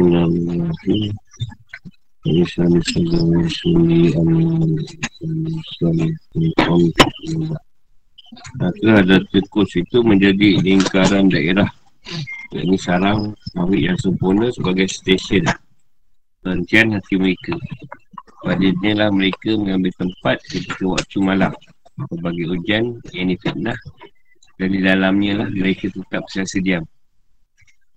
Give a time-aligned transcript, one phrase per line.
[0.00, 1.12] Bismillahirrahmanirrahim.
[8.56, 11.68] Maka ada tikus itu menjadi lingkaran daerah.
[12.48, 15.44] Ini sarang Mawik yang sempurna sebagai stesen.
[16.40, 17.60] Perhentian hati mereka.
[18.40, 21.52] Pada inilah mereka mengambil tempat ketika waktu malam.
[22.24, 23.76] Bagi hujan ini fitnah.
[24.56, 26.88] Dan di dalamnya lah mereka tetap siasa diam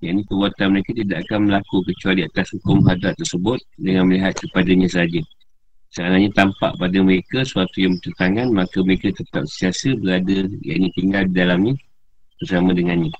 [0.04, 4.92] yang ini perbuatan mereka tidak akan berlaku kecuali atas hukum hadat tersebut dengan melihat kepadanya
[4.92, 5.24] saja.
[5.96, 11.24] Seandainya tampak pada mereka suatu yang bertentangan, maka mereka tetap siasa berada yang ini tinggal
[11.24, 11.74] di dalamnya
[12.36, 13.16] bersama dengannya.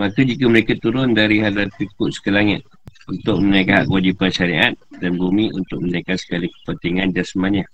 [0.00, 2.64] Maka jika mereka turun dari hadat ikut sekelangit
[3.04, 4.72] untuk menaikkan kewajipan syariat
[5.04, 7.68] dan bumi untuk menaikkan sekali kepentingan jasmanya.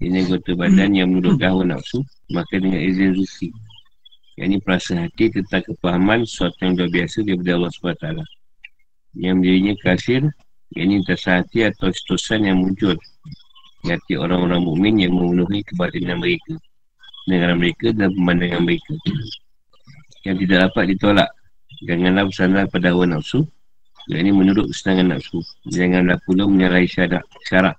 [0.00, 3.52] Ini anggota badan yang menurut hawa nafsu, maka dengan izin Zuki
[4.40, 8.06] yang ini perasa hati tentang kepahaman sesuatu yang luar biasa daripada Allah SWT.
[9.20, 10.22] Yang menjadinya kasir,
[10.72, 12.96] yang ini terasa hati atau setusan yang muncul
[13.84, 16.56] hati orang-orang mukmin yang memenuhi kebatinan mereka.
[17.28, 18.94] Dengan mereka dan pemandangan mereka.
[20.24, 21.28] Yang tidak dapat ditolak.
[21.84, 23.44] Janganlah bersandar pada hawa nafsu.
[24.08, 25.44] Yang ini menurut kesenangan nafsu.
[25.68, 27.28] Janganlah pula menyalahi syarat.
[27.44, 27.76] syarat.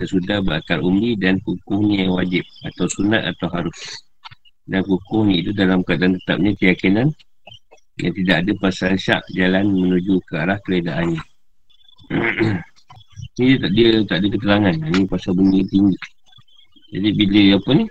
[0.00, 2.44] Sesudah berakal umi dan hukumnya yang wajib.
[2.64, 3.76] Atau sunat atau harus
[4.72, 7.12] dan kukuh itu dalam keadaan tetapnya keyakinan
[8.00, 11.20] yang tidak ada pasal syak jalan menuju ke arah keledaannya.
[13.36, 14.72] ni dia tak, dia tak ada keterangan.
[14.72, 15.96] Ini pasal bunyi tinggi.
[16.96, 17.84] Jadi bila apa ni?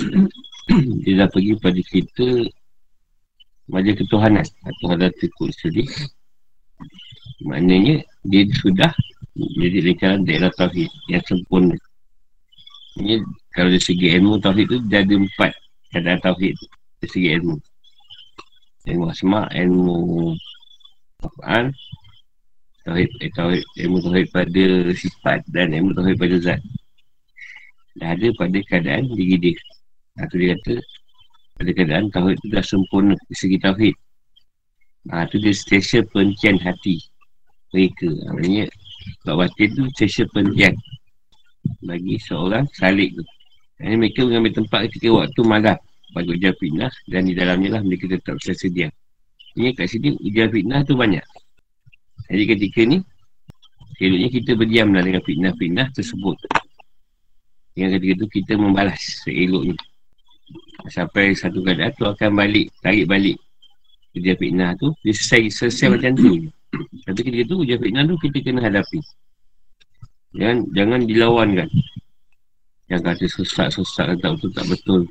[1.04, 2.28] dia dah pergi pada kita
[3.66, 5.90] Maja ketuhanan atau ada tikut sedih
[7.42, 8.94] Maknanya dia sudah
[9.36, 11.76] jadi lingkaran daerah tauhid yang sempurna
[12.96, 13.20] ini
[13.52, 15.52] kalau dari segi ilmu tauhid tu dia ada empat
[15.96, 16.52] keadaan tauhid
[17.00, 17.56] dari segi ilmu.
[18.86, 19.96] Ilmu asma, ilmu
[21.24, 21.72] apaan,
[22.84, 26.60] tauhid, eh, tauhid, ilmu tauhid pada sifat dan ilmu tauhid pada zat.
[27.96, 29.56] Dah ada pada keadaan diri dia.
[30.20, 30.84] Atau dia kata
[31.56, 33.96] pada keadaan tauhid tu dah sempurna dari segi tauhid.
[35.08, 37.00] Ha, tu dia stesen pencian hati
[37.72, 38.10] mereka.
[38.36, 38.66] Maksudnya,
[39.22, 40.74] Bab batin tu stesen pencian
[41.82, 43.24] bagi seorang salik tu.
[43.78, 45.78] Ini mereka mengambil tempat ketika waktu malam
[46.24, 48.88] ujian fitnah dan di dalamnya lah mereka tetap sedia.
[49.56, 51.24] Ini kat sini ujian fitnah tu banyak.
[52.32, 52.98] Jadi ketika ni
[53.96, 56.36] Eloknya kita berdiamlah dengan fitnah-fitnah tersebut.
[57.72, 59.76] Dengan ketika tu kita membalas seeloknya.
[60.92, 63.34] Sampai satu keadaan tu akan balik, tarik balik
[64.12, 66.28] Ujian fitnah tu, dia selesai, selesai macam tu.
[67.08, 69.00] Tapi ketika tu ujian fitnah tu kita kena hadapi.
[70.36, 71.68] Jangan, jangan dilawankan.
[72.92, 75.02] Yang kata sesak-sesak tak betul tak betul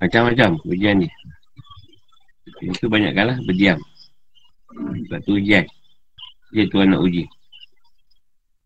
[0.00, 1.08] Macam-macam ujian ni.
[2.64, 3.78] Itu banyak kalah berdiam.
[5.06, 5.64] Sebab tu ujian.
[6.50, 7.24] Dia Tuhan nak uji.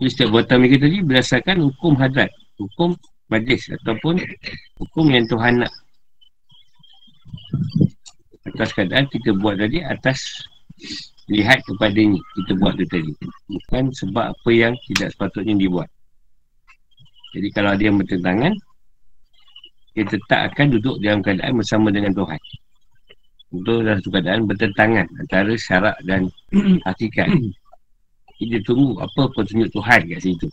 [0.00, 2.31] Jadi setiap buatan mereka tadi berdasarkan hukum hadrat.
[2.59, 2.94] Hukum
[3.28, 4.23] majlis ataupun
[4.78, 5.73] Hukum yang Tuhan nak.
[8.44, 10.44] Atas keadaan kita buat tadi atas
[11.33, 13.12] Lihat kepada ni kita buat tu tadi.
[13.49, 15.89] Bukan sebab apa yang tidak sepatutnya dibuat.
[17.33, 18.53] Jadi kalau ada yang bertentangan
[19.94, 22.41] Dia tetap akan duduk dalam keadaan bersama dengan Tuhan.
[23.55, 26.27] Untuk dalam satu keadaan bertentangan Antara syarak dan
[26.91, 27.31] hakikat.
[28.43, 30.50] Dia tunggu apa petunjuk Tuhan kat situ.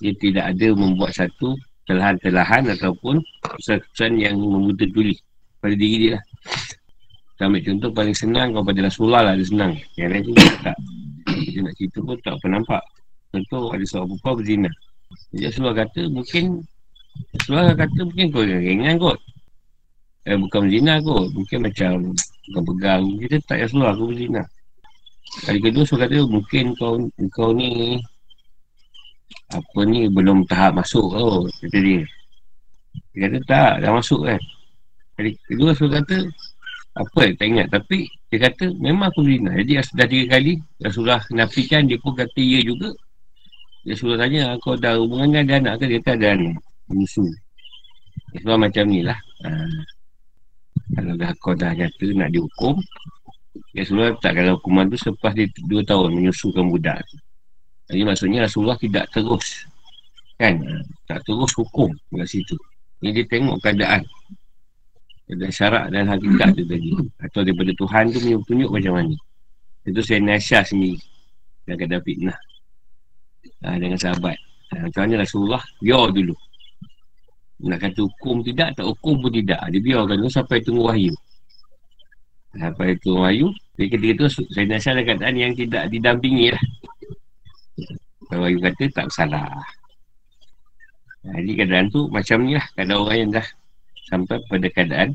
[0.00, 1.52] Dia tidak ada membuat satu
[1.84, 5.20] Telahan-telahan ataupun Keputusan yang memudah tulis
[5.60, 6.22] Pada diri dia lah.
[7.36, 9.72] Kita ambil contoh paling senang Kalau pada Rasulullah lah dia senang.
[10.00, 10.32] Yang lain tu
[10.64, 10.76] tak.
[11.28, 12.82] Dia nak cerita pun tak pernah nampak.
[13.28, 14.70] Contoh ada seorang perempuan berzina.
[15.36, 16.44] Jadi Rasulullah kata mungkin
[17.36, 19.18] Rasulullah kata mungkin kau ringan kot.
[20.26, 21.30] Eh bukan berzina kot.
[21.30, 21.92] Mungkin macam
[22.46, 23.02] Bukan pegang.
[23.22, 24.42] Kita tak Rasulullah aku berzina.
[25.46, 26.94] Kali kedua Rasulullah kata mungkin kau
[27.34, 28.00] Kau ni
[29.52, 32.02] Apa ni belum tahap masuk kau Kata dia.
[33.14, 34.40] Dia kata tak dah masuk kan.
[35.14, 36.18] Kali kedua Rasulullah kata
[36.96, 37.68] Apa tak ingat.
[37.70, 39.54] Tapi dia kata memang aku berzina.
[39.54, 42.90] Jadi dah tiga kali Rasulullah nafikan dia pun kata ya juga.
[43.86, 45.94] Suruh tanya kau dah hubungan dengan anak ke?
[45.94, 46.58] Dia tak ada anak
[46.92, 47.30] Musuh
[48.36, 49.18] Sebab macam ni lah.
[49.42, 49.50] Ha.
[50.94, 52.78] Kalau dah kau dah nyata nak dihukum
[53.72, 57.00] Ya Rasulullah tak kalau hukuman tu selepas dia 2 tahun menyusukan budak
[57.88, 59.66] Jadi maksudnya Rasulullah tidak terus
[60.36, 60.60] Kan?
[61.08, 62.56] Tak terus hukum kat situ.
[63.00, 64.04] Ini dia tengok keadaan.
[65.26, 66.92] Ada syarat dan hakikat tu tadi.
[67.24, 69.14] Atau daripada Tuhan tu tunjuk macam mana.
[69.88, 71.00] Itu saya nasyah sendiri.
[71.66, 72.38] Dan keadaan fitnah.
[73.64, 74.36] Ha, dengan sahabat.
[74.76, 76.36] Ha, macam mana Rasulullah biar dulu.
[77.56, 79.60] Nak kata hukum tidak, tak hukum pun tidak.
[79.72, 81.14] Dia biarkan tu sampai tunggu wahyu.
[82.56, 86.64] Itu orang Melayu Jadi ketika tu saya nasihat dalam keadaan yang tidak didampingi lah.
[88.32, 89.48] Orang Melayu kata tak salah.
[91.20, 92.66] Jadi keadaan tu macam ni lah.
[92.72, 93.46] Keadaan orang yang dah
[94.08, 95.08] sampai pada keadaan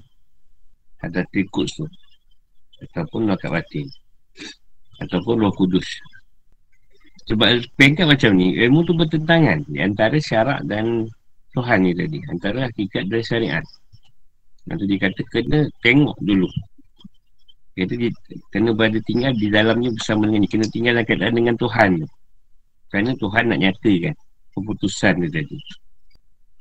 [1.02, 1.86] Ada trikut tu.
[2.90, 3.86] Ataupun lokat batin.
[5.02, 5.86] Ataupun roh kudus.
[7.26, 11.06] Sebab pengkat macam ni Ilmu tu bertentangan Di antara syarak dan
[11.52, 13.66] Tuhan ni tadi Antara hakikat dan syariat.
[14.70, 16.48] Nanti dia kata kena tengok dulu.
[17.76, 18.10] Kata dia
[18.54, 20.50] kena berada tinggal di dalamnya bersama dengan ni.
[20.50, 21.92] Kena tinggal dalam keadaan dengan Tuhan.
[22.92, 24.16] Kerana Tuhan nak nyatakan
[24.52, 25.58] Keputusan dia tadi.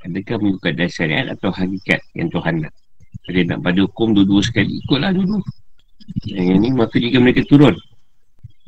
[0.06, 2.72] Adakah mengikut dari syariat atau hakikat yang Tuhan nak?
[3.28, 5.38] Dia nak pada hukum dua-dua sekali Ikutlah dulu.
[6.24, 7.76] Yang ini maka jika mereka turun.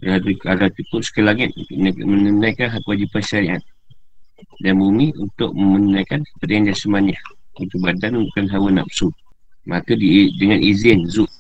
[0.03, 3.63] Agar cukup sekali langit Menunaikan hak wajiban syariat
[4.63, 7.23] Dan bumi untuk menunaikan Seperti yang jasmaniah
[7.59, 9.09] Untuk badan untuk hawa nafsu.
[9.69, 11.31] Maka di, dengan izin Zuk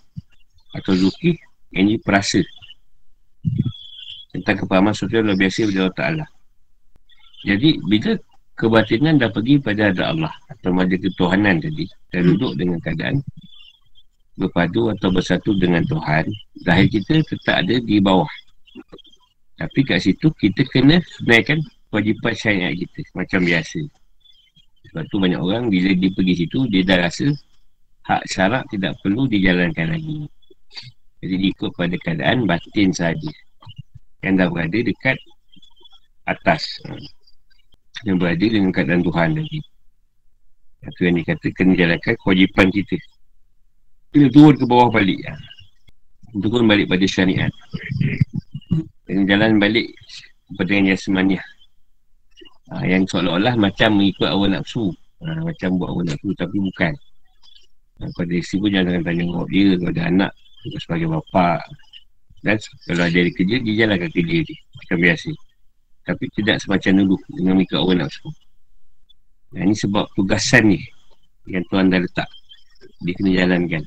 [0.76, 1.36] Atau Zuki
[1.72, 2.40] Ini perasa.
[4.32, 6.26] Tentang kepahaman sosial luar biasa Bila Allah Ta'ala.
[7.42, 8.14] Jadi bila
[8.54, 13.18] kebatinan dah pergi pada ada Allah Atau pada ketuhanan tadi Dan duduk dengan keadaan
[14.38, 16.30] Berpadu atau bersatu dengan Tuhan
[16.62, 18.30] Zahir kita tetap ada di bawah.
[19.58, 21.58] Tapi kat situ kita kena naikkan
[21.92, 23.80] kewajipan syariat kita Macam biasa
[24.88, 27.28] Sebab tu banyak orang bila dia pergi situ Dia dah rasa
[28.02, 30.26] hak syarat tidak perlu dijalankan lagi.
[31.22, 33.30] Jadi ikut pada keadaan batin saja
[34.26, 35.18] yang dah berada dekat
[36.26, 36.66] atas.
[38.02, 39.60] Yang berada dengan keadaan Tuhan lagi.
[40.82, 42.98] Itu yang dikata kena jalankan kewajipan kita.
[44.10, 45.22] Kena turun ke bawah balik.
[46.34, 47.52] Turun balik pada syariat.
[49.06, 49.94] Dan jalan balik
[50.50, 51.44] kepada yang jasmaniah.
[52.72, 54.88] Ha, yang seolah-olah macam mengikut awal nafsu.
[55.20, 56.92] Ha, macam buat awal nafsu tapi bukan.
[58.02, 60.30] Pada isteri pun jangan tanya jenguk dia Kalau ada anak
[60.82, 61.62] sebagai bapa.
[62.42, 62.58] Dan
[62.90, 65.30] kalau ada kerja Dia jalankan kerja dia Macam biasa.
[66.02, 68.26] Tapi tidak semacam dulu Dengan mikir orang nafsu.
[69.54, 70.82] Nah, Ini sebab tugasan ni
[71.46, 72.28] Yang Tuhan dah letak.
[73.06, 73.82] Dia kena jalankan.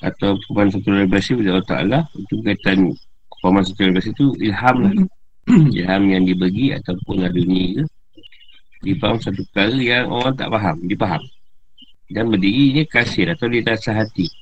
[0.00, 2.96] Atau Kupaman satu lebasi Bila Allah Ta'ala Itu kaitan
[3.28, 4.92] Kupaman satu lebasi itu Ilham lah
[5.76, 7.82] Ilham yang dibagi Ataupun lah dunia
[8.84, 11.22] Dia faham satu perkara yang orang tak faham Dia faham
[12.08, 14.32] dan berdirinya kasir atau di rasa hati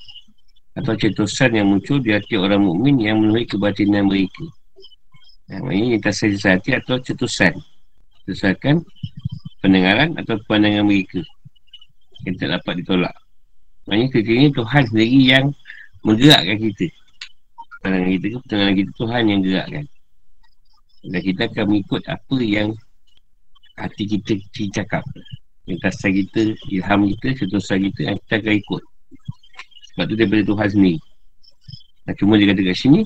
[0.77, 4.45] atau cetusan yang muncul di hati orang mukmin yang memenuhi kebatinan mereka.
[5.49, 7.57] Yang ini lintasan hati atau cetusan.
[8.23, 8.85] Cetusakan
[9.65, 11.25] pendengaran atau pandangan mereka
[12.29, 13.17] yang tak dapat ditolak.
[13.89, 15.47] Maksudnya kekiranya Tuhan sendiri yang
[16.05, 16.87] menggerakkan kita.
[17.81, 19.85] Pandangan kita ke pendengaran kita Tuhan yang gerakkan.
[21.07, 22.75] Dan kita akan mengikut apa yang
[23.79, 24.35] hati kita
[24.83, 25.05] cakap.
[25.67, 28.83] Ringkasan kita, ilham kita, ketusan kita yang kita akan ikut.
[29.93, 31.01] Sebab tu daripada Tuhan sendiri.
[32.07, 33.01] Nah, cuma dia kata kat sini,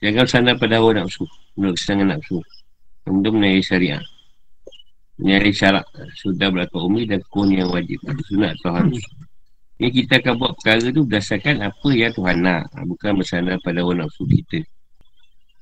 [0.00, 1.28] jangan sana pada hawa nafsu.
[1.56, 2.40] Menurut kesenangan nafsu.
[3.04, 4.00] Kemudian menaik syariah.
[5.20, 5.84] Menaik syarat.
[6.16, 8.00] Sudah berlaku umi dan kun yang wajib.
[8.08, 9.04] Ada sunat atau harus.
[9.80, 12.68] Ini kita akan buat perkara tu berdasarkan apa yang Tuhan nak.
[12.84, 14.64] Bukan bersandar pada hawa nafsu kita.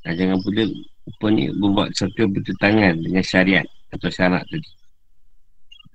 [0.09, 0.65] Nah, jangan pula
[1.05, 4.65] apa ni membuat sesuatu bertentangan dengan syariat atau syarat tadi.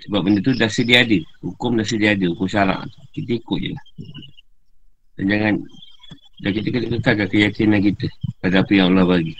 [0.06, 1.18] Sebab benda tu dah sedia ada.
[1.42, 2.30] Hukum dah sedia ada.
[2.30, 3.86] Hukum syarak Kita ikut je lah.
[5.18, 5.54] Dan jangan.
[6.46, 8.08] Dan kita kena kekalkan keyakinan kita.
[8.38, 9.34] Pada apa yang Allah bagi.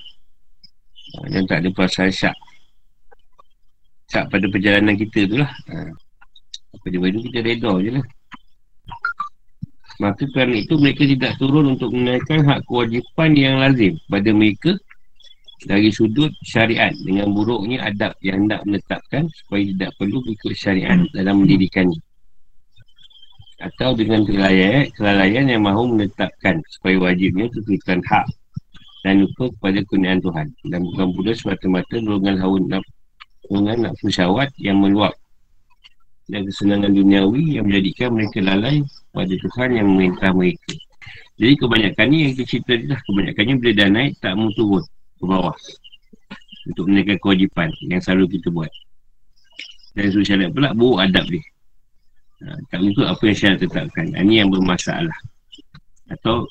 [1.30, 2.38] Dan tak ada perasaan syak.
[4.10, 5.54] Syak pada perjalanan kita tu lah.
[5.70, 5.94] Ha.
[6.74, 8.06] Apa dia bagi kita reda je lah.
[10.02, 14.72] Maka kerana itu mereka tidak turun untuk menaikkan hak kewajipan yang lazim pada mereka
[15.70, 16.94] dari sudut syariat.
[16.98, 22.02] Dengan buruknya adab yang hendak menetapkan supaya tidak perlu ikut syariat dalam mendidikannya
[23.64, 28.28] atau dengan kelalaian, kelalaian yang mahu menetapkan supaya wajibnya tuntutan hak
[29.08, 30.48] dan lupa kepada kurniaan Tuhan.
[30.68, 32.60] Dan bukan pula semata-mata dorongan hawa
[33.80, 35.16] nafsu syawat yang meluap
[36.32, 38.80] dan kesenangan duniawi yang menjadikan mereka lalai
[39.12, 40.72] pada Tuhan yang memerintah mereka.
[41.36, 43.00] Jadi kebanyakan ni yang kita cerita lah.
[43.04, 44.84] Kebanyakannya bila dah naik tak mau turun
[45.20, 45.56] ke bawah
[46.70, 48.72] untuk menaikkan kewajipan yang selalu kita buat.
[49.94, 51.44] Dan suruh syariat pula buruk adab dia.
[52.44, 54.06] Ha, tak untuk apa yang syariat tetapkan.
[54.16, 55.18] Ini yang bermasalah.
[56.08, 56.48] Atau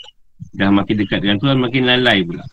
[0.53, 2.45] dah makin dekat dengan Tuhan makin lalai pula.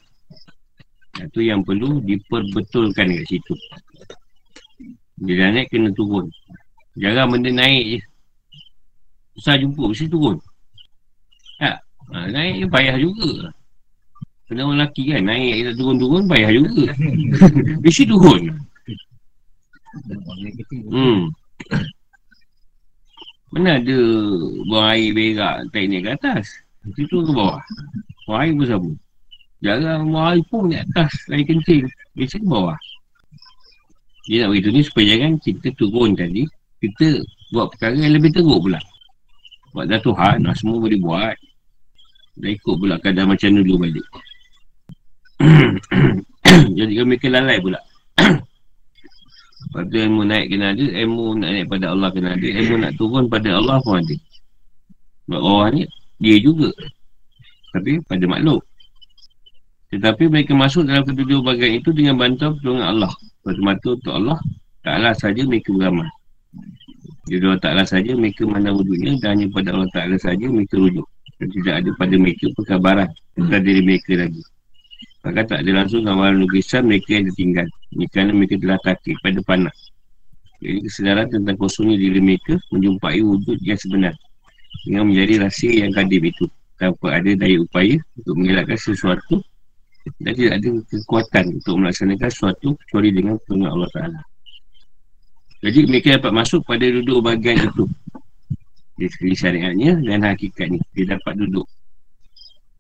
[1.20, 3.54] Itu yang perlu diperbetulkan kat situ.
[5.20, 6.32] Dah naik kena turun
[7.00, 8.00] jarang benda naik je
[9.40, 10.38] susah jumpa mesti turun
[11.60, 11.80] tak
[12.12, 13.52] ha, naik payah juga
[14.50, 16.90] Kena orang lelaki kan Naik kita turun-turun Payah juga
[17.86, 18.50] Mesti turun
[20.90, 21.30] Hmm
[23.54, 24.00] Mana ada
[24.66, 26.50] Buang air berak Tak naik ke atas
[26.84, 27.62] Nanti tu ke bawah.
[28.26, 28.92] Buang air bersama.
[29.60, 31.86] Jarang buang air pun di atas air kencing.
[32.16, 32.78] Biasa ke bawah.
[34.30, 36.48] Dia nak begitu ni supaya jangan kita turun tadi.
[36.80, 37.08] Kita
[37.52, 38.80] buat perkara yang lebih teruk pula.
[39.76, 41.36] Buat dah Tuhan, nah, semua boleh buat.
[42.40, 44.08] Dah ikut pula kadar macam dulu balik.
[46.80, 47.80] Jadi kami kena lalai pula.
[49.70, 53.30] Tu ilmu naik kena ada, ilmu nak naik pada Allah kena ada, ilmu nak turun
[53.30, 54.16] pada Allah pun ada.
[55.30, 55.84] Sebab orang ni,
[56.18, 56.74] dia juga.
[57.76, 58.66] Tapi pada makhluk.
[59.94, 63.14] Tetapi mereka masuk dalam kedua-dua bagian itu dengan bantuan pertolongan Allah.
[63.46, 64.38] Mata-mata untuk Allah,
[64.82, 66.10] taklah saja mereka beramal.
[67.30, 71.06] Jadi Allah Ta'ala saja mereka mana wujudnya dan hanya pada Allah Ta'ala saja mereka rujuk.
[71.38, 74.42] Dan tidak ada pada mereka perkabaran tentang diri mereka lagi.
[75.22, 77.68] Maka tak ada langsung gambaran lukisan mereka yang ditinggal.
[78.10, 79.76] Kerana mereka telah takik pada panah.
[80.60, 84.18] Jadi kesedaran tentang kosongnya diri mereka menjumpai wujud yang sebenar.
[84.84, 86.50] Dengan menjadi rahsia yang kadim itu.
[86.82, 89.44] Tanpa ada daya upaya untuk mengelakkan sesuatu
[90.24, 94.20] dan tidak ada kekuatan untuk melaksanakan sesuatu kecuali dengan pertolongan Allah Ta'ala.
[95.60, 97.84] Jadi mereka dapat masuk pada duduk bahagian itu.
[98.96, 100.80] Di segi syariatnya dan hakikatnya.
[100.96, 101.68] Dia dapat duduk.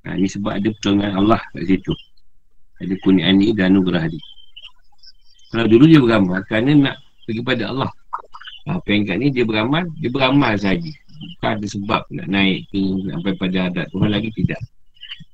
[0.07, 1.93] Ha, ini sebab ada pertolongan Allah kat situ.
[2.79, 4.19] Ada kunian ni dan anugerah ni.
[5.51, 6.95] Kalau dulu dia beramal kerana nak
[7.27, 7.91] pergi pada Allah.
[8.71, 10.91] Ha, pengkat ni dia beramal, dia beramal saja.
[11.19, 12.79] Bukan ada sebab nak naik ke
[13.11, 13.85] sampai pada adat.
[13.91, 14.61] Tuhan lagi tidak.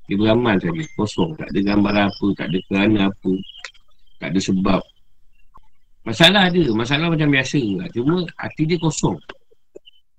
[0.09, 0.81] Dia beramal saja.
[0.97, 1.37] Kosong.
[1.37, 2.27] Tak ada gambar apa.
[2.33, 3.31] Tak ada kerana apa.
[4.17, 4.81] Tak ada sebab.
[6.05, 6.63] Masalah ada.
[6.71, 7.59] Masalah macam biasa.
[7.91, 9.17] Cuma hati dia kosong.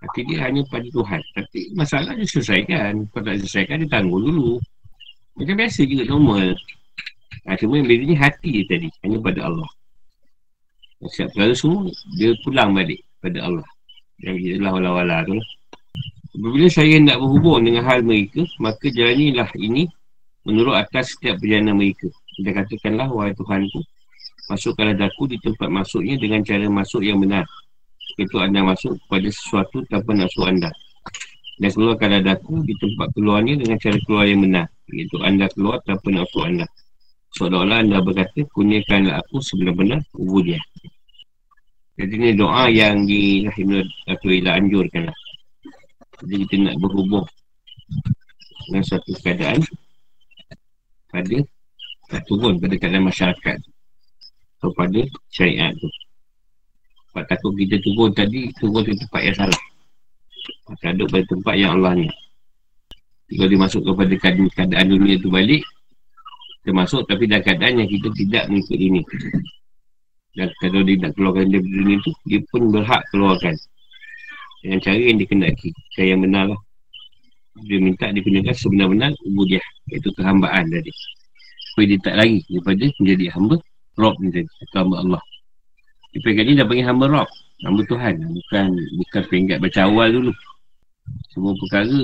[0.03, 1.23] Hati dia hanya pada Tuhan.
[1.39, 3.07] Tapi masalah dia selesaikan.
[3.15, 4.59] Kalau tak selesaikan, dia tanggung dulu.
[5.39, 6.59] Macam biasa juga normal.
[7.47, 8.89] Ha, cuma yang bedanya hati dia tadi.
[9.07, 9.71] Hanya pada Allah.
[11.07, 11.87] Siap perkara semua,
[12.19, 13.69] dia pulang balik pada Allah.
[14.19, 15.49] Yang itulah wala-wala tu lah.
[16.37, 19.89] Apabila saya nak berhubung dengan hal mereka, maka jalanilah ini
[20.45, 22.13] menurut atas setiap perjalanan mereka.
[22.37, 23.81] Kita katakanlah, wahai Tuhan ku,
[24.47, 27.47] masukkanlah daku di tempat masuknya dengan cara masuk yang benar.
[28.17, 30.71] Itu anda masuk kepada sesuatu tanpa nafsu anda.
[31.57, 34.67] Dan keluarkanlah daku di tempat keluarnya dengan cara keluar yang benar.
[34.89, 36.67] Itu anda keluar tanpa nafsu anda.
[37.37, 40.63] Seolah-olah anda berkata, kunyakanlah aku sebenar-benar kubur dia.
[41.97, 45.19] Jadi ini doa yang di Rahimul Dato' Ila anjurkan lah.
[46.25, 47.25] Jadi kita nak berhubung
[48.69, 49.61] dengan satu keadaan
[51.13, 51.39] pada
[52.25, 53.57] turun pada keadaan masyarakat
[54.57, 55.89] atau pada syariat tu.
[57.13, 59.63] Sebab takut kita turun tadi, turun ke tempat yang salah.
[60.69, 62.09] Maka duduk pada tempat yang Allah ni.
[63.27, 64.15] Kalau dia masuk kepada
[64.55, 65.63] keadaan dunia tu balik,
[66.63, 69.03] termasuk tapi dalam keadaan yang kita tidak mengikut ini.
[70.37, 73.57] Dan kalau dia nak keluarkan dia dunia tu dia pun berhak keluarkan.
[74.61, 76.61] Dengan cara yang dikendaki cara yang benar lah.
[77.65, 79.65] Dia minta dia gunakan sebenar-benar ubudiah.
[79.89, 80.93] Iaitu kehambaan tadi.
[81.73, 83.57] Supaya dia tak lari daripada menjadi hamba
[83.97, 85.23] Rob ni tadi hamba Allah.
[86.13, 87.29] Dia pegang ni dah panggil hamba Rob.
[87.65, 88.67] Hamba Tuhan bukan
[89.01, 90.33] bukan peringkat baca awal dulu.
[91.33, 92.01] Semua perkara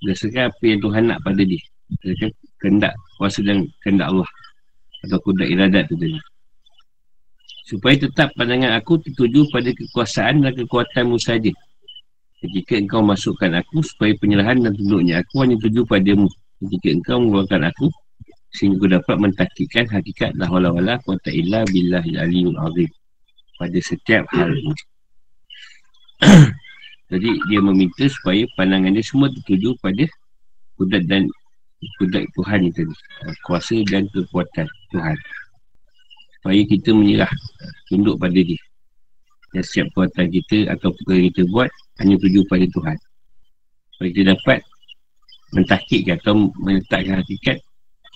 [0.00, 1.60] berdasarkan apa yang Tuhan nak pada dia.
[2.00, 2.26] Kata
[2.60, 4.28] kendak kuasa dan kendak Allah.
[5.04, 6.16] Atau kudat iradat tu tadi
[7.68, 11.52] Supaya tetap pandangan aku tertuju pada kekuasaan dan kekuatanmu saja.
[12.44, 16.28] Jika engkau masukkan aku supaya penyerahan dan tunduknya aku hanya tuju padamu.
[16.60, 17.88] Jika engkau mengeluarkan aku
[18.54, 22.90] sehingga dapat mentaktikan hakikat la wala wala quwata illa billahi aliyul azim
[23.58, 24.54] pada setiap hal.
[27.10, 30.06] Jadi dia meminta supaya pandangan dia semua tertuju pada
[30.78, 31.26] kudat dan
[32.00, 32.86] kudrat Tuhan itu
[33.44, 35.18] kuasa dan kekuatan Tuhan.
[36.40, 37.30] Supaya kita menyerah
[37.90, 38.60] tunduk pada dia.
[39.52, 41.70] Dan setiap kekuatan kita atau perkara kita buat
[42.02, 42.96] hanya tuju pada Tuhan.
[43.94, 44.58] Supaya kita dapat
[45.54, 47.58] mentahkikkan atau meletakkan hakikat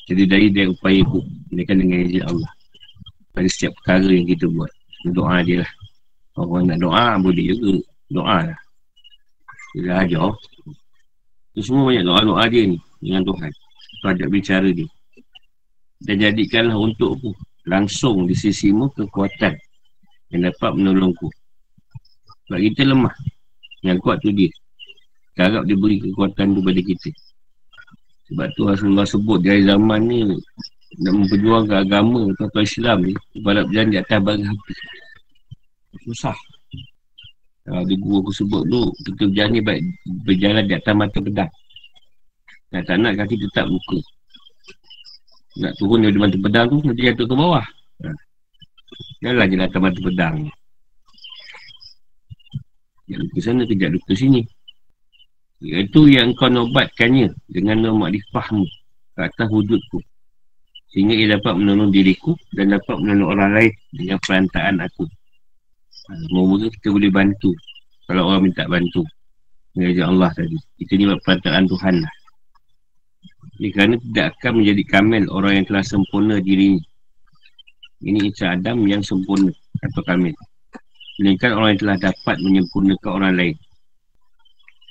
[0.08, 1.20] jadi dari dia upaya itu
[1.52, 2.52] dengan dengan izin Allah.
[3.36, 4.72] Pada setiap perkara yang kita buat.
[5.12, 5.72] Doa dia lah.
[6.40, 7.76] Orang nak doa boleh juga.
[8.08, 8.60] Doa lah.
[9.76, 10.32] Dia ajar.
[11.52, 13.52] Itu semua banyak doa-doa dia ni dengan Tuhan.
[14.00, 14.88] Terhadap bicara dia.
[16.00, 17.36] Dan jadikanlah untukku
[17.68, 19.60] langsung di sisimu kekuatan
[20.32, 21.28] yang dapat menolongku
[22.48, 23.12] sebab kita lemah.
[23.84, 24.48] Yang kuat tu dia.
[25.36, 27.12] Harap dia beri kekuatan tu pada kita
[28.28, 30.20] sebab tu Rasulullah sebut dari zaman ni
[30.98, 34.72] nak memperjuangkan agama atau Islam ni balap berjalan di atas barang api
[36.04, 36.36] susah.
[37.68, 39.82] Kalau ada guru aku sebut tu kita berjalan ni baik
[40.24, 41.52] berjalan di atas mata pedang.
[42.68, 43.96] Dan tak nak kaki tetap buka
[45.56, 47.64] Nak turun dari mata pedang tu Nanti jatuh ke bawah.
[48.04, 48.08] Ha.
[49.24, 50.36] Janganlah je datang mata pedang
[53.08, 54.44] Kejap luka sana Kejap luka sini
[55.58, 58.64] Iaitu yang kau nobatkannya dengan nama makrifahmu
[59.14, 59.98] ke atas wujudku.
[60.94, 65.04] Sehingga ia dapat menolong diriku dan dapat menolong orang lain dengan perantaraan aku.
[66.08, 67.52] Ha, Mula-mula kita boleh bantu
[68.06, 69.02] kalau orang minta bantu.
[69.76, 70.56] Mengajar Allah tadi.
[70.80, 72.14] Itu ni perantaraan Tuhan lah.
[73.58, 76.78] Ini kerana tidak akan menjadi kamel orang yang telah sempurna diri
[78.06, 79.50] ini Isa Adam yang sempurna
[79.82, 80.34] atau kamil.
[81.18, 83.56] Melainkan orang yang telah dapat menyempurnakan orang lain.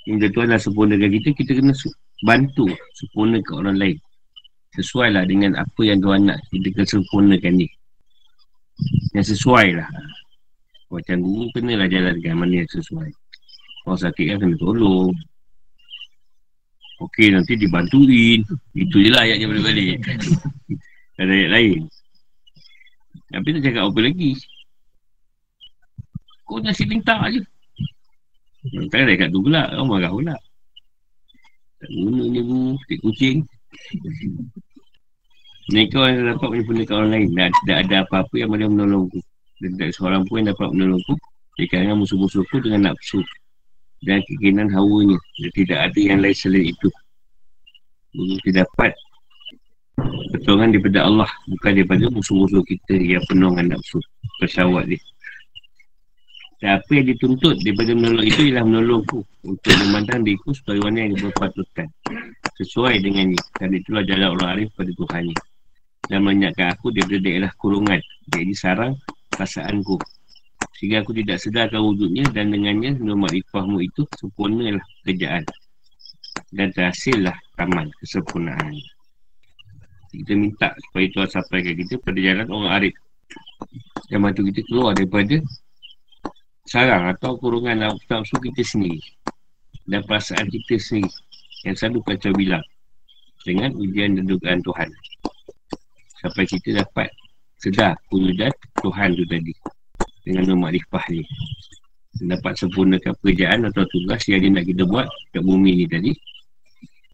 [0.07, 1.75] Yang Tuhan dah sempurnakan kita, kita kena
[2.23, 3.97] bantu sempurnakan orang lain.
[4.79, 7.67] Sesuai lah dengan apa yang Tuhan nak kita kena sempurnakan ni.
[9.11, 9.89] Yang sesuai lah.
[10.87, 13.11] Macam guru kena lah jalankan mana yang sesuai.
[13.83, 15.11] Orang sakit kan kena tolong.
[17.03, 18.47] Okey nanti dibantuin.
[18.79, 20.07] Itu je lah ayatnya balik-balik.
[21.19, 21.79] ada ayat lain.
[23.27, 24.31] Tapi tak cakap apa lagi.
[26.47, 27.43] Kau nasi minta je.
[28.91, 29.69] Tak ada kat tu pula.
[29.71, 30.35] Kau marah pula.
[31.77, 32.75] Tak guna ni bu.
[32.89, 33.37] Tik kucing.
[35.91, 37.29] Kau yang dapat menyempurnakan orang lain.
[37.67, 39.19] Dan ada apa-apa yang boleh menolongku.
[39.61, 41.13] Dan tidak seorang pun yang dapat menolongku.
[41.57, 43.21] Kerana musuh-musuhku dengan nafsu.
[44.05, 45.17] Dan keinginan hawanya.
[45.41, 46.89] Dan tidak ada yang lain selain itu.
[48.13, 48.97] Tidak dapat
[50.31, 53.97] pertolongan daripada Allah bukan daripada musuh-musuh kita yang penuh dengan nafsu
[54.37, 55.01] persawat dia
[56.57, 61.13] dan apa yang dituntut daripada menolong itu ialah menolongku untuk memandang diriku sebagai mana yang
[61.21, 61.87] berpatutkan
[62.57, 65.29] sesuai dengannya dan itulah jalan orang arif pada Tuhan
[66.09, 68.01] dan menyatakan aku daripada daerah kurungan.
[68.33, 68.97] Jadi sarang
[69.29, 70.01] perasaanku
[70.77, 75.45] sehingga aku tidak sedarkan wujudnya dan dengannya nomor ikhwahmu itu sempurnalah kerjaan
[76.53, 78.73] dan terhasillah taman kesempurnaan.
[80.09, 82.95] Kita minta supaya Tuhan sampaikan kita pada jalan orang arif.
[84.09, 85.37] Yang bantu kita keluar daripada
[86.67, 89.01] sarang atau kurungan nafsu kita sendiri
[89.87, 91.11] dan perasaan kita sendiri
[91.63, 92.63] yang selalu kacau bilang
[93.47, 94.89] dengan ujian dan dugaan Tuhan
[96.21, 97.07] sampai kita dapat
[97.63, 98.51] sedar wujudan
[98.83, 99.53] Tuhan tu tadi
[100.27, 101.23] dengan nama makrifah ni
[102.17, 106.11] dapat sempurnakan pekerjaan atau tugas yang dia nak kita buat kat bumi ni tadi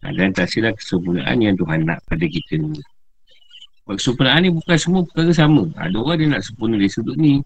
[0.04, 2.76] Ha, dan tersilah kesempurnaan yang Tuhan nak pada kita ni.
[3.88, 5.64] Kesempurnaan ni bukan semua perkara sama.
[5.80, 7.40] Ada orang dia nak sempurna di sudut ni.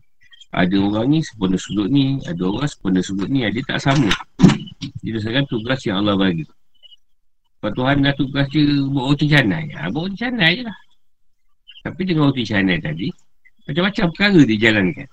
[0.49, 2.17] Ada orang ni sempurna sudut ni.
[2.25, 3.45] Ada orang sempurna sudut ni.
[3.45, 4.09] Dia tak sama.
[5.05, 6.45] Dia dasarkan tugas yang Allah bagi.
[7.59, 9.67] Kalau Tuhan dah tugas dia buat roti canai.
[9.75, 10.79] Ha, buat roti canai je lah.
[11.83, 13.11] Tapi dengan roti canai tadi,
[13.67, 15.09] macam-macam perkara dia jalankan.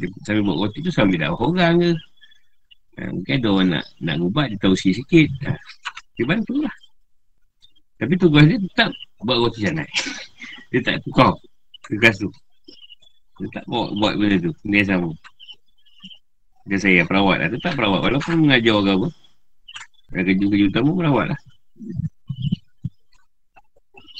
[0.00, 1.92] Dia sambil buat roti tu sambil dakwah orang ke.
[2.98, 5.28] Ha, mungkin ada orang nak, nak ubat, dia tahu sikit-sikit.
[5.44, 5.52] Ha,
[6.16, 6.74] dia bantu lah.
[8.00, 8.90] Tapi tugas dia tetap
[9.20, 9.88] buat roti canai.
[10.72, 11.36] dia tak tukar
[11.84, 12.32] tugas tu.
[13.38, 14.52] Dia tak buat, buat benda tu.
[14.66, 15.10] Dia sama.
[16.66, 17.48] Dia saya perawat lah.
[17.54, 18.00] Tetap perawat.
[18.02, 19.08] Walaupun mengajar orang apa.
[20.08, 21.40] Dan kerja-kerja utama perawat lah.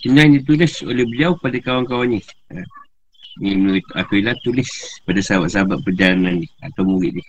[0.07, 2.23] Yang ditulis oleh beliau pada kawan-kawannya.
[3.39, 4.71] Ini menurut Afilah tulis
[5.03, 6.49] pada sahabat-sahabat perjalanan ni.
[6.63, 7.25] Atau murid ni.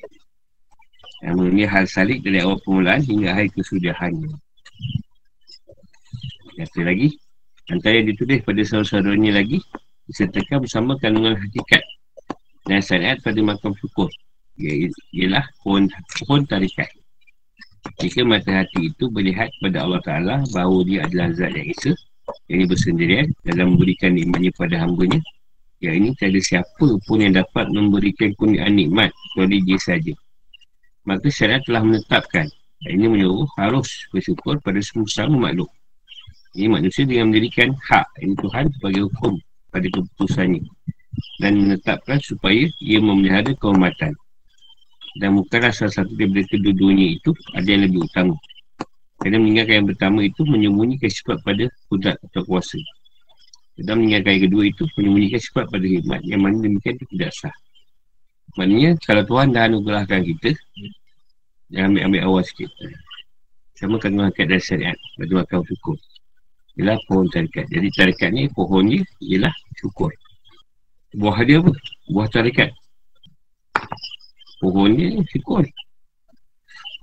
[1.26, 4.30] Yang menurut hal salik dari awal permulaan hingga hari kesudahannya.
[6.60, 7.16] Kata lagi
[7.70, 9.62] Antara yang ditulis pada saudara-saudaranya lagi
[10.10, 11.86] Disertakan bersama kandungan hakikat.
[12.66, 14.10] Dan syariat pada makam syukur.
[15.14, 15.86] Ialah pohon,
[16.18, 16.90] pohon tarikat.
[18.02, 21.96] Jika mata hati itu melihat kepada Allah Ta'ala Bahawa dia adalah zat yang isa
[22.52, 25.24] Yang ini bersendirian dalam memberikan nikmatnya pada hambanya
[25.80, 30.12] Yang ini tiada siapa pun yang dapat memberikan kurniaan nikmat Kecuali dia saja.
[31.08, 32.52] Maka syariat telah menetapkan
[32.88, 35.68] ini menyuruh harus bersyukur pada semua makhluk.
[36.56, 39.36] Ini manusia dengan mendirikan hak ini Tuhan sebagai hukum
[39.70, 40.66] pada keputusannya
[41.40, 44.14] dan menetapkan supaya ia memelihara kehormatan.
[45.18, 48.38] Dan bukanlah salah satu daripada kedua-duanya itu ada yang lebih utama.
[49.20, 52.80] Kerana meninggalkan yang pertama itu menyembunyikan sifat pada kudrat atau kuasa.
[53.80, 57.56] Dan meninggalkan yang kedua itu menyembunyikan sifat pada hikmat yang mana demikian itu tidak sah.
[58.58, 60.58] Maknanya kalau Tuhan dah anugerahkan kita
[61.70, 62.70] Jangan ambil-ambil awal sikit
[63.78, 65.98] Sama kandung hakikat dan syariat Bagi makan syukur
[66.80, 70.16] Ialah pohon tarikat Jadi tarikat ni pohonnya Ialah syukur.
[71.12, 71.76] Buah dia apa?
[72.08, 72.72] Buah tarikat
[74.64, 75.68] Pohonnya syukur.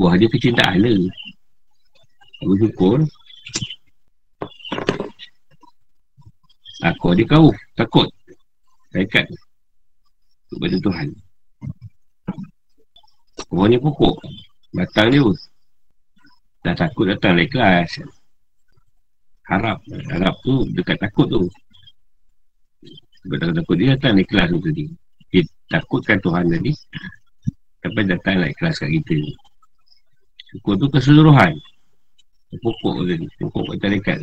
[0.00, 0.96] Buah dia kecintaan lah
[2.40, 3.00] Aku syukur.
[6.84, 7.48] Aku ada kau.
[7.76, 8.08] Takut.
[8.92, 9.24] Tarikat
[10.52, 11.08] Kepada Tuhan.
[13.48, 14.20] Pohonnya pokok.
[14.76, 15.36] Batang dia pun.
[16.60, 18.04] Dah takut datang lah ikhlas
[19.46, 19.78] Harap
[20.10, 21.42] Harap tu dekat takut tu
[23.22, 24.84] Sebab takut, takut dia datang ikhlas tu tadi
[25.30, 26.72] Dia takutkan Tuhan tadi
[27.82, 29.18] Sampai datang lah ikhlas kat kita
[30.56, 31.52] Syukur tu keseluruhan.
[32.62, 33.26] Pokok tadi.
[33.42, 34.18] Pokok kata dekat.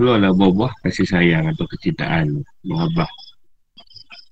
[0.00, 2.40] Keluarlah buah-buah kasih sayang atau kecintaan.
[2.64, 3.10] Muhabah.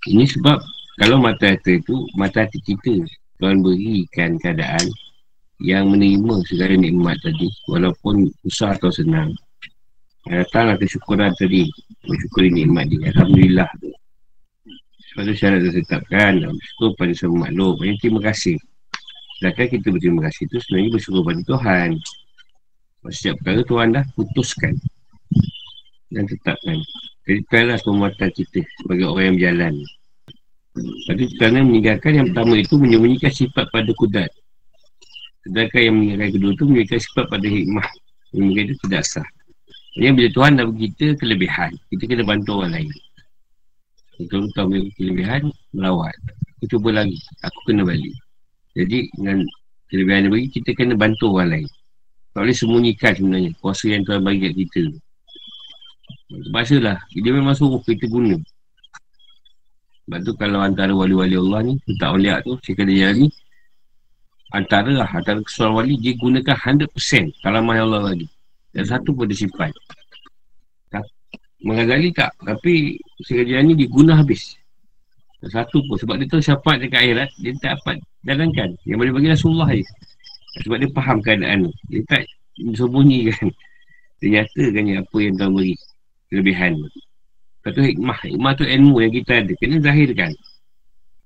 [0.09, 0.57] Ini sebab
[0.97, 3.05] kalau mata hati itu, mata hati kita
[3.37, 4.87] Tuhan berikan keadaan
[5.61, 9.37] yang menerima segala nikmat tadi walaupun susah atau senang.
[10.23, 11.67] Datanglah kesyukuran tadi.
[12.07, 13.11] Bersyukuri nikmat dia.
[13.11, 13.71] Alhamdulillah.
[15.13, 16.47] Sebab tu syarat ditetapkan.
[16.47, 17.83] Bersyukur pada semua makhluk.
[17.83, 18.57] Banyak terima kasih.
[19.39, 21.89] Sedangkan kita berterima kasih tu sebenarnya bersyukur pada Tuhan.
[23.11, 24.75] Setiap perkara Tuhan dah putuskan.
[26.15, 26.79] Dan tetapkan.
[27.27, 29.75] Jadi bukanlah pembuatan kita sebagai orang yang berjalan.
[31.11, 34.31] Tadi kerana meninggalkan yang pertama itu menyembunyikan sifat pada kudat.
[35.43, 37.89] Sedangkan yang meninggalkan kedua itu menyembunyikan sifat pada hikmah.
[38.33, 39.29] Yang itu tidak sah.
[39.93, 42.89] Yang bila Tuhan dah bagi kita kelebihan, kita kena bantu orang lain.
[44.29, 45.43] Kalau tahu bagi kelebihan,
[45.77, 46.17] melawat.
[46.57, 48.15] Aku cuba lagi, aku kena balik.
[48.73, 49.45] Jadi dengan
[49.93, 51.69] kelebihan yang bagi, kita kena bantu orang lain.
[52.33, 54.83] Tak boleh sembunyikan sebenarnya kuasa yang Tuhan bagi kat kita.
[56.33, 58.41] Terpaksa lah, dia memang suruh kita guna.
[60.09, 63.27] Sebab tu kalau antara wali-wali Allah ni, tak uliak tu, saya kena jadi
[64.57, 66.89] antara lah, antara kesuara wali, dia gunakan 100%
[67.45, 68.29] kalamah yang Allah bagi.
[68.73, 69.73] Dan satu pun dia simpan.
[71.63, 72.35] Mengagali tak.
[72.43, 74.59] Tapi sekejap ni diguna habis.
[75.39, 75.95] Dan satu pun.
[75.95, 77.31] Sebab dia tahu syafaat dekat akhirat.
[77.39, 78.69] Dia tak dapat jalankan.
[78.83, 79.87] Yang boleh bagi Rasulullah je.
[80.67, 81.73] Sebab dia faham keadaan tu.
[81.89, 82.23] Dia tak
[82.75, 83.47] sembunyikan.
[84.21, 85.75] Ternyata kan apa yang Tuhan beri.
[86.31, 86.89] Kelebihan tu.
[86.91, 88.19] Lepas tu hikmah.
[88.27, 89.53] Hikmah tu ilmu yang kita ada.
[89.63, 90.31] Kena zahirkan.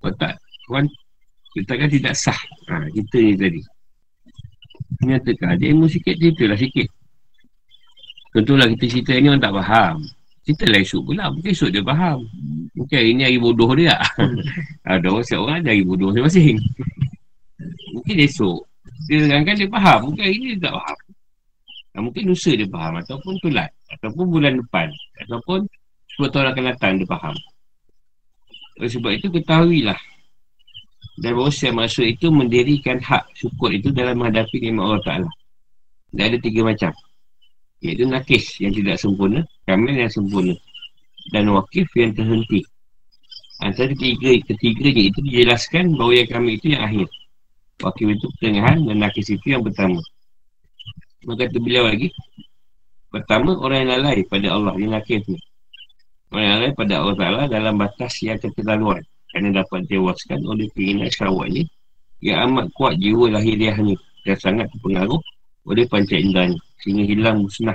[0.05, 0.35] Kalau tak.
[0.69, 0.85] Tuhan.
[1.57, 2.41] Kita kan tidak sah.
[2.69, 3.61] Ha, kita ni tadi.
[5.01, 5.57] Nyatakan.
[5.57, 6.13] Dia ilmu sikit.
[6.21, 6.93] Dia itulah sikit.
[8.37, 9.97] Tentulah kita cerita ni orang tak faham.
[10.45, 11.33] Kita lah esok pula.
[11.33, 12.21] Mungkin esok dia faham.
[12.77, 13.97] Mungkin hari ni hari bodoh dia.
[14.93, 16.61] ada orang siap orang ada hari bodoh masing-masing.
[17.97, 18.61] Mungkin esok.
[19.09, 19.99] Dia dengarkan dia faham.
[20.13, 20.99] Mungkin hari ni dia tak faham.
[21.97, 22.93] Dan mungkin lusa dia faham.
[23.01, 23.71] Ataupun tulat.
[23.89, 24.93] Ataupun bulan depan.
[25.25, 25.65] Ataupun
[26.21, 27.35] 10 tahun akan datang dia faham.
[28.77, 30.01] Oleh sebab itu ketahuilah.
[31.17, 35.31] Dan bahawa siap masuk itu mendirikan hak syukur itu dalam menghadapi nikmat Allah Ta'ala.
[36.13, 36.93] Dan ada tiga macam.
[37.85, 40.55] Iaitu nakis yang tidak sempurna Kamil yang sempurna
[41.29, 42.63] Dan wakif yang terhenti.
[43.61, 47.09] Antara ketiga, ketiganya itu dijelaskan bahawa yang kami itu yang akhir.
[47.83, 50.01] Wakif itu pertengahan dan nakis itu yang pertama.
[51.27, 52.15] Maka kata beliau lagi
[53.11, 55.39] Pertama orang yang lalai pada Allah Yang nakis ni.
[56.31, 59.03] Orang yang lalai pada Allah Ta'ala dalam batas yang keterlaluan.
[59.35, 61.65] Kerana dapat tewaskan oleh keinginan syawatnya
[62.23, 63.97] Yang amat kuat jiwa lahiriahnya.
[64.23, 65.21] Dan sangat terpengaruh
[65.67, 67.75] oleh panca indahnya sehingga hilang musnah.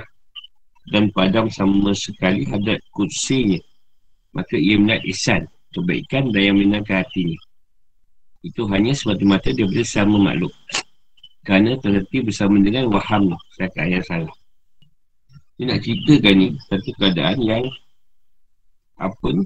[0.88, 3.60] Dan padam sama sekali hadat kursinya.
[4.32, 5.42] Maka ia melihat ihsan
[5.76, 7.36] kebaikan dan yang menyenangkan hatinya.
[8.40, 10.50] Itu hanya semata-mata dia bersama makhluk.
[11.44, 14.34] Kerana terhenti bersama dengan waham cakap yang salah.
[15.60, 17.64] Dia nak ceritakan ni satu keadaan yang
[18.96, 19.44] apa ni?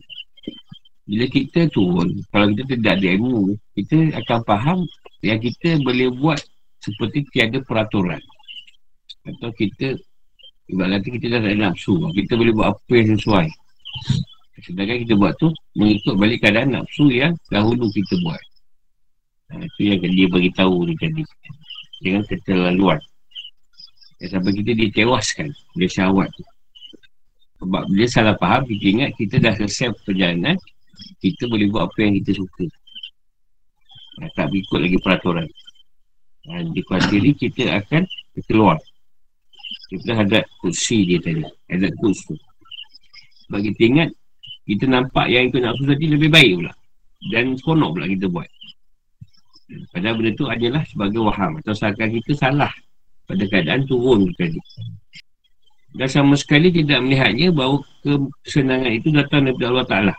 [1.07, 4.79] Bila kita turun kalau kita tidak ada ilmu kita akan faham
[5.23, 6.41] yang kita boleh buat
[6.83, 8.19] seperti tiada peraturan
[9.27, 9.99] atau kita
[10.67, 11.95] Sebab nanti kita dah tak ada nafsu.
[12.11, 13.47] Kita boleh buat apa yang sesuai.
[14.67, 18.43] Sedangkan kita buat tu Mengikut balik keadaan nafsu yang Dahulu kita buat.
[19.55, 21.23] Ha, Itu yang dia beritahu ni tadi.
[22.03, 22.99] Jangan keterlaluan.
[24.19, 26.43] Ya, Sampai kita ditewaskan Dia syawat tu.
[27.63, 30.59] Sebab dia salah faham Kita ingat kita dah selesai perjalanan
[31.23, 32.67] Kita boleh buat apa yang kita suka.
[34.19, 35.47] Ha, Tak ikut lagi peraturan.
[36.51, 38.03] Ha, Di kuasa kita akan
[38.51, 38.83] keluar
[39.87, 42.35] kita hadap kursi dia tadi Hadap kursi.
[43.47, 44.09] Sebab kita ingat
[44.67, 46.73] Kita nampak yang ikut nafsu tadi lebih baik pula.
[47.31, 48.49] Dan seronok pula kita buat.
[49.91, 51.63] Padahal benda tu adalah sebagai waham.
[51.63, 52.73] Atau seakan kita salah
[53.31, 54.59] Pada keadaan turun tadi.
[55.97, 57.81] Dan sama sekali tidak melihatnya Bahawa
[58.43, 60.15] kesenangan itu datang daripada Allah Ta'ala.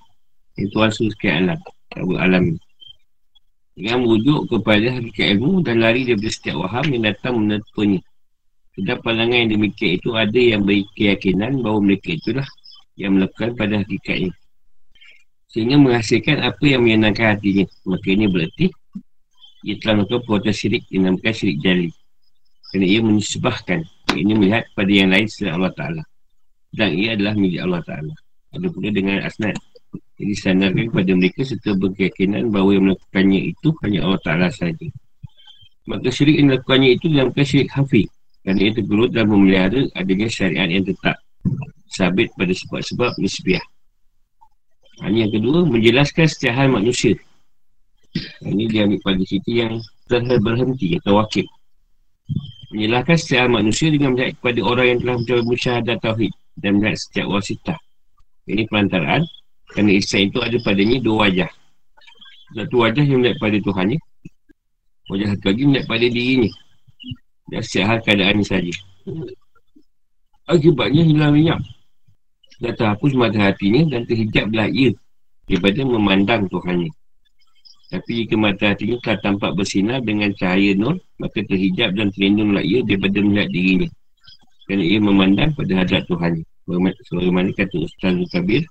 [0.56, 1.60] Itu asal sekian alam.
[2.18, 2.46] Alam.
[3.78, 8.02] Dengan merujuk kepada hakikat ilmu dan lari daripada setiap waham yang datang menerpanya
[8.78, 12.46] dan pandangan yang demikian itu ada yang berkeyakinan bahawa mereka itulah
[12.94, 14.30] yang melakukan pada hakikatnya.
[15.50, 17.66] Sehingga menghasilkan apa yang menyenangkan hatinya.
[17.90, 18.70] Maka ini berarti
[19.66, 21.90] ia telah melakukan perbuatan syirik dinamakan syirik jali.
[22.70, 23.80] Kerana ia menyebahkan
[24.14, 26.04] ini melihat pada yang lain selain Allah Ta'ala.
[26.70, 28.14] Dan ia adalah milik Allah Ta'ala.
[28.54, 29.58] Ada pula dengan asnad.
[30.18, 34.86] Jadi sandarkan kepada mereka serta berkeyakinan bahawa yang melakukannya itu hanya Allah Ta'ala sahaja.
[35.88, 38.10] Maka syirik yang melakukannya itu dinamakan syirik hafiq.
[38.48, 41.20] Kerana ia tergerut dan memelihara adanya syariat yang tetap
[41.92, 43.64] Sabit pada sebab-sebab nisbiah
[45.04, 47.20] Ini yang kedua, menjelaskan setiap hal manusia
[48.40, 51.44] Ini dia ambil pada situ yang telah berhenti atau wakil
[52.72, 57.28] Menyalahkan setiap manusia dengan melihat kepada orang yang telah mencapai musyahadat tauhid dan melihat setiap
[57.32, 57.80] wasitah.
[58.44, 59.24] Ini perantaraan.
[59.72, 61.52] Kerana ihsan itu ada padanya dua wajah.
[62.56, 64.00] Satu wajah yang melihat pada Tuhannya.
[65.08, 66.52] Wajah satu lagi melihat pada dirinya.
[67.48, 68.76] Dan hal keadaan saja.
[70.48, 71.60] Akibatnya hilang minyak.
[72.60, 74.92] Dan terhapus mata hatinya dan terhijablah ia
[75.48, 76.92] daripada memandang Tuhannya.
[77.88, 82.84] Tapi jika mata hatinya telah tampak bersinar dengan cahaya nur, maka terhijab dan terlindunglah ia
[82.84, 83.90] daripada melihat dirinya.
[84.68, 86.44] Kerana ia memandang pada hadrat Tuhan.
[87.08, 88.68] Sebagaimana kata Ustaz Kabir,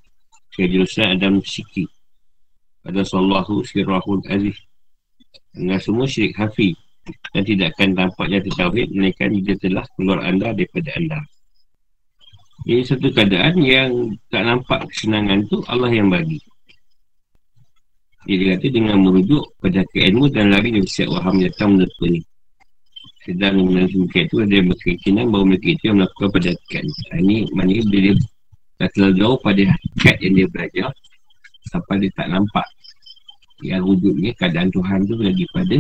[0.53, 1.89] Syed Ustaz Adam Siki.
[2.85, 4.61] Pada sallahu sirrahul aziz.
[5.57, 6.77] Dengan semua syirik hafi
[7.35, 11.21] dan tidak akan tampaknya tertawhid, melainkan dia telah keluar anda daripada anda.
[12.67, 16.43] Ini satu keadaan yang tak nampak kesenangan tu Allah yang bagi.
[18.27, 22.21] Dia kata dengan merujuk pada keilmu dan lari dari siap waham datang menurut ni.
[23.23, 26.85] Sedang mengenai semua itu ada berkeyakinan bahawa mereka itu yang melakukan pada hakikat.
[27.23, 28.13] Ini maknanya dia
[28.83, 30.91] dah terlalu jauh pada hakikat yang dia belajar
[31.71, 32.67] sampai dia tak nampak
[33.63, 35.77] yang wujudnya keadaan Tuhan tu lagi pada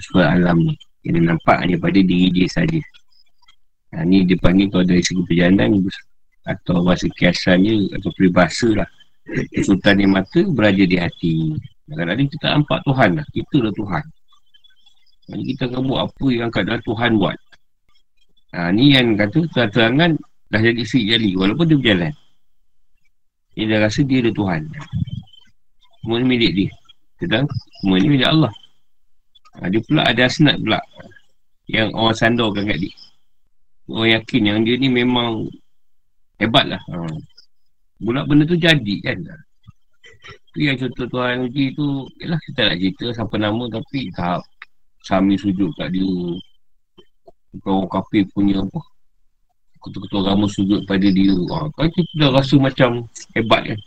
[0.00, 0.74] sekolah alam ni.
[1.02, 2.80] Yang dia nampak hanya pada diri dia saja.
[3.92, 5.82] Ha, ni dia panggil kalau dari segi perjalanan
[6.48, 8.88] atau bahasa kiasannya atau peribahasa lah.
[9.62, 11.54] Sultan di mata berada di hati.
[11.90, 13.26] Kadang-kadang kita nampak Tuhan lah.
[13.30, 14.04] Kita lah Tuhan.
[15.22, 17.38] Jadi kita akan buat apa yang kadang Tuhan buat.
[18.52, 20.16] Ha, ni yang kata terang-terangan
[20.50, 21.36] dah jadi sik jali.
[21.36, 22.12] Walaupun dia berjalan.
[23.52, 24.60] Dia dah rasa dia ada Tuhan.
[26.02, 26.70] Semua ni milik dia.
[27.20, 27.44] Sedang
[27.80, 28.52] semua ni milik Allah.
[29.58, 30.80] Ha, dia pula ada asnat pula.
[31.68, 32.94] Yang orang sandorkan kat dia.
[33.90, 35.48] Orang yakin yang dia ni memang
[36.40, 36.82] hebat lah.
[36.88, 37.06] Ha.
[38.02, 39.22] Bulat benda tu jadi kan
[40.52, 44.42] Tu yang contoh Tuhan uji tu Yalah kita nak cerita siapa nama tapi tak
[45.06, 46.10] Sami sujud kat dia
[47.54, 48.82] Bukan orang kafir punya apa
[49.82, 53.06] Ketua-ketua agama sujud pada dia ha, Kan kita dah rasa macam
[53.38, 53.80] hebat kan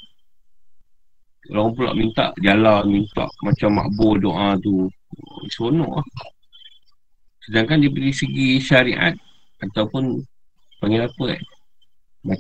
[1.54, 4.90] Orang pula minta jalan, minta macam makbul doa tu
[5.52, 6.08] Seronok lah
[7.46, 9.14] Sedangkan dari segi syariat
[9.62, 10.22] Ataupun
[10.82, 11.38] panggil apa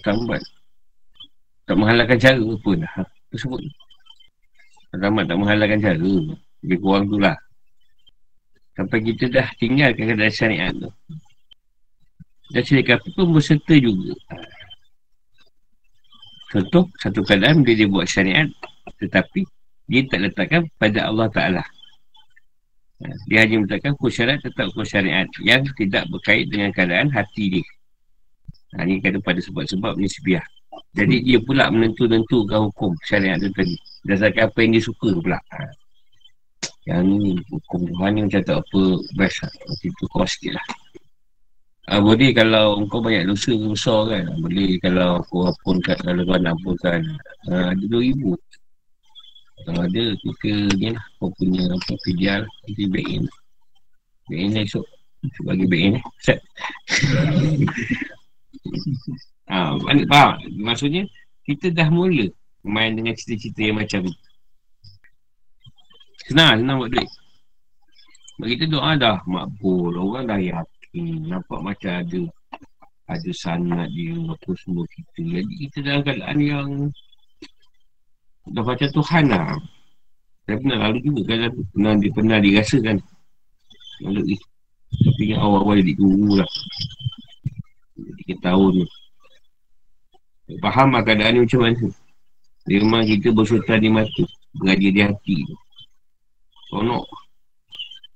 [0.01, 0.41] kan bat
[1.65, 2.93] tak menghalalkan cara pun lah.
[3.33, 3.61] Tersebut.
[4.93, 6.13] Pertama tak menghalalkan cara.
[6.61, 7.33] Lebih kurang tu lah.
[8.77, 10.89] Sampai kita dah tinggalkan keadaan syariat tu.
[12.53, 14.13] Dan syarikat pun berserta juga.
[16.53, 18.45] Contoh, satu keadaan dia, dia buat syariat.
[19.01, 19.41] Tetapi,
[19.89, 21.63] dia tak letakkan pada Allah Ta'ala.
[23.27, 27.67] Dia hanya meletakkan kurs syariat tetap kurs syariat yang tidak berkait dengan keadaan hati dia.
[28.75, 30.43] Ha, ini kata pada sebab-sebab nisbiah.
[30.95, 33.75] Jadi dia pula menentu-nentukan hukum syariat tu tadi.
[34.07, 35.39] Berdasarkan apa yang dia suka pula.
[35.51, 35.59] Ha.
[36.87, 38.81] Yang ni hukum Tuhan ni macam tak apa
[39.19, 39.51] best lah.
[39.51, 40.65] Macam tu kau sikit lah.
[41.85, 44.25] Ha, boleh kalau kau banyak dosa besar kan.
[44.39, 47.01] Boleh kalau kau apun kat kalau kau nak apun kan.
[47.51, 48.39] Ha, ada dua ribu.
[49.65, 51.05] Kalau ada kita ni lah.
[51.17, 52.41] Kau punya apa pidial.
[52.45, 53.23] Nanti back in.
[54.29, 54.85] Back in lah esok.
[55.41, 56.03] Bagi back in lah.
[56.21, 56.39] Set.
[59.49, 59.77] Ha,
[60.09, 60.31] faham?
[60.57, 61.03] Maksudnya,
[61.45, 62.29] kita dah mula
[62.65, 64.13] main dengan cerita-cerita yang macam ni.
[66.25, 67.09] Senang, senang buat duit.
[68.41, 69.93] Bagi kita doa dah makbul.
[69.97, 71.29] Orang dah yakin.
[71.29, 72.21] Nampak macam ada
[73.05, 75.21] ada sanat dia apa semua kita.
[75.21, 76.69] Jadi kita dalam keadaan yang
[78.51, 79.57] dah macam Tuhan lah.
[80.45, 82.97] Saya pernah lalu juga kan pernah, dia pernah dirasakan.
[84.05, 84.37] Lalu
[84.95, 86.49] Tapi yang awal-awal jadi guru lah.
[88.21, 88.85] Tiga tahun ni.
[90.61, 91.87] Faham lah keadaan ni macam mana
[92.69, 95.55] Dia memang kita bersultan di mata Beradir di hati tu
[96.69, 97.05] Sonok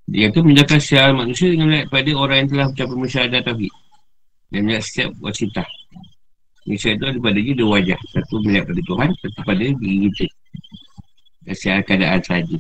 [0.06, 3.74] Dia kata menjaga sial manusia dengan melihat pada orang yang telah mencapai masyarakat tauhid
[4.54, 5.70] Dan melihat setiap wasitah
[6.70, 10.26] Manusia itu ada pada dia dua wajah Satu melihat pada Tuhan Satu pada diri kita
[11.50, 12.58] Dan sial keadaan sahaja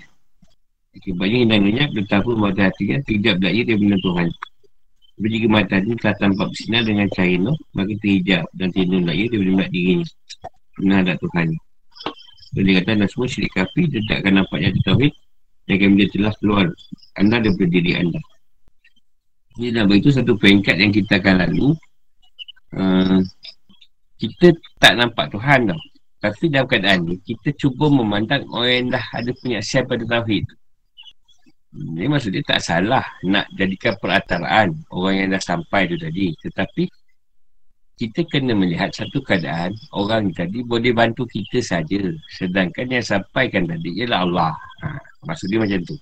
[0.89, 4.27] Okay, banyak yang banyak betapa mata hati kan tidak belajar daripada Tuhan
[5.19, 9.27] tapi jika mata ini telah tampak bersinar dengan cahaya no, maka terhijab dan tindunglah ia
[9.27, 10.07] daripada melihat dirinya.
[10.79, 11.47] Benar ada Tuhan.
[12.55, 15.13] Jadi dia kata, anda semua syirik kafi, dia tak akan di tauhid,
[15.67, 16.65] dan akan bila telah keluar
[17.19, 18.21] anda daripada diri anda.
[19.59, 21.67] Ini dah begitu satu peringkat yang kita akan lalu.
[22.71, 23.19] Uh,
[24.19, 25.81] kita tak nampak Tuhan tau.
[26.19, 30.43] Tapi dalam keadaan ni, kita cuba memandang orang yang dah ada penyaksian pada tauhid.
[31.69, 36.35] Ini maksud dia tak salah nak jadikan perataraan orang yang dah sampai tu tadi.
[36.43, 36.83] Tetapi
[37.95, 42.03] kita kena melihat satu keadaan orang tadi boleh bantu kita saja.
[42.35, 44.51] Sedangkan yang sampaikan tadi ialah Allah.
[44.83, 45.95] Ha, maksud dia macam tu.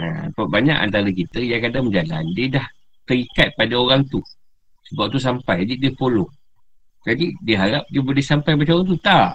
[0.00, 2.66] Ha, banyak antara kita yang kadang berjalan, dia dah
[3.04, 4.24] terikat pada orang tu.
[4.88, 5.68] Sebab tu sampai.
[5.68, 6.28] Jadi dia follow.
[7.02, 8.98] Jadi dia harap dia boleh sampai macam orang tu.
[9.02, 9.34] Tak.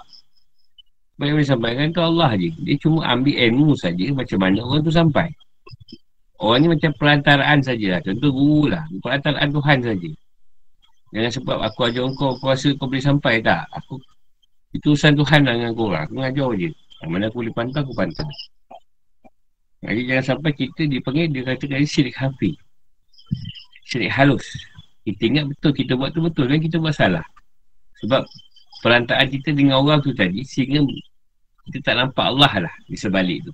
[1.18, 2.50] Banyak boleh sampaikan tu Allah je.
[2.64, 5.28] Dia cuma ambil ilmu saja macam mana orang tu sampai.
[6.38, 8.00] Orang ni macam perantaraan sajalah.
[8.06, 8.86] Contoh guru lah.
[9.02, 10.10] Perantaraan Tuhan saja.
[11.16, 13.66] Jangan sebab aku ajar kau, kau rasa kau boleh sampai tak?
[13.74, 13.98] Aku
[14.76, 16.06] itu urusan Tuhan lah dengan kau lah.
[16.06, 16.70] Aku ngajar je.
[17.08, 18.28] Mana aku boleh pantau, aku pantau.
[19.82, 22.58] Jadi jangan sampai kita dipanggil, dia kata kata syirik hafi.
[23.88, 24.46] Syirik halus.
[25.08, 27.24] Kita ingat betul, kita buat tu betul kan kita buat salah.
[28.04, 28.22] Sebab
[28.86, 30.86] perantaraan kita dengan orang tu tadi, sehingga
[31.68, 33.54] kita tak nampak Allah lah di sebalik tu.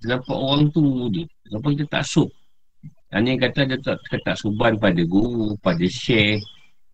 [0.00, 0.82] Kita nampak orang tu
[1.14, 1.24] je.
[1.48, 2.28] Nampak kita tak sub.
[3.14, 6.42] Yang kata dia tak, tak suban pada guru, pada syekh,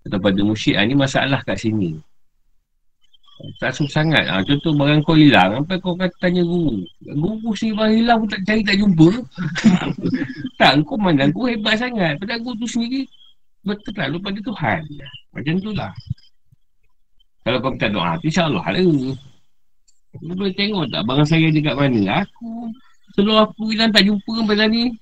[0.04, 0.76] atau pada musyrik.
[0.76, 1.96] Ha, ni masalah kat sini.
[3.56, 4.28] Tak suka sangat.
[4.28, 5.64] Ha, contoh barang kau hilang.
[5.64, 6.84] Apa kau kata tanya guru?
[7.00, 9.08] Guru sini barang hilang pun tak cari tak jumpa.
[10.60, 12.20] tak, kau mana kau hebat sangat.
[12.20, 13.08] Pada guru tu sendiri
[13.64, 14.80] betul lupa pada Tuhan.
[15.32, 15.92] Macam tu lah.
[17.40, 18.82] Kalau kau minta doa, insyaAllah lah.
[20.10, 22.22] Kau boleh tengok tak barang saya dekat mana.
[22.26, 22.68] Aku,
[23.16, 24.92] seluruh aku hilang tak jumpa pada ni.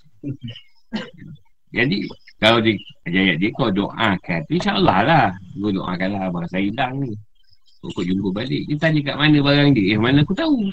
[1.74, 2.06] Jadi,
[2.38, 2.78] kalau dia
[3.10, 5.26] ayat dia kau doakan InsyaAllah lah
[5.58, 7.10] Kau doakan lah Abang saya hilang ni
[7.82, 10.70] Kau jumpa balik Dia tanya kat mana barang dia Eh mana aku tahu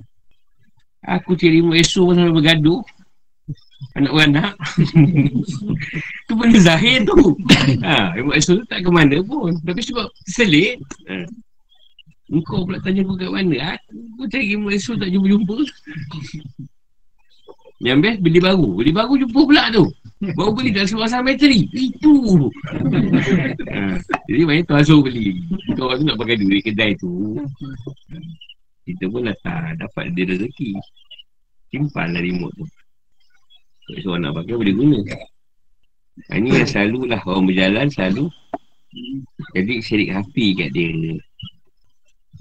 [1.20, 2.80] Aku terima esok sampai bergaduh
[3.92, 4.54] Anak beranak.
[6.28, 7.36] Tu benda zahir tu.
[7.86, 9.52] Ha, Ilmu esok tu tak ke mana pun.
[9.62, 11.22] Tapi sebab selit ha.
[12.32, 13.76] Engkau pula tanya aku kat mana
[14.16, 15.56] Aku cari ilmu esok tak jumpa-jumpa.
[17.82, 18.68] Yang best beli baru.
[18.78, 19.84] Beli baru jumpa pula tu.
[20.38, 21.68] Baru beli dah sebuah pasang bateri.
[21.74, 22.14] Itu.
[23.72, 23.96] Ha,
[24.28, 25.32] Jadi banyak tu asal beli.
[25.80, 27.40] Kau tu nak pakai duit kedai tu.
[28.84, 30.76] Kita pun dah tak dapat dia rezeki.
[31.72, 32.68] Simpan lah remote tu
[33.92, 38.24] Kalau seorang nak pakai boleh guna ha, Ini yang selalu lah Orang berjalan selalu
[39.52, 41.20] Jadi syirik hafi kat dia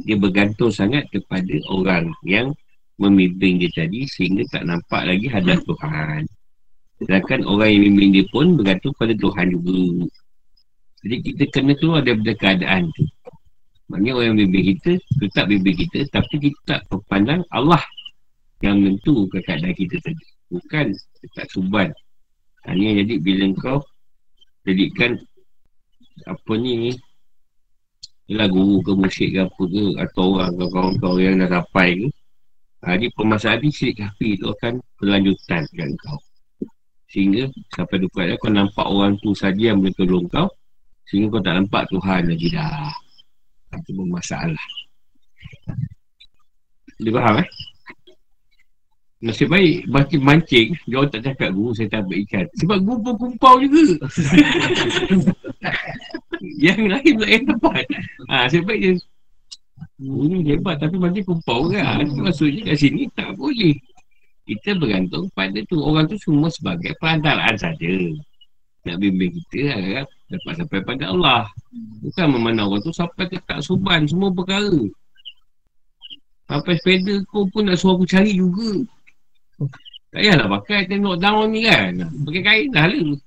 [0.08, 2.56] Dia bergantung sangat kepada orang yang
[2.96, 6.24] Memimpin dia tadi Sehingga tak nampak lagi hadap Tuhan
[7.02, 10.06] Sedangkan orang yang bimbing dia pun bergantung pada Tuhan juga.
[11.02, 13.10] Jadi kita kena keluar daripada keadaan tu.
[13.90, 17.82] Maknanya orang yang bimbing kita, tetap bimbing kita, tapi kita tak pandang Allah
[18.62, 20.26] yang menentu keadaan kita tadi.
[20.54, 21.90] Bukan tetap suban.
[22.66, 23.82] Hanya jadi bila kau
[24.66, 25.18] jadikan
[26.30, 26.94] apa ni
[28.32, 31.90] Yalah guru ke musyrik ke apa ke Atau orang ke kawan kau yang dah sampai
[32.00, 32.08] ke
[32.80, 36.20] Jadi permasalahan ni syirik kafir tu akan berlanjutan dengan kau
[37.12, 40.48] Sehingga sampai dekat kau nampak orang tu saja yang boleh tolong kau
[41.12, 42.94] Sehingga kau tak nampak Tuhan lagi dah
[43.76, 44.66] Itu pun masalah
[47.04, 47.50] Dia faham eh?
[49.22, 50.74] Nasib baik Makin mancing.
[50.90, 52.46] Dia orang tak cakap guru saya tak ikan.
[52.58, 54.02] Sebab guru pun kumpau juga.
[56.42, 57.86] Yang lain pula yang dapat
[58.26, 58.92] ha, Nasib baik dia
[60.02, 62.02] Guru ni hebat tapi macam kumpau kan.
[62.02, 63.78] Maksudnya kat sini tak boleh.
[64.50, 65.78] Kita bergantung pada tu.
[65.78, 67.94] Orang tu semua sebagai perantaraan saja.
[68.90, 71.46] Nak bimbing kita agar dapat sampai pada Allah.
[72.02, 74.82] Bukan memandang orang tu sampai ke tak suban semua perkara.
[76.50, 78.82] Sampai sepeda kau pun nak suruh aku cari juga
[80.12, 81.94] tak payahlah pakai tengok down ni kan.
[82.28, 83.20] Pakai kain dah lah.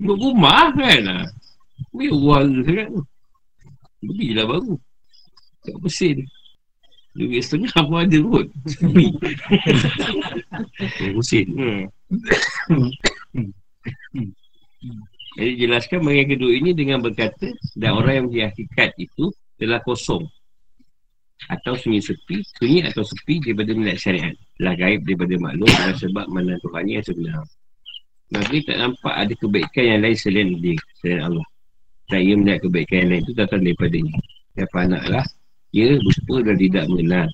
[0.00, 1.28] Buat rumah kan.
[1.92, 2.88] Ni uang sangat
[4.02, 4.74] Belilah baru.
[5.62, 6.26] Tak bersin
[7.12, 8.48] Duit setengah pun ada kot.
[13.32, 13.48] Hmm.
[15.32, 20.24] Jadi jelaskan bagian kedua ini dengan berkata Dan orang yang berhakikat itu telah kosong
[21.50, 24.34] Atau sunyi sepi Sunyi atau sepi daripada minat syariat.
[24.60, 27.42] Telah gaib daripada maklum Dan sebab mana Tuhan yang sebenar.
[28.32, 31.46] Maka tak nampak ada kebaikan yang lain selain dia Selain Allah.
[32.10, 34.20] Tak ia melihat kebaikan yang lain itu datang daripada dia
[34.52, 35.24] Siapa anaklah
[35.72, 37.28] ia bersyukur dan tidak mengenal.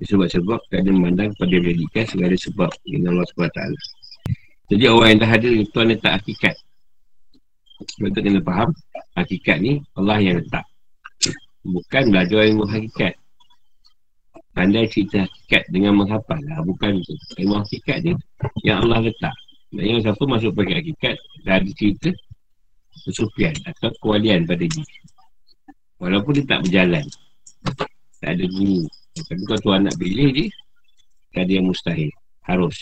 [0.00, 3.60] Sebab-sebab kerana memandang kepada menjadikan segala sebab dengan Allah SWT
[4.66, 6.54] jadi orang yang dah ada Tuhan letak hakikat.
[8.02, 8.74] Tu kena faham
[9.14, 10.66] hakikat ni Allah yang letak.
[11.62, 13.14] Bukan belajar ilmu hakikat
[14.56, 17.12] pandai cerita hakikat dengan menghafal lah bukan tu.
[17.36, 18.16] Ilmu hakikat ni
[18.64, 19.36] yang Allah letak.
[19.68, 22.08] Maksudnya siapa masuk pakai hakikat dah ada cerita
[23.04, 24.84] kesupian atau kewalian pada dia.
[26.00, 27.04] Walaupun dia tak berjalan.
[28.24, 28.88] Tak ada guru.
[29.16, 30.48] Tapi kalau Tuhan nak pilih dia
[31.36, 32.10] Tak ada yang mustahil.
[32.48, 32.76] Harus.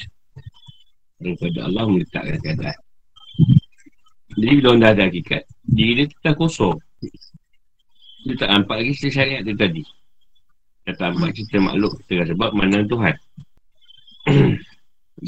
[1.19, 2.79] Daripada Allah meletakkan keadaan.
[4.35, 6.79] Jadi bila orang dah ada hakikat Diri dia tetap kosong.
[8.31, 9.83] Dia tak nampak lagi syariat tu tadi
[10.85, 13.17] Tak nampak cerita makhluk Kita sebab mana Tuhan?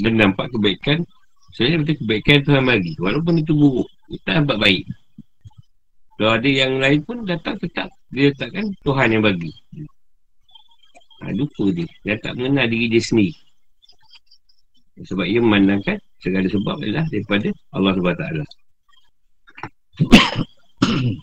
[0.01, 1.01] Dan nampak kebaikan.
[1.57, 2.93] Sebenarnya betul kebaikan Tuhan bagi.
[3.01, 4.83] Walaupun itu buruk Kita nampak baik.
[6.17, 9.49] Kalau ada yang lain pun datang tetap Dia letakkan Tuhan yang bagi.
[11.25, 11.89] Ha, Lupa dia.
[12.05, 13.33] Dia tak mengenal diri dia sendiri.
[15.01, 18.25] Sebab ia memandangkan Segala sebab adalah daripada Allah SWT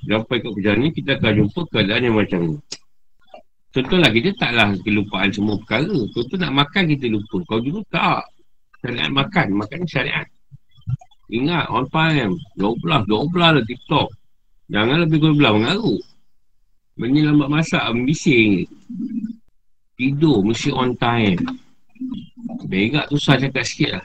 [0.07, 2.59] Sampai kat perjalanan ni Kita akan jumpa keadaan yang macam ni
[3.75, 5.99] Contohlah kita taklah kelupaan semua perkara.
[6.15, 7.43] Contoh nak makan kita lupa.
[7.51, 8.23] Kau dulu tak.
[8.79, 10.27] Syariat makan Makan syariat.
[11.35, 12.39] Ingat on time.
[12.55, 14.09] 12 12 lah TikTok.
[14.71, 16.03] Jangan lebih 12 mengarut.
[16.95, 18.63] Benda lambat masak Bising.
[19.99, 21.43] Tidur mesti on time.
[22.71, 24.05] Berak tu susah cakap sikit lah.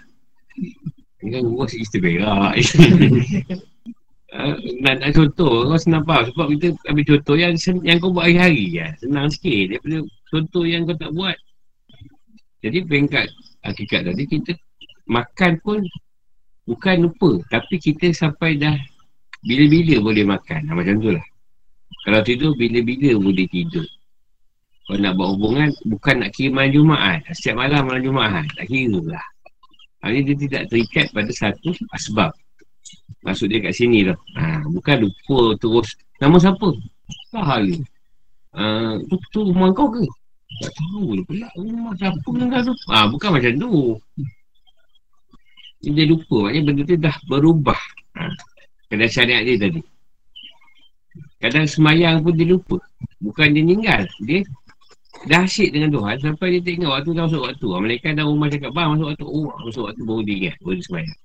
[1.22, 2.58] Ini kan gua si isteri berak
[4.86, 7.54] nak, nak contoh kau senang faham sebab kita ambil contoh yang
[7.86, 8.88] yang kau buat hari-hari ya.
[9.02, 9.76] senang sikit.
[9.76, 9.98] Daripada
[10.30, 11.38] contoh yang kau tak buat.
[12.60, 13.26] Jadi peringkat
[13.64, 14.52] hakikat tadi kita
[15.08, 15.80] makan pun
[16.68, 17.42] bukan lupa.
[17.50, 18.76] Tapi kita sampai dah
[19.44, 20.68] bila-bila boleh makan.
[20.68, 21.26] Ha, macam tu lah.
[22.06, 23.88] Kalau tidur bila-bila boleh tidur.
[24.90, 27.22] Kalau nak buat hubungan bukan nak kira malam Jumaat.
[27.34, 28.48] Setiap malam malam Jumaat.
[28.58, 29.26] Tak kira lah.
[30.00, 32.32] Ini dia tidak terikat pada satu sebab
[33.20, 34.18] Maksud dia kat sini lah.
[34.40, 35.96] Ha, bukan lupa terus.
[36.24, 36.68] Nama siapa?
[37.36, 37.80] Tak hal ni.
[38.56, 40.04] Ha, tu, tu rumah kau ke?
[40.64, 41.48] Tak tahu lah pula.
[41.60, 42.74] Rumah siapa dengan tu?
[42.90, 43.72] Ha, bukan macam tu.
[45.84, 46.38] Dia lupa.
[46.48, 47.80] Maknanya benda tu dah berubah.
[48.16, 48.32] Ha,
[48.88, 49.82] kadang syariat dia tadi.
[51.40, 52.80] Kadang semayang pun dia lupa.
[53.20, 54.08] Bukan dia meninggal.
[54.24, 54.44] Dia
[55.28, 57.68] dah asyik dengan Tuhan sampai dia tengok waktu dah masuk waktu.
[57.68, 59.26] Mereka dah rumah cakap, bang masuk waktu.
[59.28, 60.56] Oh, masuk waktu baru dia ingat.
[60.64, 61.20] Baru dia semayang.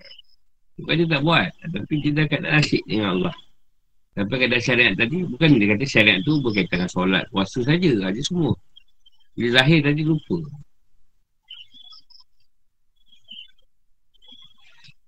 [0.75, 3.35] Bukan dia tak buat Tapi dah kata asyik dengan Allah.
[4.15, 8.21] Tapi kata syariat tadi Bukan dia kata syariat tu berkaitan dengan solat Puasa saja Ada
[8.23, 8.55] semua.
[9.35, 10.39] Dia zahir tadi lupa.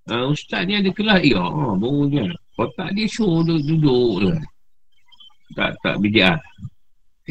[0.06, 1.22] Uh, Ustaz ni ada kelas?
[1.22, 2.24] Ya oh, baru je.
[2.58, 4.32] Kotak dia show duduk, duduk je.
[5.54, 6.38] Tak tak bidiah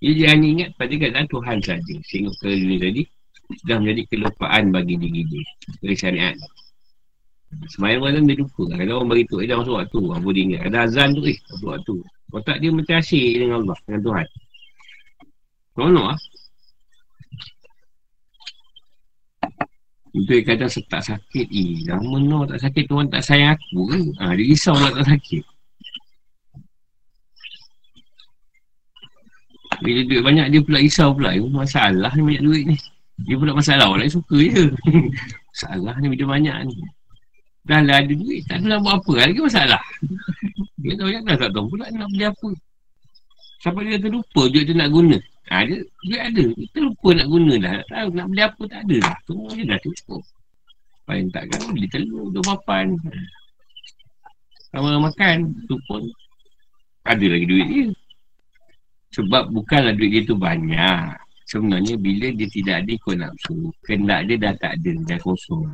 [0.00, 1.94] Dia hanya ingat pada keadaan Tuhan saja.
[2.08, 3.04] Sehingga ke dunia tadi
[3.58, 5.44] sudah menjadi kelupaan bagi diri dia
[5.82, 6.36] dari syariat.
[7.74, 8.70] Semayang malam dia lupa.
[8.70, 10.60] Kalau orang beritahu eh dah masuk waktu apa dia ingat.
[10.70, 11.96] Ada azan tu eh masuk waktu.
[12.30, 14.26] Otak dia macam asyik dengan Allah dengan Tuhan.
[15.74, 16.18] Tolong lah
[20.10, 23.98] Itu kata tak sakit Eh lama no tak sakit Tuhan tak sayang aku ke?
[24.18, 25.42] Ha, Dia risau lah tak sakit.
[29.80, 31.34] Bila duit banyak dia pula risau pula.
[31.34, 32.76] Masalah ni banyak duit ni
[33.24, 34.64] dia pula masalah orang lain suka je.
[35.52, 36.76] Masalah ni bila banyak ni.
[37.60, 39.12] Dah lah ada duit Tak nak buat apa.
[39.28, 39.82] Lagi masalah.
[40.80, 42.48] Dia tahu yang dah tak tahu pula nak beli apa.
[43.60, 45.20] Sampai dia terlupa duit tu nak guna.
[45.52, 46.44] Ha, dia, Duit ada.
[46.56, 47.76] Kita lupa nak guna dah.
[47.84, 49.16] Tak tahu nak beli apa tak ada dah.
[49.28, 50.22] Semua je dah cukup.
[51.04, 52.96] Paling takkan beli telur Dua papan.
[54.72, 56.02] Sama makan Tu pun.
[57.04, 57.86] Ada lagi duit dia.
[59.20, 64.36] Sebab bukanlah duit dia tu banyak sebenarnya bila dia tidak ada ikut nafsu kendak dia
[64.38, 65.66] dah tak ada dah kosong.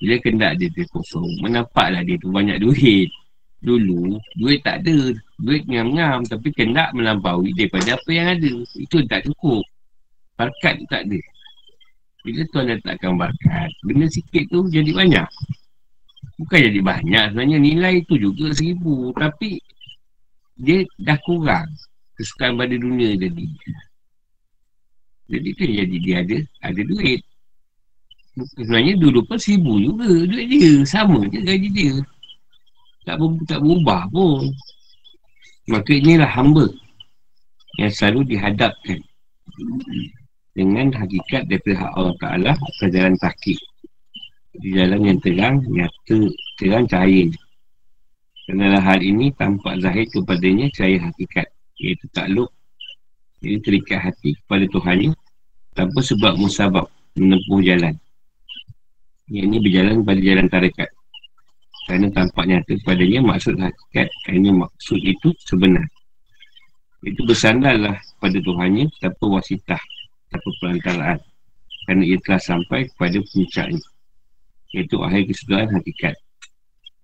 [0.00, 3.12] Bila kendak dia dia kosong menampaklah dia tu banyak duit.
[3.60, 5.12] Dulu duit tak ada.
[5.36, 8.52] Duit ngam-ngam tapi kendak melampaui daripada apa yang ada.
[8.80, 9.60] Itu tak cukup.
[10.40, 11.20] Barkat tu tak ada.
[12.24, 15.28] Bila Tuan letakkan barkat benda sikit tu jadi banyak.
[16.40, 19.12] Bukan jadi banyak sebenarnya nilai tu juga seribu.
[19.12, 19.60] Tapi
[20.56, 21.68] dia dah kurang.
[22.16, 23.48] Kesukaan pada dunia jadi
[25.30, 27.20] jadi tu jadi dia ada Ada duit.
[28.58, 30.10] Sebenarnya dulu pun seribu juga.
[30.26, 31.94] Duit dia Sama je gaji dia.
[33.06, 34.50] Tak, ber, tak berubah pun.
[35.70, 36.66] Maka inilah hamba
[37.78, 38.98] Yang selalu dihadapkan
[40.52, 42.52] Dengan hakikat daripada hak Allah Ta'ala
[42.82, 43.60] Ke jalan takik
[44.58, 46.18] Di jalan yang terang Nyata
[46.58, 47.30] Terang cahaya
[48.50, 51.46] Kerana hal ini tampak zahir kepadanya cahaya hakikat
[51.80, 52.52] Iaitu takluk.
[53.40, 55.16] Jadi terikat hati kepada Tuhannya
[55.80, 57.96] tanpa sebab musabab menempuh jalan?
[59.32, 60.90] Yang ini berjalan pada jalan tarekat.
[61.88, 65.88] Kerana tampak nyata padanya maksud hakikat kerana maksud itu sebenar.
[67.00, 69.80] Itu bersandarlah pada Tuhannya tanpa wasitah
[70.28, 71.18] tanpa pelantaraan
[71.88, 73.80] kerana ia telah sampai kepada puncaknya
[74.76, 76.14] iaitu akhir kesedaran hakikat.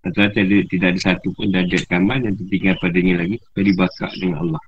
[0.07, 3.43] Antara tidak, tidak ada satu pun darjat kamal yang tertinggal padanya lagi
[3.75, 4.63] bakar dengan Allah.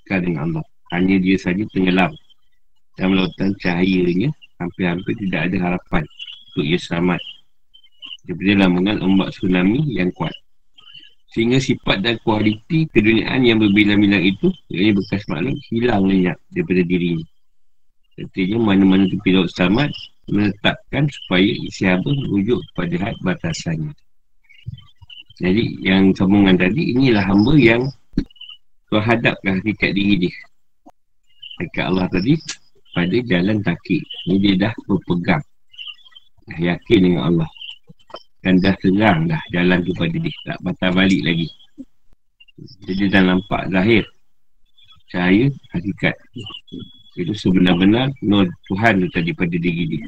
[0.00, 0.64] Bakar dengan Allah.
[0.96, 2.12] Hanya dia saja tenggelam
[2.96, 4.28] dan lautan cahayanya
[4.60, 6.04] hampir-hampir tidak ada harapan
[6.52, 7.20] untuk ia selamat
[8.22, 10.32] daripada lambungan ombak tsunami yang kuat
[11.32, 17.16] Sehingga sifat dan kualiti keduniaan yang berbilang-bilang itu, yang bekas makhluk, hilang lenyap daripada diri
[17.16, 17.24] ini.
[18.20, 19.88] Artinya mana-mana tu pilot selamat
[20.28, 23.96] menetapkan supaya isi haba merujuk pada had batasannya.
[25.40, 27.88] Jadi yang sambungan tadi, inilah hamba yang
[28.92, 30.36] terhadapkan hakikat diri dia.
[31.64, 32.36] Hakikat Allah tadi
[32.92, 34.04] pada jalan takik.
[34.28, 35.44] Ini dia dah berpegang.
[36.48, 37.50] Dah yakin dengan Allah.
[38.42, 40.34] Dan dah terang dah jalan tu pada dia.
[40.44, 41.48] Tak batal balik lagi.
[42.84, 44.04] Jadi dah nampak zahir.
[45.08, 46.16] Cahaya hakikat.
[47.16, 50.04] Itu sebenar-benar nur Tuhan tu tadi pada diri dia.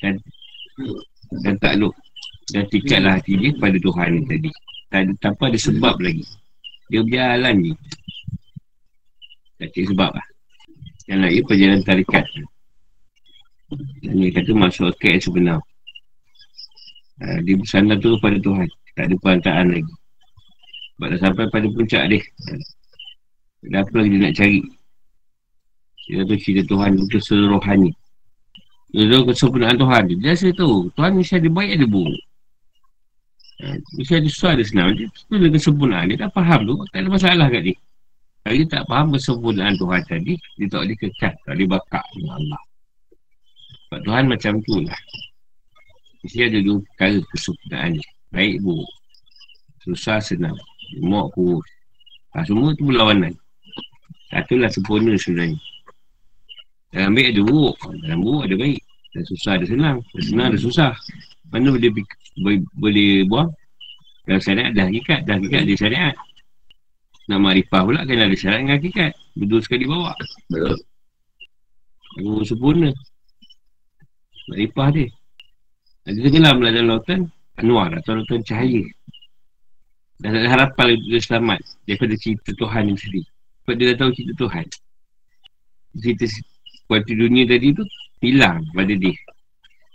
[0.00, 0.14] Dan,
[1.44, 1.94] dan takluk.
[2.52, 4.50] Dan tikatlah hati dia pada Tuhan ni tadi.
[4.92, 6.24] Tak ada, tanpa ada sebab lagi.
[6.92, 7.74] Dia berjalan je.
[9.58, 10.26] Tak cik sebab lah.
[11.04, 12.24] Yang lain perjalanan tarikat.
[14.00, 15.58] Dan dia kata masuk akal yang sebenar.
[17.20, 18.68] Uh, dia bersandar tu pada Tuhan.
[18.94, 19.94] Tak ada perantaraan lagi.
[20.94, 22.22] Sebab dah sampai pada puncak dia.
[23.68, 24.60] Dah apa lagi dia nak cari.
[26.04, 27.92] Dia tu cerita Tuhan itu seluruhannya.
[28.94, 30.16] Tahu kesempurnaan Tuhan dia.
[30.30, 30.88] Rasa tu.
[30.94, 32.22] Tuhan mesti ada baik ada buruk.
[33.60, 34.94] Uh, mesti ada susah ada senang.
[34.94, 36.04] Dia tu dengan kesempurnaan.
[36.14, 36.74] Dia tak faham tu.
[36.94, 37.76] Tak ada masalah kat dia.
[38.44, 40.36] Kalau dia tak faham kesempurnaan Tuhan tadi.
[40.60, 41.32] Dia tak boleh kekal.
[41.48, 42.62] Tak boleh bakar dengan Allah.
[43.88, 45.00] Sebab Tuhan macam tu lah.
[46.20, 48.04] Mesti ada dua perkara kesempurnaan ni.
[48.36, 48.92] Baik buruk.
[49.80, 50.56] Susah senang.
[51.00, 51.64] Mok kurus.
[52.36, 53.32] Ha, semua tu berlawanan.
[54.28, 55.56] Satulah sempurna sebenarnya.
[56.92, 57.76] Dalam baik ada buruk.
[58.04, 58.80] Dalam buruk ada baik.
[59.16, 59.96] Dan susah ada senang.
[60.12, 60.92] Dan senang ada susah.
[61.48, 61.90] Mana boleh,
[62.44, 63.48] boleh, boleh buang?
[64.28, 65.24] Dalam syariat ada hakikat.
[65.24, 66.14] Dan hakikat ada syariat.
[67.24, 69.12] Nak makrifah pula kan ada syariat dengan hakikat.
[69.34, 70.12] Berdua sekali bawa.
[70.52, 70.76] Betul.
[72.20, 72.90] Aku sempurna.
[74.52, 75.08] Makrifah dia.
[76.04, 77.20] Dia tenggelam lah dalam lautan
[77.56, 78.84] Anwar atau lautan cahaya
[80.20, 83.24] Dan ada harapan dia selamat Daripada cerita Tuhan yang sendiri
[83.64, 84.66] Sebab dia dah tahu cerita Tuhan
[85.96, 86.24] Cerita
[86.84, 87.84] kualiti dunia tadi tu
[88.20, 89.16] Hilang pada dia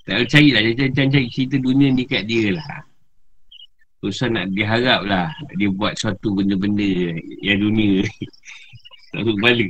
[0.09, 2.88] Tak ada cari lah Dia cari cerita dunia ni kat dia lah
[3.99, 5.27] Urusan nak diharap lah
[5.59, 7.93] Dia buat suatu benda-benda Yang dunia.
[9.09, 9.65] Tak tahu kepala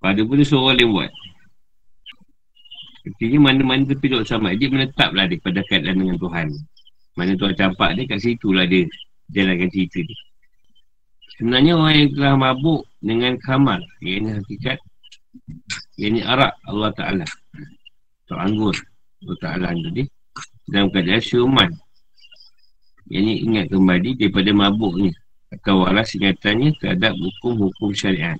[0.00, 1.12] Pada pun dia seorang yang buat.
[3.04, 6.56] Artinya mana-mana tepi sama Dia menetaplah dia pada keadaan dengan Tuhan.
[7.20, 8.88] Mana Tuhan campak dia kat situ lah dia
[9.28, 10.18] Jalankan cerita dia.
[11.36, 14.78] Sebenarnya orang yang telah mabuk dengan kamar Yang ini hakikat
[16.00, 17.26] Yang ini arak Allah Ta'ala.
[18.24, 18.76] Atau anggur
[19.20, 20.08] Allah Ta'ala tadi
[20.64, 21.70] Dalam keadaan syuman
[23.06, 25.12] Yang ini ingat kembali daripada mabuknya.
[25.54, 28.38] Atau waras ingatannya terhadap hukum-hukum syariat.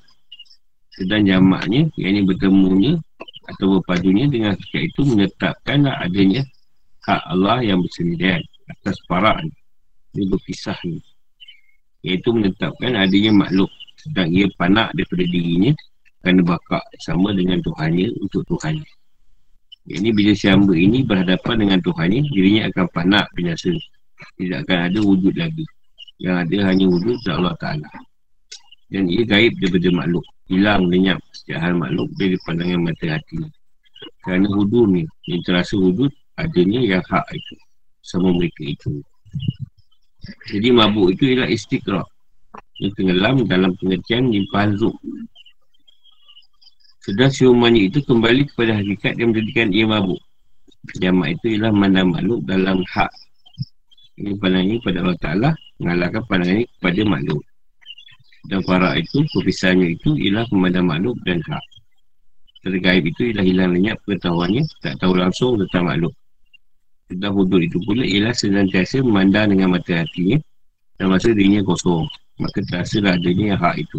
[0.90, 2.92] Sedang jamaknya Yang ini bertemunya
[3.46, 6.42] atau berpadunya dengan hakikat itu menetapkanlah adanya
[7.06, 9.38] hak Allah yang bersendirian atas para
[10.16, 10.98] ini berpisah ni
[12.06, 13.70] iaitu menetapkan adanya makhluk.
[13.98, 15.72] Sedang ia panak daripada dirinya
[16.22, 18.86] kerana bakak sama dengan Tuhannya untuk Tuhannya.
[19.86, 23.70] Ini bila si hamba ini berhadapan dengan Tuhannya dirinya akan panak binasa
[24.36, 25.64] tidak akan ada wujud lagi.
[26.16, 27.90] Yang ada hanya wujud Allah Ta'ala.
[28.88, 30.24] Dan ia gaib daripada makhluk.
[30.46, 33.36] Hilang lenyap setiap hal makhluk dari pandangan mata hati.
[34.22, 37.56] Kerana wudud ni yang terasa wudud adanya yang hak itu.
[38.00, 39.02] Sama mereka itu.
[40.50, 42.06] Jadi mabuk itu ialah istiqrah
[42.82, 44.94] yang tenggelam dalam pengertian limpahan zub
[47.06, 50.18] sedang siumannya itu kembali kepada hakikat yang menjadikan ia mabuk.
[50.98, 53.10] Jamak itu ialah mana makhluk dalam hak
[54.16, 55.50] ini pandangannya kepada Allah Ta'ala
[55.80, 57.42] mengalahkan pandangannya kepada makhluk
[58.46, 61.64] dan para itu, perpisahannya itu ialah pemandang makhluk dan hak.
[62.62, 66.14] Tergaib itu ialah hilang lenyap pengetahuannya, tak tahu langsung tentang makhluk.
[67.10, 70.38] Tentang hudud itu pula ialah senantiasa memandang dengan mata hatinya
[70.98, 72.06] dan masa dirinya kosong.
[72.38, 73.98] Maka terasa lah adanya hak itu.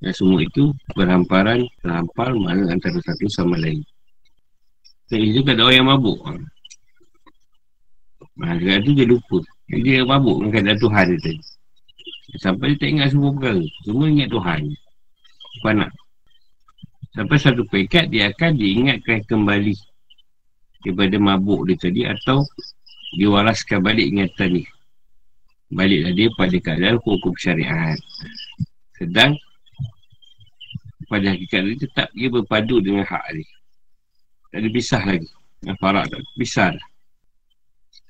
[0.00, 3.84] Dan semua itu berhamparan, terhampar mana antara satu sama lain.
[5.10, 6.18] Dan itu ada orang yang mabuk.
[8.40, 9.44] Nah, itu dia lupa.
[9.68, 11.42] Dia mabuk dengan keadaan Tuhan dia tadi.
[12.40, 13.64] Sampai dia tak ingat semua perkara.
[13.84, 14.60] Semua ingat Tuhan.
[15.60, 15.92] Tuhan nak
[17.10, 19.74] Sampai satu pekat dia akan diingatkan kembali
[20.86, 22.46] Daripada mabuk dia tadi Atau
[23.18, 24.64] Diwaraskan balik ingatan ni
[25.74, 27.98] Baliklah dia pada keadaan hukum syariat.
[28.94, 29.34] Sedang
[31.10, 33.46] Pada hakikat dia tetap dia berpadu dengan hak dia.
[34.50, 35.30] Tak ada pisah lagi.
[35.82, 36.22] Farak tak?
[36.38, 36.89] Pisah dah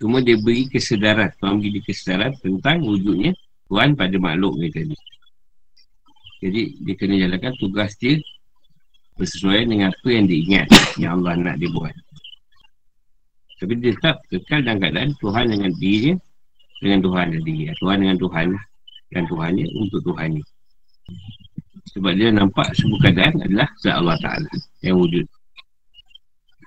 [0.01, 3.36] Cuma dia beri kesedaran Tuhan beri kesedaran tentang wujudnya
[3.68, 4.96] Tuhan pada makhluk ni tadi
[6.40, 8.16] Jadi dia kena jalankan tugas dia
[9.20, 11.92] Bersesuaian dengan apa yang dia ingat Yang Allah nak dia buat
[13.61, 16.16] Tapi dia tetap kekal dalam keadaan Tuhan dengan diri dia
[16.80, 17.53] dengan Tuhan tadi.
[17.76, 18.46] Tuhan dengan Tuhan
[19.12, 20.44] dan Tuhannya untuk Tuhannya.
[21.96, 25.26] Sebab dia nampak semua keadaan adalah Zat Allah Ta'ala yang wujud.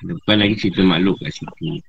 [0.03, 1.81] Bukan lagi cerita makhluk kat situ.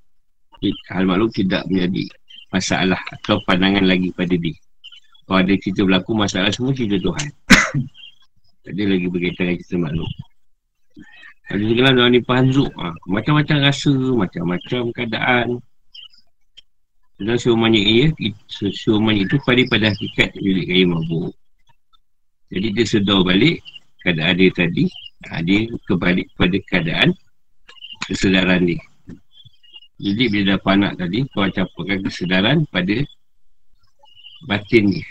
[0.90, 2.08] Hal makhluk tidak menjadi
[2.54, 4.54] masalah atau pandangan lagi pada dia.
[5.24, 7.28] Kalau ada cerita berlaku masalah semua cerita Tuhan.
[8.64, 10.10] tak ada lagi berkaitan dengan cerita makhluk.
[11.44, 12.72] Ada lah dalam ni panzuk.
[12.80, 15.48] Ha, macam-macam rasa, macam-macam keadaan.
[17.20, 18.06] Dan siumannya ia,
[18.48, 21.32] siumannya itu pada pada hakikat milik kaya mabuk.
[22.48, 23.60] Jadi dia sedar balik
[24.00, 24.84] keadaan dia tadi.
[25.28, 27.08] Ha, dia kembali kepada keadaan
[28.08, 28.80] kesedaran dia.
[30.04, 33.00] Jadi bila dah panak tadi, kau campurkan kesedaran pada
[34.44, 35.06] batin dia.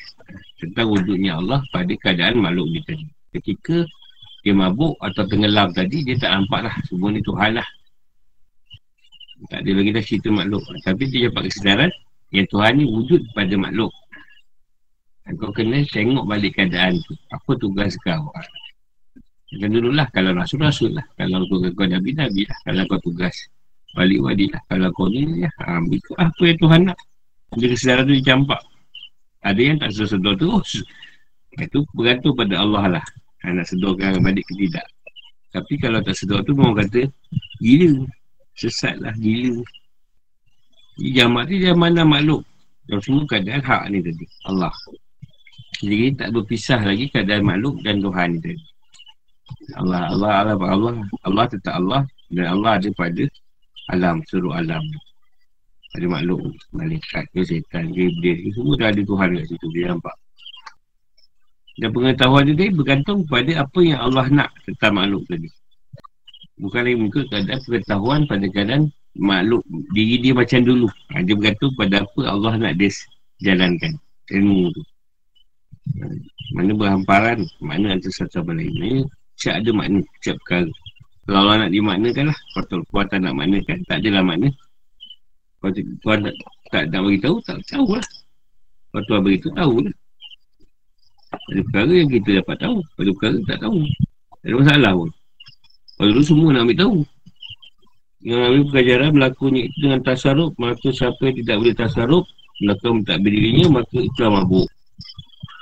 [0.62, 3.06] Tentang wujudnya Allah pada keadaan makhluk dia tadi.
[3.34, 3.90] Ketika
[4.46, 6.76] dia mabuk atau tenggelam tadi, dia tak nampak lah.
[6.86, 7.68] Semua ni Tuhan lah.
[9.50, 10.62] Tak ada lagi dah cerita makhluk.
[10.86, 11.92] Tapi dia dapat kesedaran
[12.30, 13.92] yang Tuhan ni wujud pada makhluk.
[15.42, 17.18] Kau kena tengok balik keadaan tu.
[17.34, 18.30] Apa tugas kau?
[19.58, 20.06] Macam dulu lah.
[20.14, 21.06] Kalau rasul, rasul lah.
[21.18, 22.58] Kalau kau, kau Nabi, Nabi lah.
[22.62, 23.34] Kalau kau tugas
[23.94, 24.62] balik wadi lah.
[24.70, 27.00] Kalau kau ni, ya, ambil tu apa yang Tuhan nak.
[27.54, 28.62] Dia kesedaran tu dicampak.
[29.46, 30.82] Ada yang tak sedar terus.
[31.54, 33.06] Itu bergantung pada Allah lah.
[33.46, 34.88] Nak sedorkan balik ke tidak.
[35.54, 37.06] Tapi kalau tak sedar tu, orang kata,
[37.62, 38.10] gila.
[38.58, 39.62] Sesat lah, gila.
[40.98, 42.42] Jamak tu dia mana makhluk.
[42.90, 44.26] Yang semua keadaan hak ni tadi.
[44.50, 44.74] Allah.
[45.84, 48.58] Jadi tak berpisah lagi keadaan makhluk dan Tuhan itu.
[49.78, 50.94] Allah, Allah, Allah, Allah,
[51.28, 52.02] Allah tetap Allah
[52.34, 53.24] dan Allah ada pada
[53.92, 54.84] alam, seluruh alam.
[55.94, 60.16] Ada makhluk, malaikat ke, setan ke, iblis semua dah ada Tuhan kat situ, dia nampak.
[61.78, 65.50] Dan pengetahuan dia bergantung kepada apa yang Allah nak tentang makhluk tadi.
[66.62, 70.88] Bukan lagi muka keadaan pengetahuan pada keadaan makhluk diri dia macam dulu.
[71.14, 72.90] Ha, dia bergantung pada apa Allah nak dia
[73.42, 73.98] jalankan.
[74.30, 74.82] Ilmu tu.
[76.56, 79.04] Mana berhamparan Mana antara satu sama lain Ini
[79.36, 80.72] Siap ada makna Siap perkara
[81.24, 82.38] Kalau Allah nak dimaknakan lah.
[82.52, 84.50] Kalau Tuhan tak nak maknakan Tak adalah makna
[85.64, 86.36] Kalau Tuhan tak,
[86.68, 88.08] tak nak beritahu Tak tahu lah.
[88.92, 89.96] Kalau Tuhan beritahu tahu lah.
[91.34, 92.78] Ada perkara yang kita dapat tahu.
[93.00, 93.80] Ada perkara tak tahu.
[94.44, 95.10] Ada masalah pun.
[95.98, 96.98] Kalau dulu semua nak ambil tahu.
[98.24, 102.26] Yang ambil pengajaran Melakukannya itu dengan tasaruk Maka siapa yang tidak boleh tasaruk
[102.64, 104.68] Melakukan tak berdirinya Maka itulah mabuk.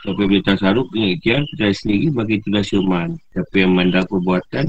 [0.06, 4.66] Siapa boleh tasaruk dengan ikhtiar Percaya sendiri Maka itulah syuman Siapa yang mandang perbuatan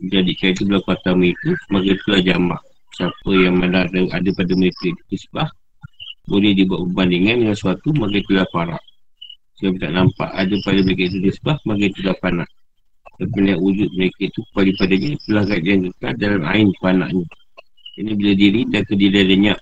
[0.00, 2.60] Jadikan itu berlaku atas mereka Maka itulah jamak
[2.96, 5.48] Siapa yang mandang ada pada mereka itu sebab
[6.24, 8.82] Boleh dibuat perbandingan dengan sesuatu Maka itulah parak.
[9.60, 12.48] Siapa tak nampak ada pada mereka itu sebab Maka itulah panak.
[13.20, 17.24] Siapa yang wujud mereka itu Pada padanya itulah kajian kekal dalam ain panaknya.
[18.00, 19.60] Ini bila diri dan kediri lenyap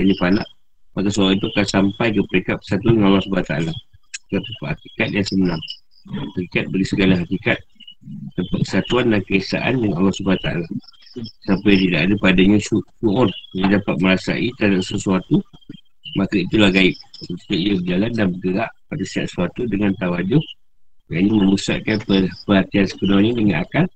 [0.00, 0.48] Ini panak
[0.96, 3.74] Maka seorang itu akan sampai ke peringkat persatuan dengan Allah SWT
[4.34, 5.60] tempat hakikat yang sebenar.
[6.10, 7.58] Hakikat beri segala hakikat
[8.34, 10.48] Tempat kesatuan dan kesaan dengan Allah SWT
[11.46, 13.30] yang tidak ada padanya syukur.
[13.54, 15.38] Yang dapat merasai terhadap sesuatu
[16.18, 16.94] Maka itulah gaib.
[17.22, 20.42] Jika ia berjalan dan bergerak pada setiap sesuatu dengan tawajuh
[21.10, 21.96] Yang ini memusatkan
[22.46, 23.86] perhatian sepenuhnya dengan akal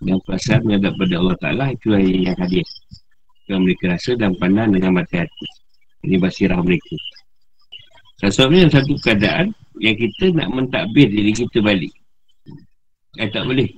[0.00, 1.64] Dan perasaan menghadap pada Allah Ta'ala.
[1.76, 2.66] Itulah yang hadir
[3.48, 5.46] Yang mereka rasa dan pandang dengan mati hati.
[6.06, 6.96] Ini basirah mereka.
[8.16, 11.92] Sesuatu satu keadaan yang kita nak mentadbir diri kita balik.
[13.16, 13.68] Eh tak boleh.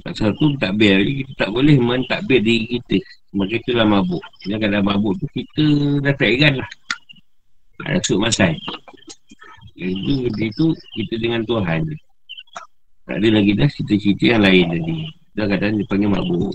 [0.00, 2.98] Tak satu takbir lagi kita tak boleh mentadbir diri kita.
[3.36, 4.22] Maka itulah mabuk.
[4.42, 5.64] Bila kadang mabuk tu kita
[6.02, 6.70] dah tak ingat lah.
[7.84, 8.56] Ada suk masai.
[9.76, 10.66] Itu, itu
[10.96, 11.88] kita dengan Tuhan.
[13.08, 14.96] Tak ada lagi dah cerita-cerita yang lain tadi.
[15.34, 16.54] Dah kadang dia panggil mabuk.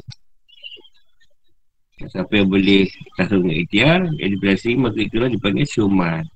[1.95, 6.27] Siapa yang boleh tasuk dengan ikhtiar, yang dipelasi, maka itulah dipanggil syuman.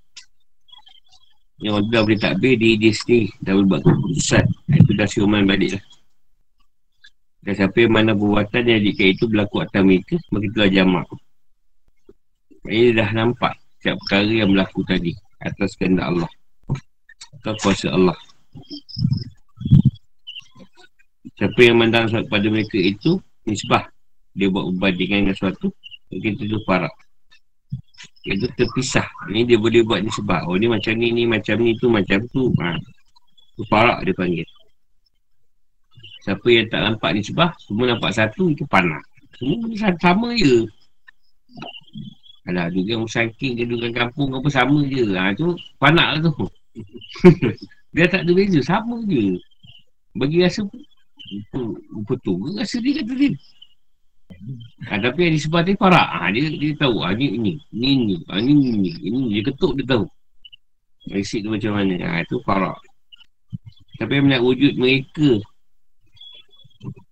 [1.60, 4.46] Yang orang dah boleh takbir dia, dia sendiri Dah boleh buat keputusan.
[4.80, 5.84] Itu dah siuman balik lah.
[7.44, 11.06] Dan siapa yang mana perbuatan yang jika itu berlaku atas mereka Maka itulah jamak
[12.68, 16.32] Ini dah nampak Setiap perkara yang berlaku tadi Atas kehendak Allah.
[17.40, 18.18] Atau kuasa Allah.
[21.40, 23.88] Siapa yang mandang kepada mereka itu Nisbah
[24.36, 25.72] Dia buat perbandingan dengan sesuatu
[26.12, 26.92] Mungkin itu parak
[28.28, 29.08] itu terpisah.
[29.32, 32.20] Ni dia boleh buat ni sebab Oh ni macam ni, ni macam ni tu, macam
[32.32, 32.52] tu.
[32.60, 32.76] Ha.
[33.56, 34.48] Tu parak dia panggil.
[36.20, 39.00] Siapa yang tak nampak ni sebab Semua nampak satu, itu panah.
[39.40, 40.68] Semua sama, sama je.
[42.48, 45.16] Alah, juga musangking ke dugaan kampung apa sama je.
[45.16, 46.34] Ha, tu panak lah tu.
[47.96, 49.40] Dia tak ada beza, sama je.
[50.14, 50.68] Bagi rasa
[51.30, 51.78] Betul,
[52.10, 53.30] betul ke rasa dia kata dia
[54.88, 56.10] Ha, tapi yang di sebelah dia parak.
[56.10, 57.02] Ha, dia, dia tahu.
[57.04, 60.06] Ha, ni, ni, ni, ni, ha, ni, ni, ni, ni, dia ketuk dia tahu.
[61.10, 61.96] Resik tu macam mana.
[61.98, 62.78] Ha, itu parak.
[64.00, 65.44] Tapi yang melihat wujud mereka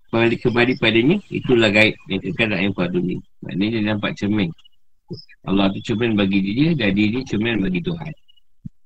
[0.07, 4.49] kembali kembali padanya itulah gaib yang kekal dalam empat dunia maknanya dia nampak cermin
[5.43, 8.13] Allah tu cermin bagi dia dan dia cermin bagi Tuhan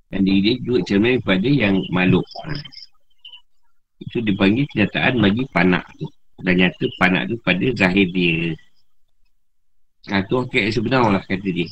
[0.10, 2.58] dan diri dia juga cermin pada yang makhluk ha.
[4.02, 6.10] itu dipanggil kenyataan bagi panak tu
[6.42, 8.54] dan nyata panak tu pada zahir dia.
[10.10, 11.70] Ha, tu hakikat sebenar lah kata dia.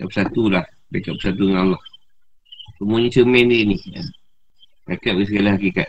[0.00, 0.64] Tak bersatu lah.
[0.88, 1.82] Dekat bersatu dengan Allah.
[2.80, 3.76] Semuanya cermin dia ni.
[4.88, 5.12] Hakikat.
[5.28, 5.88] Segala hakikat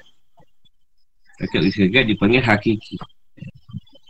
[1.40, 3.00] Akal istiqat dipanggil hakiki.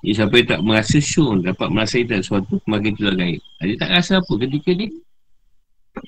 [0.02, 3.42] Siapa yang tak merasa syur dapat merasa tak sesuatu, maka itulah gaib.
[3.62, 4.34] Dia tak rasa apa.
[4.34, 4.88] Ketika ni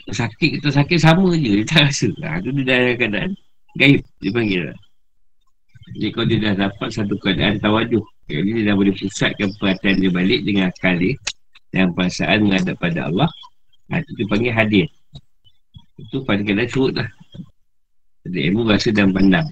[0.09, 2.09] sakit kita sakit sama je, dia tak rasa.
[2.26, 3.32] Ha, tu dia dah keadaan
[3.78, 4.78] gaib, dia panggil lah.
[5.91, 10.11] Jadi kalau dia dah dapat satu keadaan tawajuh, jadi dia dah boleh pusatkan perhatian dia
[10.11, 11.15] balik dengan akal dia
[11.71, 13.29] dan perasaan menghadap pada Allah,
[13.91, 14.87] ha, itu dia panggil hadir.
[15.99, 17.09] Itu pada keadaan curut lah.
[18.23, 19.47] Jadi ilmu rasa dan pandang.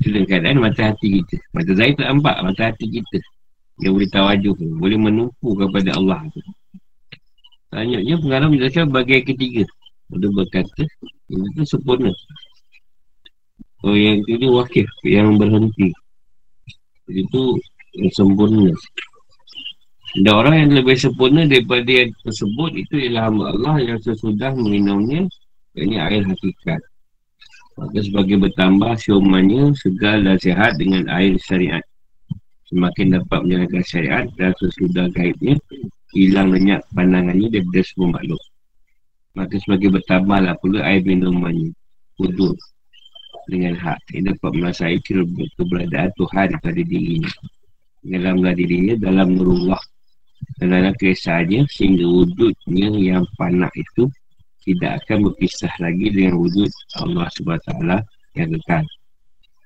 [0.00, 3.18] Itu dalam keadaan mata hati kita Mata zahir tak nampak mata hati kita
[3.82, 6.40] Yang boleh tawajuh Boleh menumpu kepada Allah tu
[7.70, 9.66] Tanyanya pengalaman menjelaskan bagian ketiga
[10.14, 10.82] Dia berkata
[11.28, 12.14] Ini tu sempurna
[13.84, 14.84] Oh yang itu dia
[15.20, 15.88] Yang berhenti
[17.08, 17.42] Jadi tu
[17.96, 18.70] yang sempurna
[20.10, 25.22] dan orang yang lebih sempurna daripada yang tersebut Itu ialah hamba Allah yang sesudah minumnya
[25.78, 26.82] Ini air hakikat
[27.80, 31.80] Maka sebagai bertambah siumannya segar dan sihat dengan air syariat.
[32.68, 35.56] Semakin dapat menjalankan syariat dan sesudah gaibnya,
[36.12, 38.42] hilang lenyap pandangannya daripada semua makhluk.
[39.32, 41.72] Maka sebagai bertambahlah pula air minumannya.
[42.20, 42.52] Kudur.
[43.48, 43.98] Dengan hak.
[44.12, 44.98] Ia dapat merasai
[45.56, 47.32] keberadaan Tuhan pada dirinya.
[48.04, 49.40] Dalamlah dirinya dalam.
[50.60, 54.08] Dan dalam kesahannya sehingga wujudnya yang panak itu
[54.64, 56.68] tidak akan berpisah lagi dengan wujud
[57.00, 57.68] Allah SWT
[58.36, 58.84] yang kekal.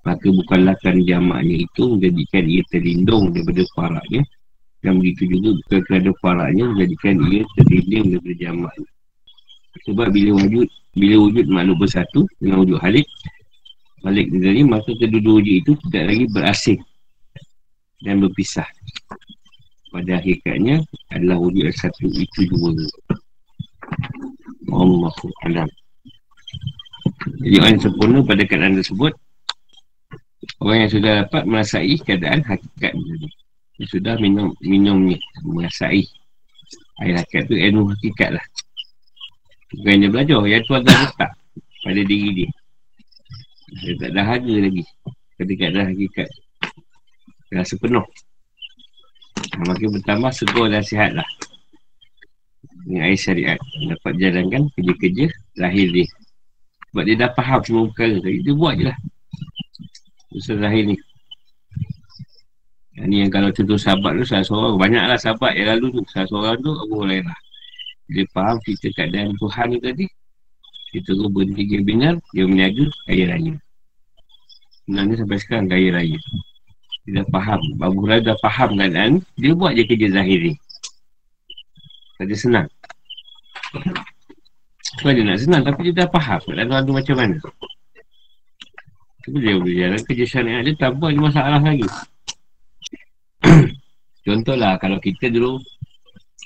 [0.05, 4.23] Maka bukanlah kan jamaknya itu menjadikan ia terlindung daripada faraknya
[4.85, 8.89] dan begitu juga bukan kerana faraknya menjadikan ia terlindung daripada jamaknya.
[9.89, 13.07] Sebab bila wujud bila wujud makhluk bersatu dengan wujud halik
[14.05, 16.81] balik dari maka kedua-dua itu tidak lagi berasing
[18.05, 18.69] dan berpisah.
[19.89, 22.77] Pada hakikatnya adalah wujud satu itu dua.
[24.69, 25.71] Allahu alam.
[27.41, 29.13] Jadi orang yang sempurna pada keadaan tersebut
[30.61, 32.93] Orang yang sudah dapat merasai keadaan hakikat
[33.81, 36.05] Dia sudah minum minumnya Merasai
[37.01, 38.45] Air hakikat tu ilmu hakikat lah
[39.73, 41.31] Bukan dia belajar Yang tu ada letak
[41.85, 42.51] pada diri dia
[43.73, 44.85] Dia tak ada harga lagi.
[45.41, 46.29] Ketika ada hakikat
[47.51, 48.05] Rasa penuh
[49.55, 51.29] Makin bertambah segur dan sihat lah.
[52.85, 53.59] Dengan air syariat.
[53.87, 55.31] Dapat jalankan kerja-kerja
[55.63, 56.07] lahir dia.
[56.91, 58.43] Sebab dia dah faham semua perkara tadi.
[58.43, 58.99] Dia buat je lah.
[60.35, 60.97] Usaha lahir ni.
[62.99, 64.75] Yang ni yang kalau contoh sahabat tu salah seorang.
[64.75, 66.03] Banyaklah sahabat yang lalu tu.
[66.11, 67.39] Salah seorang tu Abu Hurairah.
[68.11, 70.07] Dia faham cerita keadaan Tuhan ni tadi
[70.95, 73.55] dia terus berhenti kebinar dia meniaga kaya raya.
[74.87, 76.19] Sebenarnya sampai sekarang kaya raya.
[77.03, 77.61] Dia dah faham.
[77.83, 80.55] Abu Hurairah dah faham keadaan dia buat je kerja zahir ni
[82.15, 82.69] tak ada senang.
[85.03, 87.37] Sebab dia nak senang Tapi dia dah faham tuan tu macam mana.
[89.27, 91.89] Tapi dia boleh jalan kerja syariat dia Tanpa ada masalah lagi.
[94.27, 95.59] Contohlah Kalau kita dulu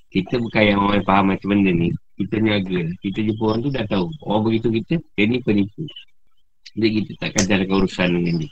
[0.09, 3.87] Kita bukan yang orang faham macam benda ni Kita niaga Kita jumpa orang tu dah
[3.87, 4.11] tahu.
[4.27, 5.87] Orang begitu kita Dia ni penipu.
[6.75, 8.51] Jadi kita takkan jalankan urusan dengan dia.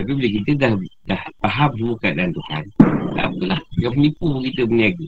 [0.00, 0.72] Tapi bila kita dah
[1.04, 2.64] Dah faham semua keadaan Tuhan
[3.12, 3.60] Tak apalah.
[3.76, 5.06] Dia penipu kita berniaga.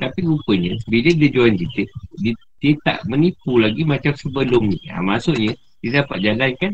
[0.00, 1.82] Tapi rupanya Bila dia jual kita
[2.24, 2.32] dia,
[2.64, 4.80] dia tak menipu lagi Macam sebelum ni.
[4.88, 5.52] Ha, Maksudnya
[5.84, 6.72] Dia dapat jalankan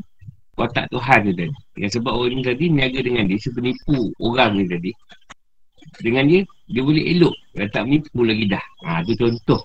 [0.59, 1.55] Watak Tuhan tu tadi.
[1.79, 4.95] Yang sebab orang ni tadi Niaga dengan dia Sepenipu orang ni tadi.
[5.99, 7.35] Dengan dia Dia boleh elok.
[7.59, 8.65] Dia tak menipu lagi dah.
[8.87, 9.59] Ha, tu contoh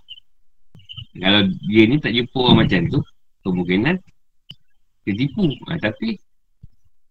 [1.13, 2.99] Kalau dia ni tak jumpa orang macam tu
[3.45, 3.95] Kemungkinan
[5.05, 5.45] Dia tipu.
[5.69, 6.17] Ha, Tapi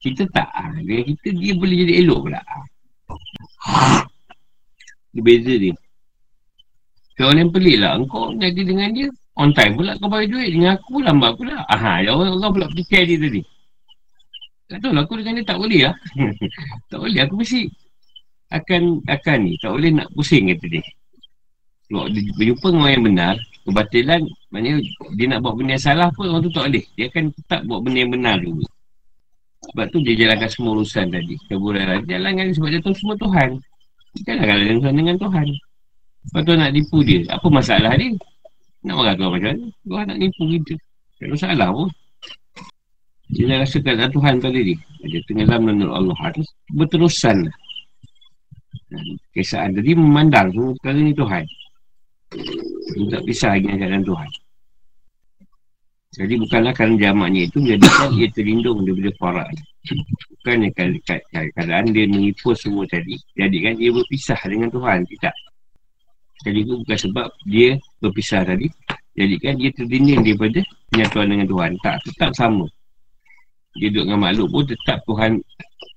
[0.03, 0.49] Kita tak.
[0.51, 2.41] Ha, Dengan kita dia boleh jadi elok pula.
[2.43, 4.03] Ha.
[5.13, 5.75] Dia beza dia.
[7.23, 7.95] Orang yang pelik lah.
[7.95, 10.51] Engkau jadi dengan dia On time pula kau bagi duit.
[10.53, 11.65] Dengan aku lambat pula.
[11.71, 13.41] Aha, ya Allah, Allah pula fikir dia tadi.
[14.69, 15.95] Tak tahu lah aku dengan dia tak boleh lah.
[16.91, 17.69] Tak boleh aku mesti
[18.53, 19.53] Akan akan ni.
[19.61, 20.85] Tak boleh nak pusing kata dia.
[21.89, 24.79] Kalau dia berjumpa dengan orang yang benar Kebatilan Maknanya
[25.15, 27.81] dia nak buat benda yang salah pun Orang tu tak boleh Dia akan tetap buat
[27.83, 28.65] benda yang benar dulu
[29.71, 31.39] Sebab tu dia jalankan semua urusan tadi.
[31.47, 33.51] Keburuan jalankan sebab dia tahu semua Tuhan.
[34.27, 35.47] Jangan kalau dengan, dengan Tuhan.
[36.23, 37.21] Sebab tu nak tipu dia.
[37.31, 38.11] Apa masalah dia?
[38.83, 39.67] Nak marah Tuhan macam mana?
[39.87, 40.75] Tuhan nak tipu kita.
[41.15, 41.89] Tak ada masalah pun.
[43.33, 44.79] Dia dah rasakan ada Tuhan pada dia.
[45.07, 46.17] Dia tenggelam menurut Allah.
[46.19, 47.37] Harus berterusan.
[49.33, 51.45] Kesaan tadi memandang semua perkara ni Tuhan.
[52.93, 54.31] Dia tak pisah lagi dengan Tuhan.
[56.13, 59.49] Jadi bukanlah kerana jamaknya itu menjadikan ia terlindung daripada farak.
[60.39, 63.17] Bukannya keadaan dia menipu semua tadi.
[63.33, 65.09] Jadikan dia berpisah dengan Tuhan.
[65.09, 65.35] Tidak.
[66.43, 68.69] Jadi itu bukan sebab dia berpisah tadi.
[69.17, 70.61] Jadikan dia terdinding daripada
[70.93, 71.71] penyatuan dengan Tuhan.
[71.81, 72.69] Tak, tetap sama.
[73.81, 75.33] Dia duduk dengan makhluk pun tetap Tuhan.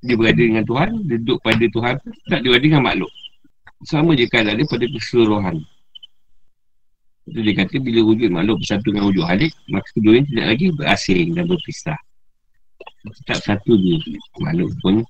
[0.05, 0.89] Dia berada dengan Tuhan.
[1.11, 3.11] Dia duduk pada Tuhan pun tetap dia berada dengan makhluk.
[3.83, 5.55] Sama je keadaan dia pada keseluruhan.
[7.25, 10.65] Itu dia kata bila wujud makhluk bersatu dengan wujud halik, maka kedua ini tidak lagi
[10.77, 11.99] berasing dan berpisah.
[13.25, 13.97] Tetap satu dia.
[14.41, 15.01] Makhluk pun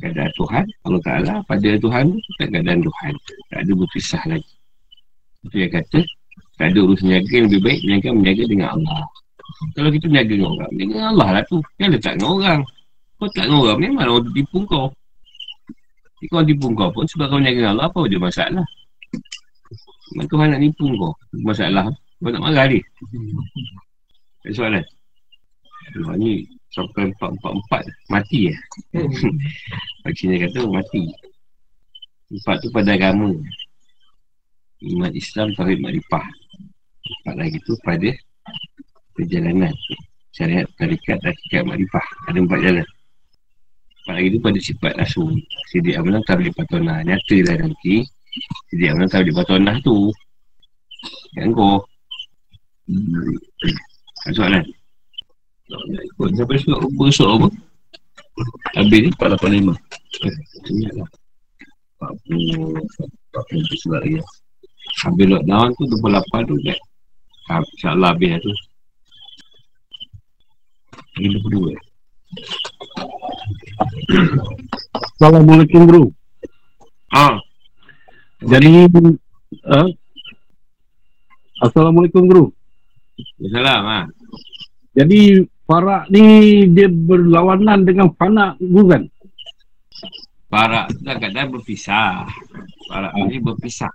[0.00, 3.12] keadaan Tuhan, Allah Ta'ala pada Tuhan tetap keadaan Tuhan.
[3.48, 4.52] Tak ada berpisah lagi.
[5.40, 6.00] Itu dia kata,
[6.60, 9.02] tak ada urus menjaga yang lebih baik, menjaga menjaga dengan Allah.
[9.76, 11.58] Kalau kita menjaga dengan orang, dengan Allah lah tu.
[11.80, 12.60] Jangan letak dengan orang.
[13.16, 14.86] Kau tak dengan orang, memang orang tipu kau.
[16.28, 18.66] Kau tipu kau pun sebab kau menjaga dengan Allah, apa dia masalah?
[20.10, 21.14] Memang Tuhan nak nipu kau.
[21.46, 21.86] Masalah.
[22.20, 22.82] Kau nak marah dia
[24.44, 24.84] Ada soalan?
[25.94, 27.82] Tuhan ni Sampai empat-empat-empat.
[28.10, 28.56] Mati ya
[30.06, 31.10] Pak Cina kata mati.
[32.30, 33.34] Empat tu pada agama.
[34.80, 36.24] Iman Islam Tauhid Marifah
[37.04, 38.10] Empat lagi tu pada
[39.18, 39.74] Perjalanan.
[40.30, 42.86] Syariat Tarikat Hakikat Marifah Ada empat jalan.
[44.00, 45.30] Empat lagi tu pada sifat rasul
[45.74, 48.06] Sidik Amalan Tablik Patona Nyata dah nanti
[48.70, 50.14] jadi orang tahu di bawah tanah tu.
[51.34, 51.80] Kan kau
[54.26, 54.64] Ada soalan?
[55.70, 57.48] Ikut sampai surat Apa surat apa?
[58.76, 59.78] Habis ni 485
[60.68, 61.08] Ingat lah
[62.02, 64.18] 40 40 surat lagi
[65.06, 66.78] Habis lockdown tu 28 tu kan
[67.50, 68.52] InsyaAllah habis lah tu.
[71.18, 71.74] Lagi 22
[74.94, 76.02] Assalamualaikum bro.
[77.10, 77.42] Ah,
[78.40, 78.88] jadi
[79.68, 79.88] uh,
[81.60, 82.46] Assalamualaikum guru.
[83.36, 84.00] Assalamualaikum ha.
[84.96, 89.06] Jadi Farak ni dia berlawanan dengan Fana bukan?
[90.50, 92.26] Farak tu kadang berpisah.
[92.88, 93.92] Farak ni berpisah.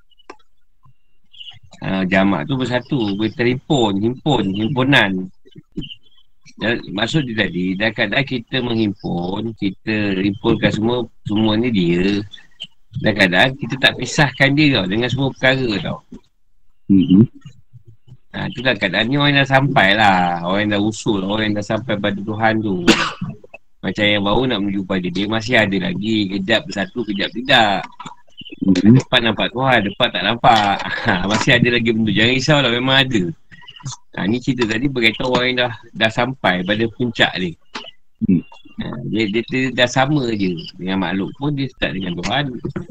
[1.84, 5.28] Uh, Jamak tu bersatu Berterimpun, himpun, himpunan.
[6.56, 12.24] Dan maksud dia tadi dah kadang kita menghimpun kita himpunkan semua semua ni dia
[13.02, 16.00] Kadang-kadang kita tak pisahkan dia tau dengan semua perkara tau.
[16.92, 17.24] Mm-hmm.
[18.36, 20.44] Ha, tu dah keadaan ni orang dah sampai lah.
[20.44, 22.84] Orang dah usul, orang yang dah sampai pada Tuhan tu.
[23.80, 26.18] Macam yang baru nak menuju pada dia masih ada lagi.
[26.36, 27.84] Kejap satu, kejap tidak.
[28.64, 28.96] Mm-hmm.
[29.00, 30.78] Depan nampak Tuhan, depan tak nampak.
[31.06, 32.12] Ha, masih ada lagi benda.
[32.12, 33.24] Jangan risau lah, memang ada.
[34.16, 37.54] Ha, ni cerita tadi berkaitan orang yang dah, dah sampai pada puncak dia.
[38.26, 38.44] Mm.
[38.76, 42.44] Ha, dia, dia, dia, dah sama je dengan makhluk pun dia start dengan Tuhan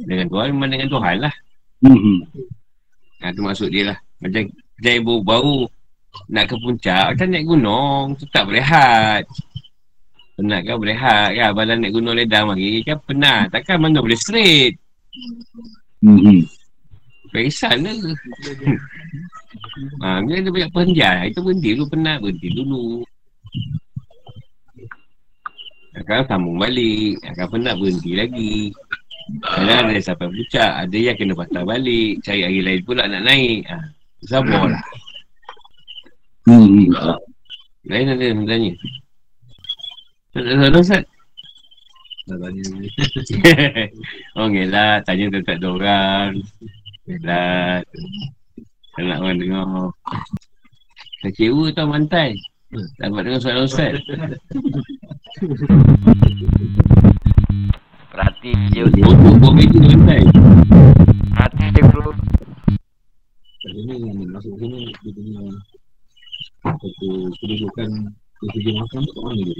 [0.08, 1.34] dengan Tuhan memang dengan Tuhan lah.
[1.84, 2.18] Mm-hmm.
[3.20, 3.98] ha, tu maksud dia lah.
[4.24, 4.48] Macam
[4.80, 5.68] saya baru-baru
[6.32, 9.28] nak ke puncak macam naik gunung tetap berehat.
[10.34, 13.52] Penat kan berehat kan badan naik gunung ledang lagi kan penat?
[13.52, 14.80] Takkan mana boleh straight?
[16.00, 16.48] Mm-hmm.
[17.28, 17.96] Pesan lah.
[20.02, 23.02] Ha, Bila dia banyak penjara Itu berhenti dulu penat Berhenti dulu
[25.94, 28.74] akan sambung balik Akan penat berhenti lagi.
[29.40, 33.64] Kadang ada sampai puncak Ada yang kena patah balik Cari hari lain pula nak naik.
[33.70, 33.78] Ha.
[34.24, 34.84] Sabar lah.
[36.44, 36.92] Hmm.
[37.88, 38.72] Lain ada yang tanya
[40.34, 41.04] Tak ada Ustaz?
[42.24, 42.64] Tak tanya.
[44.40, 46.30] Oh ngelah Tanya tentang dua orang.
[47.08, 47.80] Ngelah
[48.92, 49.68] Tak nak orang dengar.
[51.24, 52.36] Kecewa tau mantai
[52.74, 53.94] Tak dapat dengar soalan Ustaz.
[58.10, 60.26] Perhati je Untuk bom itu rentai
[61.30, 62.10] Perhati je bro
[63.70, 65.42] Ini masuk sini Dia punya
[66.66, 67.88] Satu kedudukan
[68.42, 69.58] Kedudukan makam tu kat mana dia?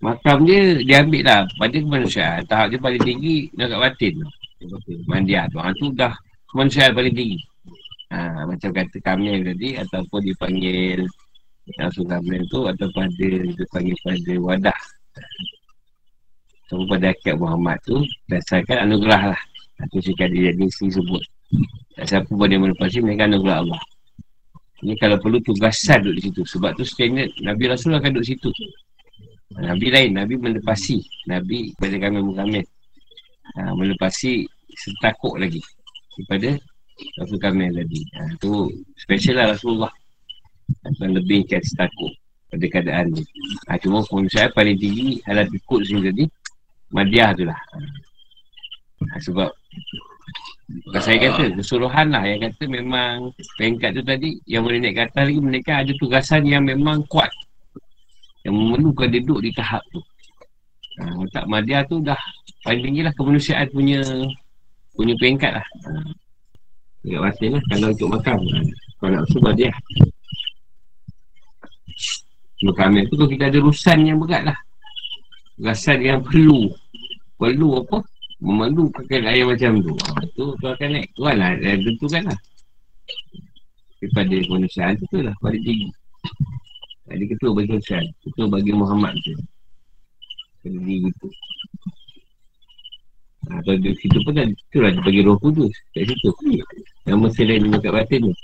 [0.00, 1.40] Makam dia Dia ambil lah.
[1.60, 4.14] Pada kemanusiaan Tahap dia paling tinggi Dekat batin
[5.04, 6.16] Mandiat Orang tu dah
[6.48, 7.40] Kemanusiaan paling tinggi.
[8.08, 11.04] Ha, Macam kata kami tadi Ataupun dipanggil
[11.78, 14.80] Langsung kami tu Ataupun ada Dia panggil pada wadah
[16.66, 19.40] Sama pada akad Muhammad tu Dasarkan anugerah lah
[19.84, 21.22] Atau cakap dia jadi isteri sebut
[22.00, 23.82] Tak siapa dia melepasi Mereka anugerah Allah
[24.82, 28.50] Ini kalau perlu tugasan duduk di situ Sebab tu sebenarnya Nabi Rasul akan duduk situ
[29.58, 31.02] Nabi lain, Nabi melepasi.
[31.26, 32.62] Nabi pada kami mukamil.
[33.58, 34.46] Ha, melepasi
[34.78, 35.58] setakuk lagi.
[36.14, 36.54] Daripada
[37.18, 38.00] Rasul Kamil tadi.
[38.14, 39.92] Ha, tu special lah Rasulullah.
[41.00, 42.12] Dan lebih kat setakuk
[42.50, 43.22] pada keadaan ni.
[43.70, 46.24] Ha, cuma pun saya paling tinggi halat ikut sini tadi.
[46.90, 47.60] Madiah tu lah.
[49.06, 49.50] Ha, sebab
[50.70, 55.02] Bukan saya kata, keseluruhan lah yang kata memang peringkat tu tadi yang boleh naik ke
[55.10, 57.26] atas lagi mereka ada tugasan yang memang kuat
[58.46, 59.98] yang memerlukan duduk di tahap tu
[61.02, 62.18] ha, tak Madya tu dah
[62.62, 63.98] paling tinggi lah kemanusiaan punya
[64.94, 65.90] punya peringkat lah ha.
[67.18, 68.58] Batin lah kalau untuk makan ha.
[69.02, 69.70] kalau nak usul Madya
[72.60, 74.58] Mukamil tu kalau kita ada rusan yang berat lah
[75.60, 76.68] Rusan yang perlu
[77.40, 78.04] Perlu apa
[78.40, 79.92] memandu pakai air macam tu.
[80.08, 81.08] Ha, tu tu akan naik.
[81.14, 81.52] Tuan lah.
[81.60, 82.38] Eh, tentukan lah.
[84.00, 85.34] Daripada kemanusiaan tu tu lah.
[85.38, 85.88] Pada tinggi.
[87.12, 88.06] Ada ketua bagi kemanusiaan.
[88.24, 89.32] Ketua bagi Muhammad tu.
[90.64, 91.28] Pada diri tu.
[93.48, 94.48] Ha, kalau di situ pun kan.
[94.72, 95.72] Tu lah dia bagi roh kudus.
[95.92, 96.28] Kat situ.
[97.04, 98.34] Nama selain dengan kat batin tu.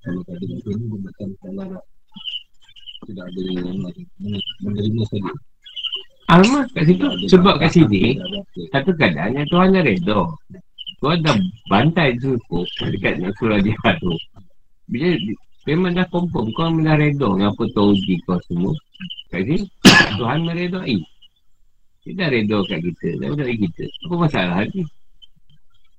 [0.00, 1.80] Kalau tak ada macam ni, dia makan kalau
[3.00, 3.42] tidak ada
[4.60, 5.32] menerima saja.
[6.30, 8.14] Alamak kat situ Sebab kat sini
[8.70, 10.20] Satu keadaan yang Tuhan dah reda
[11.02, 11.36] Tuhan dah
[11.66, 12.38] bantai tu
[12.78, 14.14] Dekat nak surah jihad tu
[14.86, 15.10] Bila
[15.66, 18.70] Memang dah confirm Kau memang dah reda Dengan apa uji kau semua.
[19.34, 19.66] Kat sini
[20.22, 20.96] Tuhan meredai
[22.06, 23.84] Dia dah reda kat kita Dah meredai kita.
[24.06, 24.86] Apa masalah lagi?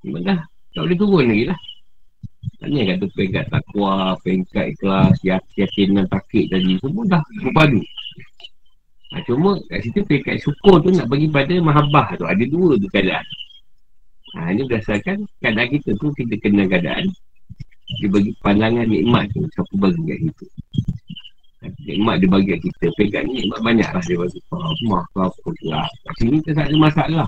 [0.08, 0.40] Memang dah
[0.72, 1.60] Tak boleh turun lagi lah
[2.62, 7.82] Tanya kat tu peringkat takwa Peringkat ikhlas Yakin dan takik tadi Semua dah berpadu
[9.12, 12.24] Ha, cuma kat situ peringkat syukur tu nak bagi pada mahabbah tu.
[12.24, 13.26] Ada dua tu keadaan.
[14.40, 17.12] Ha, ini berdasarkan keadaan kita tu kita kena keadaan.
[18.00, 19.44] Dia bagi pandangan nikmat tu.
[19.52, 20.46] Siapa bagi kat situ.
[21.60, 22.86] Ha, nikmat dia bagi kat kita.
[22.96, 24.40] Peringkat ni nikmat banyak lah dia bagi.
[24.48, 25.88] Rumah ke apa ke lah.
[26.16, 27.28] Sini tak ada masalah.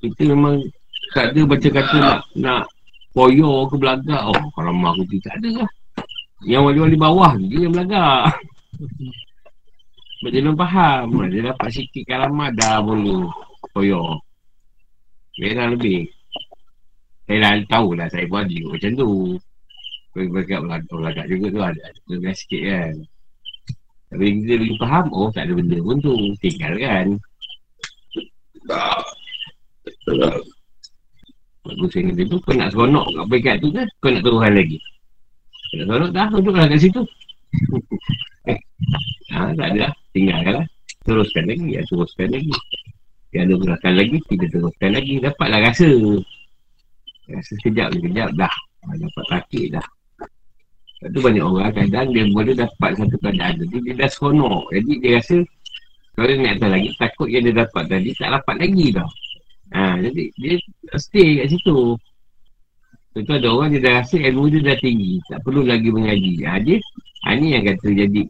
[0.00, 0.64] Kita memang
[1.12, 2.64] tak ada baca kata nak nak
[3.10, 4.22] poyo ke belagak.
[4.26, 5.70] Oh, kalau mak aku tak ada lah.
[6.46, 8.32] Yang wali-wali bawah dia yang belagak.
[10.20, 11.06] Sebab dia belum faham.
[11.28, 13.28] Dia dapat sikit kalamat dah mula.
[13.72, 14.20] Koyo.
[15.40, 16.04] Merah lebih.
[17.30, 19.38] Saya dah tahu lah saya buat juga macam tu.
[20.10, 21.84] Kau beragak belagak juga tu ada.
[22.10, 22.94] Lebih sikit kan.
[24.10, 26.14] Tapi kita lebih faham, oh tak ada benda pun tu.
[26.42, 27.06] Tinggal kan.
[31.70, 33.86] Bagus yang kata tu, kau nak seronok kat peringkat tu kan?
[34.02, 34.78] Kau nak turun lagi.
[35.70, 37.02] Kau nak seronok dah, duduklah kat situ.
[39.30, 39.92] ha, tak ada lah.
[40.10, 40.66] Tinggalkan lah.
[41.06, 41.66] Teruskan lagi.
[41.70, 42.54] Ya, teruskan lagi.
[43.30, 45.14] Yang ada teruskan lagi, kita teruskan lagi.
[45.22, 45.90] Dapatlah rasa.
[47.30, 48.54] Rasa sekejap, sekejap dah.
[48.82, 49.86] Ha, dapat sakit dah.
[51.00, 54.92] Lepas tu banyak orang kadang dia boleh dapat satu keadaan Jadi dia dah seronok Jadi
[55.00, 55.36] dia rasa
[56.12, 59.08] Kalau dia nak lagi Takut yang dia dapat tadi Tak dapat lagi tau
[59.74, 60.54] ha, Jadi dia
[60.98, 61.98] stay kat situ
[63.10, 66.62] Tentu ada orang dia dah rasa ilmu dia dah tinggi Tak perlu lagi mengaji ha,
[66.62, 66.78] Dia
[67.26, 68.22] ha, Ni yang kata jadi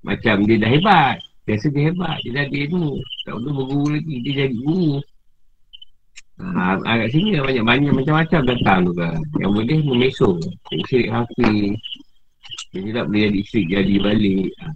[0.00, 1.16] macam dia dah hebat.
[1.44, 2.16] Dia rasa dia hebat.
[2.24, 2.88] Dia dah ada ilmu.
[3.28, 4.16] Tak perlu berguru lagi.
[4.24, 4.92] Dia jadi guru.
[6.40, 9.20] Ha, agak sini dah banyak-banyak macam-macam datang tu kan.
[9.36, 10.36] Yang boleh memesok.
[10.72, 11.76] Isteri hafiz.
[12.72, 14.48] Dia tidak boleh jadi isteri jadi balik.
[14.56, 14.66] Ha,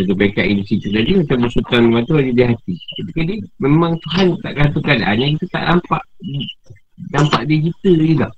[0.00, 2.74] Satu bekat ini cerita tadi macam musuhkan mata ada di hati.
[2.96, 3.28] Jadi kan
[3.60, 6.02] memang Tuhan tak kata keadaan yang kita tak nampak.
[7.12, 8.32] Nampak dia kita je tak.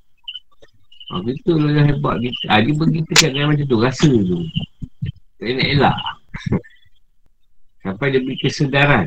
[1.15, 2.45] Ha, kita lah yang hebat kita.
[2.51, 4.39] Ha, dia bagi kita kat macam tu, rasa tu.
[5.39, 5.99] Tak nak elak.
[7.87, 9.07] Sampai dia beri kesedaran.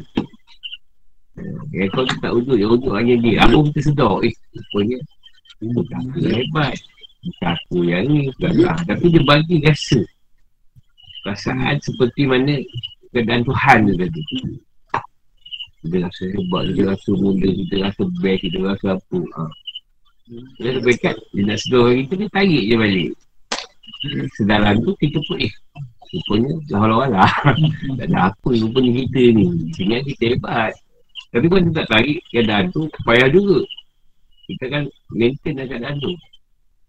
[1.75, 3.43] Ya, kalau kita tak wujud, ya wujud hanya dia.
[3.43, 4.15] Apa kita sedar?
[4.23, 4.97] Eh, rupanya.
[5.59, 6.75] Aku yang hebat.
[7.19, 8.31] Bukan aku yang ni.
[8.31, 8.79] Bukan lah.
[8.87, 9.99] Tapi dia bagi rasa.
[11.25, 12.61] Perasaan seperti mana
[13.09, 14.21] keadaan Tuhan tu tadi.
[15.89, 19.19] Dia rasa hebat, dia rasa muda, dia rasa best, dia rasa apa.
[19.33, 19.43] Ha.
[20.61, 23.09] Dia ada berkat Dia nak sedar kita Dia tarik je balik.
[24.37, 25.53] Sedaran tu kita pun eh
[26.13, 27.31] Rupanya lawan-lawan lah.
[27.97, 29.45] Tak ada apa rupanya kita ni.
[29.73, 30.73] Sehingga kita hebat.
[31.33, 33.65] Tapi pun kita tak tarik keadaan tu Payah juga.
[34.45, 36.13] Kita kan maintain keadaan tu.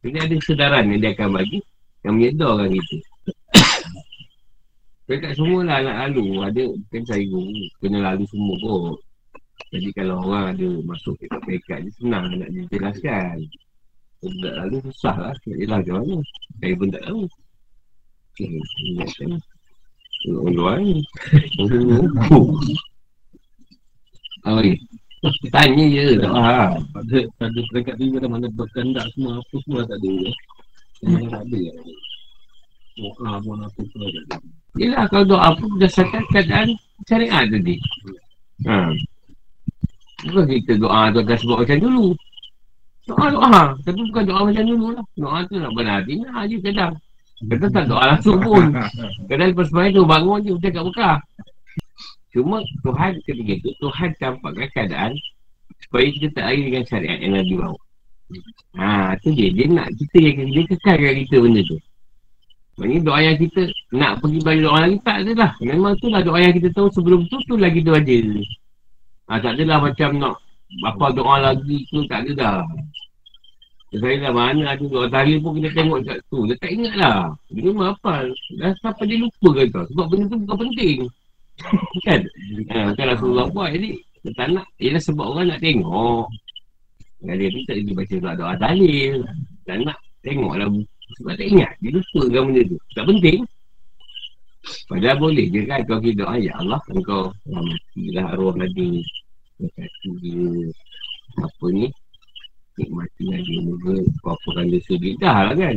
[0.05, 1.59] Ini ada kesedaran yang dia akan bagi
[2.05, 2.97] Yang menyedarkan kita
[5.07, 7.23] Dekat semua lah nak lalu Ada kan saya
[7.79, 8.99] kena lalu semua pun
[9.75, 13.43] jadi kalau orang ada masuk ke pekat ni senang nak dijelaskan.
[14.23, 16.17] Kalau tak lalu susah lah nak jelaskan mana.
[16.63, 17.23] Saya pun tak tahu.
[18.37, 18.49] Okay,
[18.95, 19.31] ingatkan.
[20.31, 20.97] Orang luar ni.
[24.47, 24.79] Oh, okay.
[25.51, 26.87] Tanya je tak faham.
[26.95, 30.15] Pada pada peringkat tu pada mana berkendak semua apa semua tak ada.
[31.03, 31.63] Semua tak ada.
[32.95, 34.39] Doa pun apa tu ada.
[34.77, 36.69] Yelah kalau doa pun berdasarkan keadaan
[37.09, 37.81] syariat tadi.
[38.69, 38.93] Ha.
[40.29, 42.07] Bukan kita doa tu akan sebut macam dulu.
[43.09, 43.63] Doa doa.
[43.85, 45.05] Tapi bukan doa macam dulu lah.
[45.17, 46.95] Doa tu nak benar hati nak je kadang.
[47.37, 48.73] Kita tak doa langsung pun.
[49.29, 51.17] Kadang lepas main tu bangun je kita kat Mekah.
[52.37, 55.13] Cuma Tuhan ketika itu Tuhan campakkan keadaan
[55.89, 57.81] supaya kita tak lari dengan syariat yang Nabi bawa.
[58.77, 59.49] Ha, tu dia.
[59.55, 61.79] Dia nak kita yang dia kekalkan kita benda tu.
[62.77, 63.63] Maksudnya doa yang kita
[63.97, 65.51] nak pergi bagi doa lagi tak adalah.
[65.65, 68.17] Memang tu lah doa yang kita tahu sebelum tu tu lagi tu aja.
[69.33, 70.35] Ha, tak adalah macam nak
[70.85, 72.61] apa doa lagi tu tak ada dah.
[73.97, 76.45] Saya dah mana ada doa tali pun kita tengok kat tu.
[76.45, 77.33] Dia tak ingat lah.
[77.49, 78.29] Dia memang apa.
[78.61, 79.85] Dah sampai dia lupa ke tau.
[79.97, 80.99] Sebab benda tu bukan penting.
[82.07, 82.21] kan?
[82.77, 83.73] Ha, kan Rasulullah buat.
[83.73, 84.67] Jadi dia tak nak.
[84.77, 86.29] Ialah sebab orang nak tengok.
[87.25, 89.25] Dia tak lagi baca doa doa dalil.
[89.65, 90.69] Tak nak tengok lah.
[91.15, 91.73] Sebab tak ingat.
[91.79, 92.79] Dia lupa kan benda tu.
[92.99, 93.41] Tak penting.
[94.91, 98.99] Padahal boleh je kan kalau kita doa Ya Allah engkau Rahmatilah arwah Nabi
[99.63, 100.51] Berkati dia
[101.39, 101.87] Apa ni?
[102.75, 103.95] Nikmatilah dia Moga
[104.27, 105.15] Kau apakan dosa dia?
[105.23, 105.77] Dah lah kan.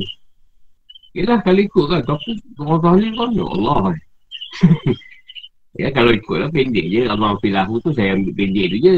[1.14, 3.82] Yelah kalau ikut kan Tapi orang tahlil kan Ya Allah.
[5.78, 7.08] Ya kalau ikut lah pendek je.
[7.08, 8.96] Allah filahu tu saya ambil pendek tu je.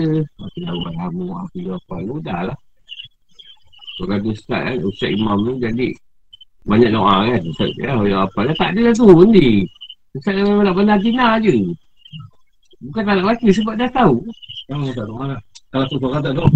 [0.55, 2.57] Filahu alhamu Filahu apa tu dah lah.
[3.99, 5.93] Kalau kata ustaz kan Ustaz imam tu jadi
[6.61, 7.41] Banyak doa kan?
[7.41, 9.49] Ustaz ya, ya apa lah Tak ada lah tu benda
[10.11, 11.71] Ustaz memang nak benar Tina je.
[12.81, 14.15] Bukan tak nak baca sebab dah tahu.
[14.67, 15.39] Kamu tak doa lah.
[15.71, 16.49] Kalau tu orang tak doa.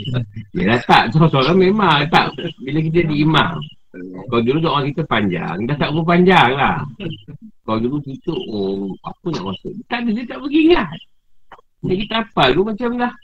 [0.56, 1.12] Yelah tak.
[1.12, 2.08] Seorang-seorang memang.
[2.08, 2.32] Tak.
[2.64, 3.60] Bila kita di imam
[4.32, 5.68] Kalau dulu doa kita panjang.
[5.68, 6.78] Dah tak berapa panjang lah.
[7.68, 9.72] Kalau dulu kita Oh apa nak masuk?
[9.92, 10.88] Tak ada dia tak pergi ingat.
[11.84, 13.14] Jadi kita hafal tu macam dah.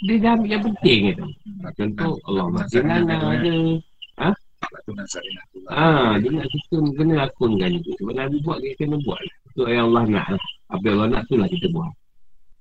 [0.00, 1.28] Dia dah ambil yang penting tu
[1.76, 3.52] Contoh Allah masih nana ada
[4.70, 5.06] Tu tu lah.
[5.74, 7.90] Ah, dia nak kita kena lakonkan itu.
[7.98, 9.20] Sebab Nabi buat, kita kena buat.
[9.50, 10.42] Itu yang Allah nak lah.
[10.70, 11.90] Apa yang Allah nak, tu lah kita buat.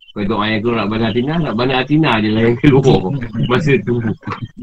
[0.10, 3.02] Kalau doa yang keluar nak bandar Atina, nak bandar Atina je lah yang keluar.
[3.50, 3.96] Masa tu.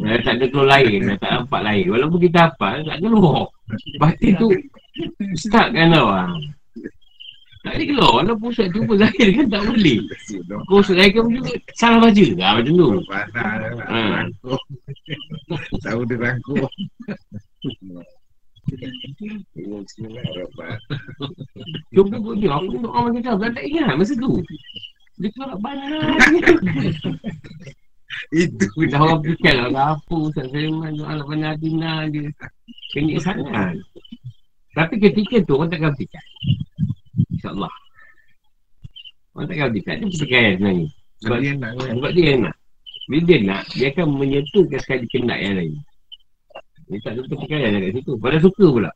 [0.03, 1.85] Eh, tak ada keluar lain, tak nampak lain.
[1.87, 3.47] Walaupun kita hafal, tak keluar.
[4.03, 4.49] Batin tu,
[5.39, 6.11] start kan tau.
[7.67, 8.23] Tak boleh keluar.
[8.23, 9.99] Walaupun Ustaz tu pun lahir kan tak boleh.
[10.71, 12.23] Kau Ustaz lahir kan juga salah baca.
[12.39, 12.89] Ah, macam tu.
[13.11, 13.87] Panah lah.
[13.91, 13.99] Ha.
[14.23, 14.59] Rangkul.
[15.83, 16.63] Tahu dia rangkul.
[19.67, 20.79] Bismillahirrahmanirrahim.
[21.91, 22.55] Cuba buat dia.
[22.55, 23.51] Aku doa macam tu.
[23.51, 24.31] Tak ingat masa tu.
[25.19, 26.07] Dia keluar bandar.
[28.31, 32.31] Itu Dah orang fikir lah apa Ustaz Sulaiman tu anak bandar Atina dia.
[32.95, 33.75] Kenyik sangat.
[34.79, 36.23] Tapi ketika tu orang takkan fikir.
[37.37, 37.73] InsyaAllah.
[39.37, 39.95] Orang takkan fikir.
[40.01, 40.87] Dia pertikaian sebenarnya.
[41.21, 41.71] Sebab dia nak.
[41.77, 42.57] Sebab dia yang nak.
[43.07, 45.75] Bila dia nak, dia akan menyetulkan sekali kendak yang lain.
[46.91, 48.13] Dia tak ada pertikaian kat situ.
[48.19, 48.91] Pada suka pula.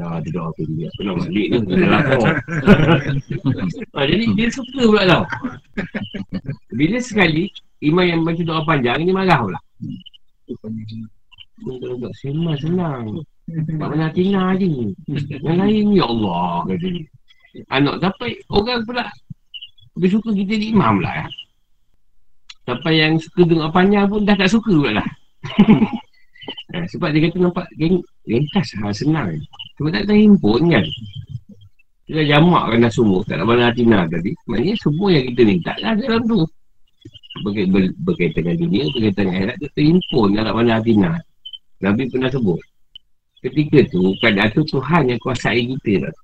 [0.00, 0.88] Dah ada doa apa dia.
[0.88, 1.58] Apa nak balik ni.
[1.68, 2.20] Dah lapar.
[3.92, 5.24] ha, jadi dia suka pula tau.
[6.72, 7.52] Bila sekali
[7.84, 9.60] imam yang baca doa panjang ni marah pula.
[12.16, 13.20] Sembah senang.
[13.48, 14.92] Tak pernah tina je.
[15.40, 17.08] Yang lain ya Allah kata dia.
[17.66, 19.04] Anak sampai orang pula
[19.98, 21.26] dia suka kita di imam pula ya.
[22.68, 25.08] Sampai yang suka dengar panjang pun dah tak suka pula lah.
[26.70, 27.98] Ha, sebab dia kata nampak geng,
[28.28, 29.34] ringkas ha, senang.
[29.80, 30.86] Sebab tak terhimpun kan.
[32.08, 34.32] Dia dah jamak kan dah semua kat dalam Atina tadi.
[34.48, 36.40] Maknanya semua yang kita minta lah dalam tu.
[37.44, 41.12] Berkait, ber, berkaitan dengan dunia, berkaitan dengan akhirat, dia terhimpun dalam mana Atina.
[41.84, 42.60] Nabi pernah sebut.
[43.38, 46.14] Ketika tu, keadaan tu Tuhan yang kuasai kita lah.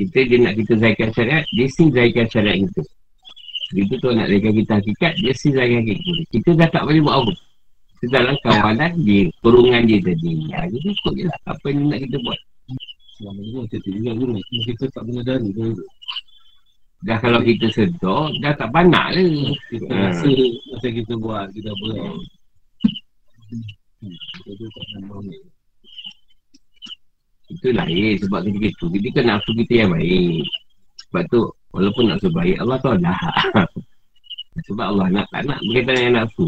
[0.00, 2.82] Kita dia nak kita zaikan syariat, dia si zaikan syariat kita.
[3.74, 6.10] Begitu tu nak zaikan kita hakikat, dia si zaikan kita.
[6.32, 7.32] Kita dah tak boleh buat apa.
[7.96, 10.32] Kita dalam kawalan dia, kurungan dia tadi.
[10.52, 12.38] Ya, jadi ikut je lah apa yang nak kita buat.
[13.16, 14.36] Selama ni kita tinggal dulu.
[14.68, 15.72] Kita tak pun.
[17.04, 19.52] Dah kalau kita sedar, dah tak panak lah.
[19.68, 20.10] Kita Ha.
[20.10, 20.28] rasa
[20.72, 22.12] masa kita buat, kita buat.
[24.00, 25.36] Kita tu tak nampak ni.
[27.46, 30.42] Itu lain sebab ketika itu Kita kan nafsu kita yang baik.
[31.08, 31.40] Sebab tu
[31.76, 33.20] Walaupun nafsu baik Allah tahu dah.
[34.66, 36.46] Sebab Allah nak tak nak berkaitan dengan nafsu.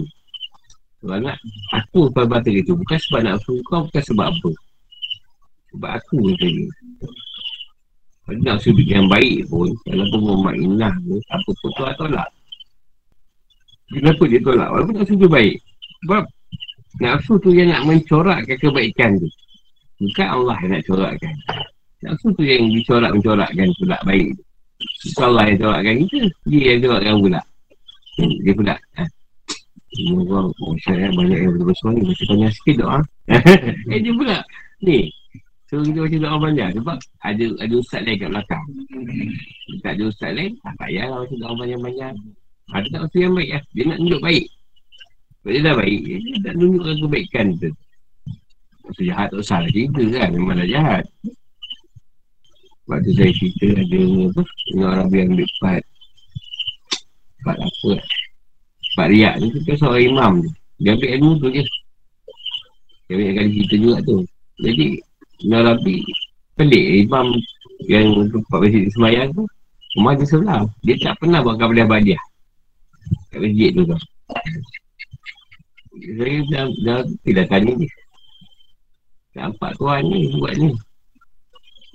[1.04, 1.36] Sebab nak
[1.76, 2.72] Aku perbuatan itu.
[2.74, 4.50] Bukan sebab nafsu kau Bukan sebab apa.
[5.74, 6.68] Sebab aku kata dia
[8.24, 12.28] Kalau nafsu yang baik pun Walaupun memaknah ke Apa pun tu tolak.
[13.88, 14.68] Kenapa dia tolak?
[14.72, 15.54] Walaupun nafsu tu baik.
[16.02, 16.24] Sebab
[16.98, 19.28] Nafsu tu yang nak mencorakkan kebaikan tu
[19.98, 21.34] Bukan Allah yang nak corakkan.
[22.06, 24.30] Nafsu tu yang dicorak-mencorakkan pula baik.
[24.78, 26.20] Bukan Allah yang corakkan kita.
[26.46, 27.40] Dia yang corakkan pula.
[28.18, 28.74] Hmm, Dia pula.
[28.98, 29.04] Ha?
[29.98, 30.74] Ini orang, oh
[31.18, 32.00] banyak yang betul-betul ni.
[32.06, 32.98] Macam banyak sikit doa.
[33.94, 34.36] eh dia pula.
[34.86, 34.98] Ni.
[35.68, 36.96] So kita baca doa banyak sebab
[37.28, 38.64] ada ada ustaz lain kat belakang.
[39.84, 42.14] Tak ada ustaz lain, tak payahlah baca doa banyak-banyak.
[42.72, 43.62] Ada tak waktu yang baik lah.
[43.74, 44.44] Dia nak tunjuk baik.
[45.38, 47.70] Sebab dia dah baik, dia tak tunjukkan kebaikan tu.
[48.88, 51.04] Maksud jahat tak usah lah cerita kan, memang dah jahat.
[52.88, 54.42] Sebab tu saya cerita ada apa,
[54.72, 55.84] dengan orang yang ambil part.
[57.44, 57.92] Part apa
[58.96, 60.50] Part riak ni tu kan seorang imam tu.
[60.80, 61.64] Dia ambil ilmu tu je.
[63.08, 64.16] Dia banyak kali cerita juga tu.
[64.58, 64.86] Jadi,
[65.38, 66.02] Imam Rabi
[66.58, 67.26] pelik imam
[67.86, 69.46] yang tempat masjid semayang tu
[69.94, 72.22] rumah dia sebelah dia tak pernah buat kabliah badiah
[73.30, 73.98] kat masjid tu tu
[76.18, 77.90] saya dah, dah tidak tanya dia
[79.38, 80.74] nampak tuan ni buat ni.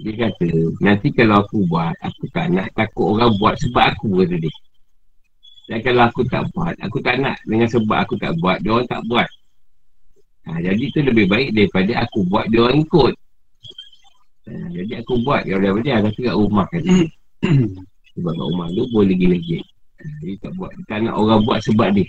[0.01, 0.47] Dia kata
[0.81, 4.53] nanti kalau aku buat aku tak nak takut orang buat sebab aku kata dia.
[5.67, 8.87] Dan kalau aku tak buat aku tak nak dengan sebab aku tak buat dia orang
[8.87, 9.27] tak buat.
[10.43, 13.13] Ha, jadi tu lebih baik daripada aku buat dia orang ikut.
[14.43, 16.83] Ha, jadi aku buat yang daripada dia Tapi kat rumah kan
[18.11, 21.95] Sebab kat rumah tu boleh lagi-lagi ha, Jadi tak buat Tak nak orang buat sebab
[21.95, 22.03] dia.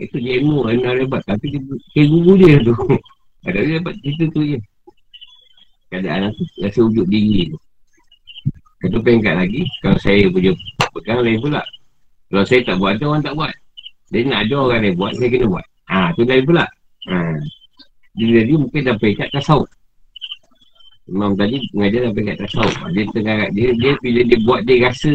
[0.00, 1.60] Itu dia ilmu Yang nak lebat Tapi dia
[1.92, 2.72] Kaya guru dia tu
[3.48, 4.58] Ada dia dapat cerita tu je.
[5.90, 7.52] Keadaan tu Rasa wujud diri.
[7.52, 7.58] Tu
[8.82, 10.52] Satu pengkat lagi Kalau saya punya
[10.92, 11.62] Pegang lain pula.
[12.32, 13.52] Kalau saya tak buat tu Orang tak buat.
[14.12, 15.66] Jadi nak ada orang yang buat Saya kena buat.
[15.90, 16.64] Ha tu lain pula.
[17.10, 17.16] Ha.
[18.12, 19.68] Jadi, mungkin dah peringkat tasawuf.
[21.08, 22.76] Imam tadi mengajar sampai kat tasawuf.
[22.94, 25.14] Dia tengah dia, dia bila dia buat dia rasa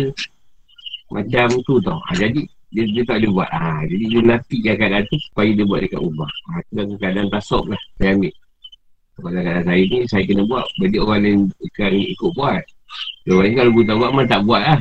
[1.13, 1.97] Macam tu tau.
[2.09, 3.49] Ha, Jadi dia, dia tak ada buat.
[3.49, 7.27] Ha, Jadi dia nafikan keadaan tu Supaya dia buat dekat ubah ha, Itu dalam keadaan
[7.31, 7.81] tasawuf lah.
[7.95, 8.33] Saya ambil.
[9.17, 10.65] Kalau keadaan saya ni Saya kena buat.
[10.83, 11.39] Jadi orang lain
[11.71, 12.63] ikan ikut buat.
[13.27, 14.79] Orang ni kalau tak buat Memang tak buat lah.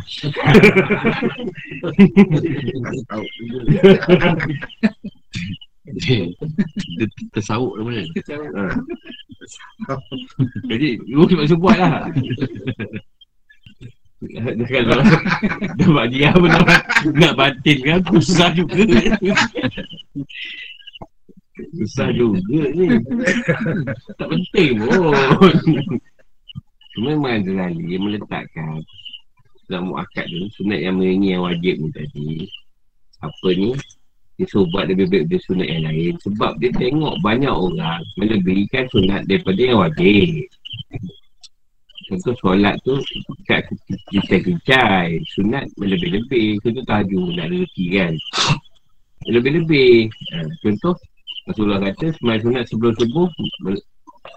[5.87, 8.35] Dia tersawuk nama dia.
[8.35, 8.65] ha.
[10.67, 12.11] Jadi Lu cuma buat lah
[14.17, 15.05] kalau
[15.77, 16.83] dapat dia pun nak,
[17.13, 18.01] nak batin kan?
[18.17, 18.81] Susah juga.
[21.77, 22.97] Susah juga ni.
[24.17, 25.53] Tak penting pun.
[26.97, 28.81] Cuma lali dia meletakkan
[29.69, 32.49] dalam muakat tu sunat yang menyanyi yang wajib ni tadi.
[33.21, 33.77] Apa ni?
[34.37, 36.13] Dia buat lebih baik dari sunat yang lain.
[36.25, 40.49] Sebab dia tengok banyak orang melebihkan sunat daripada yang wajib
[42.07, 42.95] Contoh solat tu
[43.51, 43.67] kat
[44.15, 48.15] kicai-kicai Sunat melebih-lebih Contoh tahajud nak rezeki kan.
[49.27, 50.07] Lebih-lebih.
[50.31, 50.95] Ha, Contoh
[51.51, 53.27] Rasulullah kata Semai sunat sebelum subuh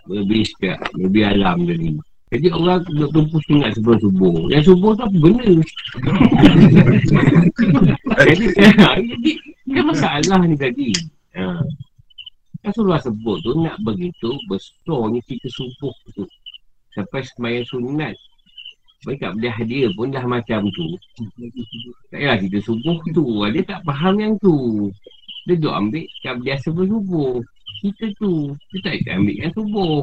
[0.09, 1.93] Lebih sikap Lebih alam tadi
[2.33, 4.37] Jadi orang duduk tumpu sunat sebelum subuh.
[4.49, 5.49] Yang subuh tu apa benda?
[8.25, 9.31] Jadi Jadi
[9.69, 10.89] Dia masalah ni tadi.
[11.37, 11.61] Ha.
[12.65, 16.25] Rasulullah sebut tu Nak begitu Besarnya kita subuh tu
[16.99, 18.11] Sampai semayang sunat
[19.07, 20.99] Baik tak boleh hadir pun dah macam tu.
[22.11, 23.23] Tak payah kita subuh tu
[23.55, 24.91] Dia tak faham yang tu.
[25.47, 27.39] Dia duk ambil kat biasa sebelum subuh
[27.79, 28.51] Kita tu.
[28.75, 29.95] Dia tak boleh ambil yang subuh.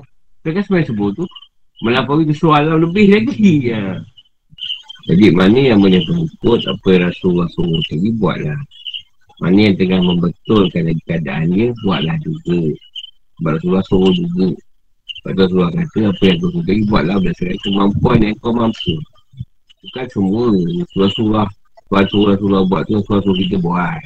[0.48, 1.24] Kan semayang subuh tu
[1.85, 3.77] Melampaui kesualan lebih lagi.
[3.77, 4.01] Ya.
[5.12, 8.60] Jadi mana yang berikut Apa yang Rasulullah suruh Jadi buatlah.
[9.44, 12.73] Mana yang tengah membetulkan lagi keadaan dia Buatlah juga.
[13.36, 14.56] Sebab Rasulullah suruh juga
[15.27, 18.94] pada Rasulullah kata apa yang kau suka buatlah berdasarkan kemampuan yang kau mampu.
[19.82, 20.47] Bukan semua.
[20.94, 21.47] Rasulullah
[21.90, 24.03] Rasulullah buat tu Rasulullah kita buat.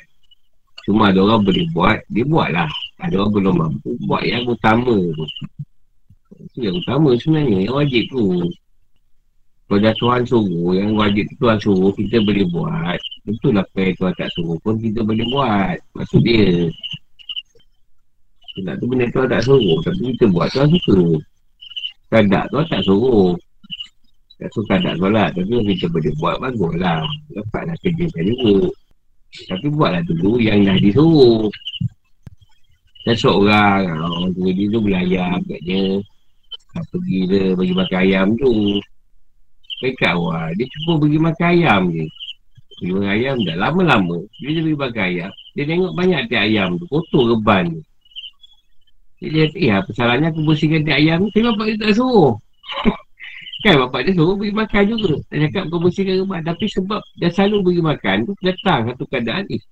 [0.89, 2.71] Cuma ada orang boleh buat Dia buatlah
[3.05, 5.27] Ada orang belum mampu Buat yang utama tu.
[6.41, 8.25] Itu yang utama sebenarnya Yang wajib tu.
[9.69, 12.99] Kalau dah Tuhan suruh Yang wajib tu Tuhan suruh Kita boleh buat.
[13.29, 15.77] Betul lah apa yang Tuhan tak suruh pun Kita boleh buat.
[16.01, 16.73] Maksud dia
[18.51, 19.79] Sunat tu benda tu tak suruh.
[19.87, 20.99] Tapi kita buat tu suka.
[22.11, 23.31] Kadak tu tak suruh.
[24.41, 27.05] Tak suka kadak solat Tapi kita boleh buat bagus lah.
[27.31, 28.73] Dapatlah kerja saya juga.
[29.47, 31.47] Tapi buatlah dulu yang dah disuruh.
[33.07, 33.87] Dan seorang.
[33.87, 36.03] Orang tu dia tu belayar Agaknya
[36.71, 38.79] Pergi dia bagi makan ayam tu.
[39.81, 42.07] Dekat awal Dia cuba bagi makan ayam je.
[42.83, 44.19] Bagi makan ayam dah lama-lama.
[44.43, 45.31] Dia dia bagi makan ayam.
[45.55, 46.85] Dia tengok banyak tiap ayam tu.
[46.91, 47.83] Kotor reban tu
[49.21, 51.29] dia kata, apa salahnya aku bersihkan tiap ayam.
[51.29, 52.33] Tapi bapak dia tak suruh.
[53.65, 55.21] Kan bapak dia suruh beri makan juga.
[55.29, 56.41] Tak cakap kau bersihkan rumah.
[56.41, 59.63] Tapi sebab dia selalu beri makan tu Datang satu keadaan ni eh,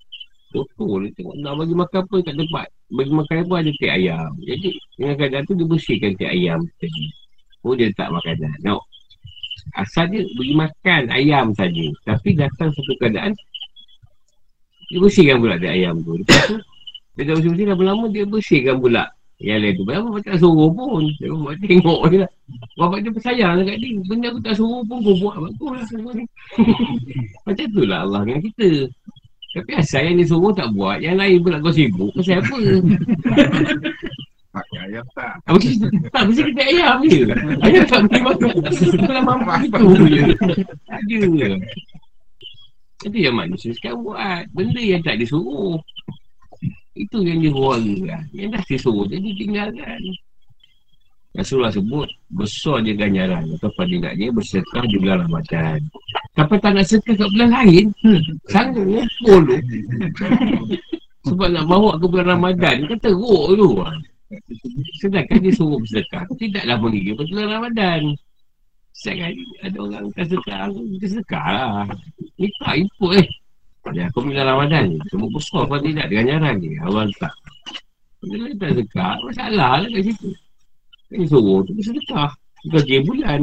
[0.49, 4.31] Kotor dia tengok nak bagi makan apa kat tempat Bagi makan apa ada tiap ayam.
[4.45, 7.05] Jadi dengan keadaan tu dia bersihkan tiap ayam tadi.
[7.65, 8.53] Oh dia tak makanan.
[8.61, 8.85] No
[9.73, 11.85] Asal dia beri makan ayam saja.
[12.05, 13.33] Tapi datang satu keadaan
[14.93, 16.21] Dia bersihkan pula tiap ayam tu.
[16.21, 16.57] Lepas tu
[17.17, 19.09] Dia dah bersih-bersih lama-lama dia bersihkan pula
[19.39, 21.03] Yang lain tu, bapak tak suruh pun.
[21.15, 22.31] Dia buat tengok je lah.
[22.75, 23.95] Bapak dia bersayang dekat dia.
[24.03, 25.35] Benda aku tak suruh pun kau buat.
[25.39, 26.15] Bagus lah.
[27.47, 28.69] Macam tu lah Allah dengan kita.
[29.55, 30.99] Tapi asal yang dia suruh tak buat.
[30.99, 32.11] Yang lain pula kau sibuk.
[32.19, 32.57] Pasal apa?
[34.49, 35.33] Pakai ayam tak.
[35.55, 37.21] Kita, tak, mesti kita ayam je.
[37.63, 38.51] Ayam tak boleh makan.
[39.07, 40.23] Kalau mampu itu je.
[40.91, 41.49] Ada je.
[43.07, 44.51] Itu yang manusia sekarang buat.
[44.51, 45.79] Benda yang tak disuruh.
[46.99, 48.19] Itu yang dia huara.
[48.35, 50.01] Yang dah disuruh, jadi tinggalkan.
[51.31, 53.47] Rasulullah sebut, besar dia ganjaran.
[53.55, 55.79] Atau fadilatnya bersedekah di bulan Ramadan.
[56.35, 58.21] Tapi tak nak sedekah kat bulan lain, hmm.
[58.51, 59.57] sanggup ngumpul tu.
[61.31, 63.69] Sebab nak bawa ke bulan Ramadan, kan teruk tu.
[64.99, 68.01] Sedangkan dia suruh bersedekah, tidaklah pergi ke bulan Ramadan.
[68.99, 71.87] Kali ada orang bukan sedekah, kita sedekah lah.
[72.35, 72.83] Ni tak
[73.15, 73.27] eh.
[73.95, 76.77] Ya, aku bulan Ramadan ni, semua besar fadilat dengan ganjaran ni.
[76.77, 77.33] Awal tak.
[78.19, 80.29] Bila tak sedekah, masalah lah kat situ.
[81.09, 82.29] Kan dia suruh tu bersedekah.
[82.67, 83.41] Bukan dia bulan.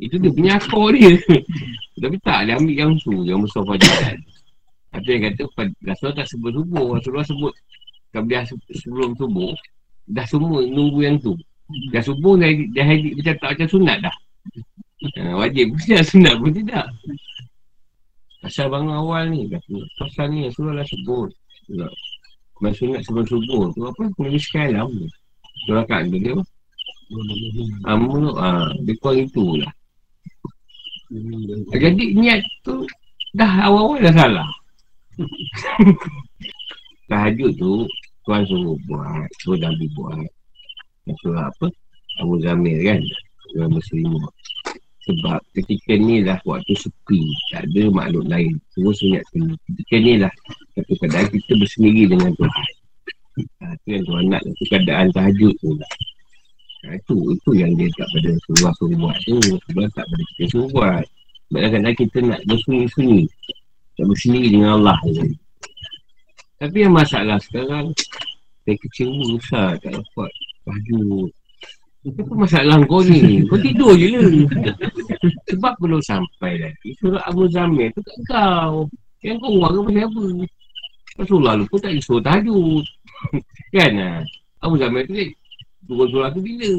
[0.00, 1.14] Itu dia punya akor dia.
[2.02, 4.16] Tapi tak, dia ambil yang tu, yang besar fadilat.
[4.90, 5.42] Ada yang kata,
[5.86, 6.86] Rasulullah tak sebut subuh.
[6.98, 7.52] Rasulullah sebut,
[8.10, 8.42] kalau dia
[8.74, 9.54] sebelum subuh,
[10.10, 11.38] dah semua nunggu yang tu.
[11.94, 14.16] Dah subuh, dah, dah, dah, dia tak macam sunat dah.
[15.00, 16.84] Ha, wajib dah sunat pun tidak.
[18.40, 21.30] Asal bangun awal ni, kata, pasal ni Rasulullah dah sebut.
[22.60, 24.02] Maksud sunat sebelum subuh tu apa?
[24.20, 25.08] Menulis kalam ni.
[25.64, 26.44] Surakat tu dia apa?
[27.90, 29.72] Amu, ah, dia kurang itu lah.
[31.74, 32.86] Jadi niat tu
[33.34, 34.48] dah awal-awal dah salah.
[37.10, 37.84] Tahajud tu
[38.28, 40.28] Tuan suruh buat, suruh Nabi buat.
[41.24, 41.66] Suruh apa?
[42.20, 43.00] Abu Zamir kan?
[43.50, 44.12] Suruh Muslim
[45.10, 47.22] Sebab ketika ni lah waktu sepi.
[47.50, 48.54] Tak ada makhluk lain.
[48.70, 49.54] Semua sunyak sini.
[49.66, 50.32] Ketika ni lah
[50.78, 52.68] satu keadaan kita bersendiri dengan Tuhan.
[53.40, 54.42] Ha, tu yang Tuhan nak.
[54.46, 55.92] Itu keadaan tahajud tu lah.
[56.86, 59.36] Ha, itu, itu yang dia tak pada suruh suruh buat tu.
[59.40, 61.04] Sebab tak pada kita suruh buat.
[61.50, 63.22] Sebab kadang-kadang kita nak bersunyi-sunyi.
[63.98, 64.98] Tak bersendiri dengan Allah.
[65.10, 65.26] Je.
[66.60, 67.88] Tapi yang masalah sekarang
[68.68, 70.30] Saya kecewa besar tak dapat
[70.68, 71.32] Tahajud
[72.00, 73.44] Apa masalah kau ni?
[73.44, 74.08] Kau tidur je.
[74.16, 74.76] Lah
[75.52, 78.88] Sebab belum sampai lagi Surat Abu Zamir tu kat kau.
[79.20, 80.22] Yang kau buat ke pasal apa?
[81.20, 82.84] Rasulullah lupa tak disuruh tahajud.
[83.76, 83.92] Kan?
[84.00, 84.24] Lah
[84.64, 85.12] Abu Zamir tu
[85.84, 86.72] Turun surah tu bila?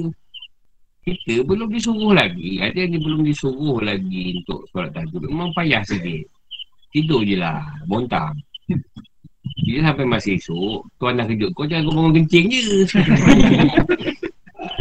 [1.06, 2.58] Kita belum disuruh lagi.
[2.58, 5.22] Ada yang belum disuruh lagi Untuk solat tahajud.
[5.30, 6.26] Memang payah sikit.
[6.90, 8.34] Tidur je lah Bontang.
[9.62, 12.66] Dia sampai masa esok, tuan dah kejut kau jangan kau bangun kencing je.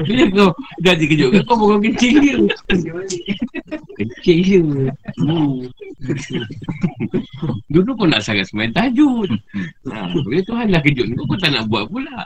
[0.01, 0.51] Bila kau
[0.81, 2.36] dah dikejut kau bangun kencing je.
[4.01, 4.60] kencing je.
[5.20, 5.68] Hmm.
[7.68, 9.28] Dulu kau nak sangat semain tajud.
[9.93, 12.24] Ha, bila Tuhan dah kejut kau, kau tak nak buat pula.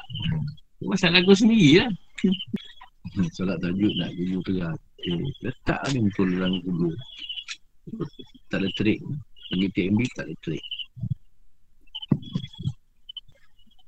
[0.86, 1.90] Masalah kau sendiri lah.
[3.34, 4.78] Solat tajud nak jujur keras.
[5.04, 6.88] Eh, letak ni betul dalam kudu.
[8.48, 9.02] Tak ada trik.
[9.52, 10.64] Bagi TMB tak ada trik.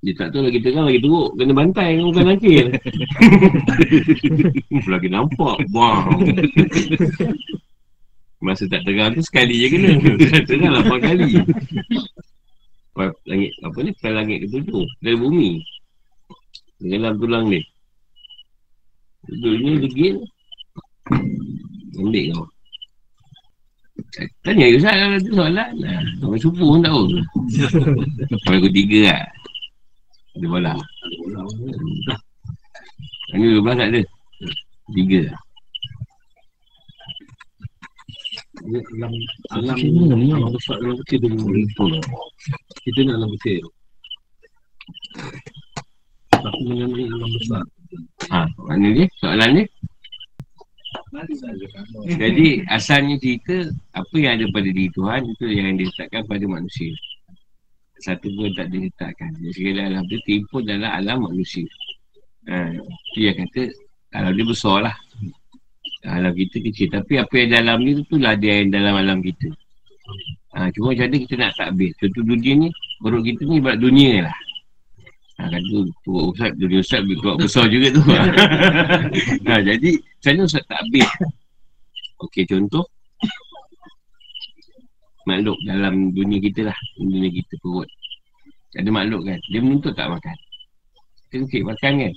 [0.06, 1.34] Dia tak tahu lagi terang lagi teruk.
[1.34, 2.66] Kena bantai dengan bukan nakil.
[4.94, 5.56] Lagi nampak.
[5.74, 6.06] Wah.
[8.38, 9.98] Masa tak terang tu sekali je kena.
[10.46, 11.42] Terang lapan kali.
[13.26, 13.90] Langit apa ni?
[13.98, 14.86] Bukan langit ketujuh.
[15.02, 15.58] Dari bumi.
[16.86, 17.58] Dalam tulang ni
[19.26, 20.22] Duduk ni degil.
[21.98, 22.46] Ambil kau
[24.44, 25.72] Tanya ke saya tu soalan
[26.20, 27.02] Sampai subuh pun tahu.
[28.30, 29.26] Sampai aku tiga lah
[30.36, 30.72] Ada bola
[33.32, 34.02] Tanya dua belas tak ada
[34.92, 35.40] Tiga lah
[38.92, 39.12] Alam
[39.56, 39.76] alam
[40.20, 41.86] ni alam besar alam kecil tu
[42.84, 43.64] kita nak alam kecil
[46.36, 47.64] tapi mengenai alam besar
[48.26, 49.06] Ha, mana dia?
[49.22, 49.66] Soalan dia?
[52.18, 56.92] Jadi asalnya cerita Apa yang ada pada diri Tuhan Itu yang diletakkan pada manusia
[58.04, 59.32] Satu pun tak diletakkan.
[59.40, 61.64] Jadi segala alam itu timpul dalam alam manusia.
[62.46, 63.72] Ha, Itu yang kata
[64.14, 64.96] Alam dia besar lah.
[66.06, 66.88] Alam kita kecil.
[66.92, 69.48] Tapi apa yang dalam ni Itulah dia yang dalam alam kita.
[70.56, 71.90] Ha, Cuma macam mana kita nak takbir?
[71.98, 72.68] Contoh dunia ni
[73.00, 74.36] Perut kita ni buat dunia lah.
[75.36, 78.00] Ha, kan tu, tu Ustaz, dunia Ustaz keluar besar juga tu.
[78.08, 81.08] ha, jadi, macam mana Ustaz tak habis?
[82.24, 82.88] Okey, contoh.
[85.26, 86.78] Makhluk dalam dunia kita lah.
[86.96, 87.90] Dunia kita perut.
[88.78, 89.38] Ada makhluk kan.
[89.50, 90.36] Dia menuntut tak makan.
[91.26, 92.12] Kita mungkin makan kan.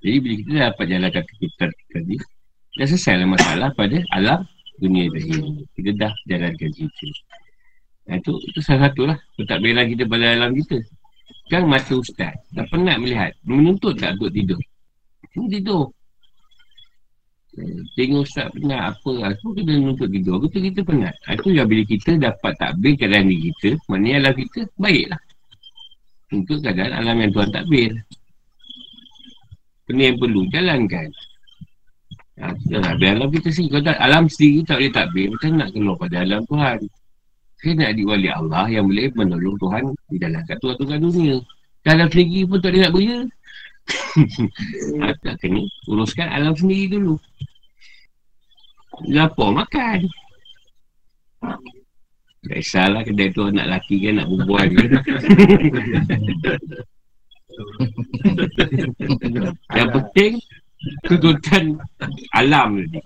[0.00, 2.16] Jadi, bila kita dapat jalan kata kita tadi,
[2.80, 4.40] dah selesai lah masalah pada alam
[4.80, 5.32] dunia tadi.
[5.76, 7.06] Kita dah jalankan cerita.
[8.04, 9.18] Nah, itu, itu salah satu lah.
[9.40, 10.80] Letak bela kita pada alam kita.
[11.48, 12.34] Sekarang masa ustaz.
[12.52, 13.32] Dah penat melihat.
[13.44, 14.60] Menuntut tak untuk tidur?
[15.36, 15.92] Ini tidur.
[17.54, 19.30] Eh, Tengok ustaz penat apa lah.
[19.38, 20.42] Semua kena menuntut tidur.
[20.42, 21.14] Kita kita penat.
[21.30, 23.78] Itu yang bila kita dapat takbir keadaan diri kita.
[23.86, 25.20] Maknanya alam kita baiklah.
[26.34, 27.90] Untuk keadaan alam yang Tuhan takbir.
[29.86, 31.08] Benda yang perlu jalankan.
[32.34, 33.70] Ha, kita nak biar alam kita sendiri.
[33.70, 35.26] Kalau tak, alam sendiri tak boleh takbir.
[35.30, 36.78] Macam nak keluar pada alam Tuhan.
[37.62, 41.38] Kita nak diwali Allah yang boleh menolong Tuhan di dalam satu tuan dunia.
[41.86, 43.18] Dalam sendiri pun tak boleh nak beria.
[45.24, 47.18] tak kena uruskan alam sendiri dulu.
[49.10, 50.08] Lapor makan.
[52.44, 54.84] Tak kisahlah kedai tu anak lelaki kan nak berbual ke.
[59.76, 60.32] Yang penting
[61.08, 61.64] tuntutan
[62.36, 62.86] alam ni.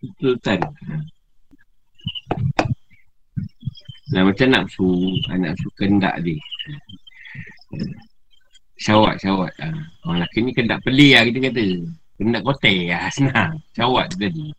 [0.00, 0.60] Tuntutan.
[4.10, 4.88] Nah, macam nafsu,
[5.30, 6.40] ah, nafsu kendak dia.
[8.80, 9.52] Syawat, syawat.
[9.60, 9.68] Ha.
[10.08, 11.66] Orang lelaki ni kendak peli lah kita kata.
[12.16, 13.52] Kendak kote lah, senang.
[13.76, 14.50] Syawat tadi.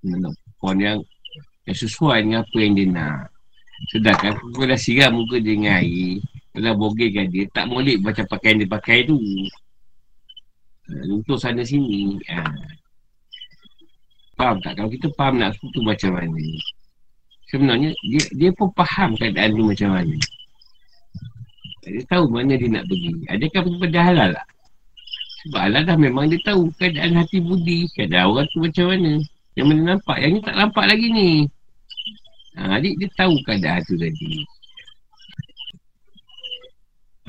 [0.00, 0.98] Perempuan yang,
[1.66, 3.26] yang sesuai dengan apa yang dia nak.
[3.92, 6.22] Sedangkan kau dah siram muka dia dengan air.
[6.54, 7.44] Kau dah bogeykan dia.
[7.52, 9.18] Tak molek macam pakaian dia pakai tu.
[10.88, 12.16] Ha, untuk sana sini.
[12.32, 12.40] Ha.
[14.36, 14.76] Faham tak?
[14.76, 16.44] Kalau kita faham nafsu tu macam mana.
[17.48, 20.16] Sebenarnya dia dia pun faham keadaan tu macam mana.
[21.86, 23.14] Dia tahu mana dia nak pergi.
[23.32, 24.46] Adakah pada halal tak?
[25.46, 27.86] Sebab halal dah memang dia tahu keadaan hati budi.
[27.94, 29.12] Keadaan orang tu macam mana.
[29.54, 30.16] Yang mana nampak.
[30.20, 31.30] Yang ni tak nampak lagi ni.
[32.56, 34.32] Ha, adik dia tahu keadaan tu tadi.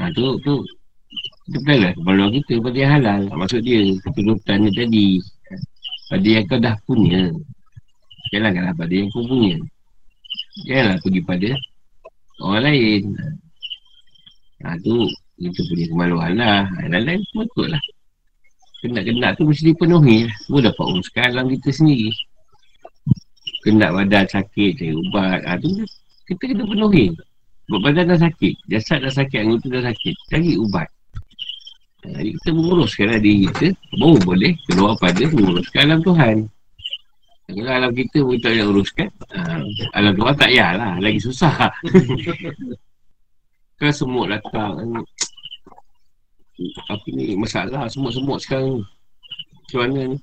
[0.02, 0.56] Ha, tu, tu.
[1.48, 1.92] Itu betul lah.
[1.96, 3.22] Kebaluan kita pada halal.
[3.32, 5.22] Maksud dia, keturutan dia tadi.
[6.08, 7.32] Pada yang kau dah punya.
[8.32, 9.60] Janganlah pada yang kau punya.
[10.64, 11.50] Janganlah pergi pada
[12.42, 13.04] orang lain.
[14.66, 15.06] Ha tu
[15.38, 16.66] itu punya kemaluan lah.
[16.66, 17.84] Ha, lain-lain betul lah.
[18.82, 20.36] Kendak-kendak tu mesti dipenuhi lah.
[20.46, 22.10] Semua dapat uruskan alam kita sendiri.
[23.66, 25.44] Kendak badan sakit, cari ubat.
[25.46, 25.70] Ha tu
[26.26, 27.14] kita kena penuhi.
[27.68, 28.54] Sebab badan dah sakit.
[28.72, 30.16] Jasad dah sakit, anggota dah sakit.
[30.32, 30.88] Cari ubat.
[32.16, 33.68] Jadi kita menguruskan diri kita.
[34.00, 36.36] Baru boleh keluar pada menguruskan alam Tuhan.
[37.48, 39.10] Kalau alam kita pun tak nak uruskan.
[39.32, 39.40] Ha,
[39.96, 40.94] alam Tuhan tak payahlah.
[41.00, 41.56] Lagi susah.
[43.78, 45.06] Kan semut datang
[46.90, 50.18] Apa ni masalah semut-semut sekarang Macam mana ni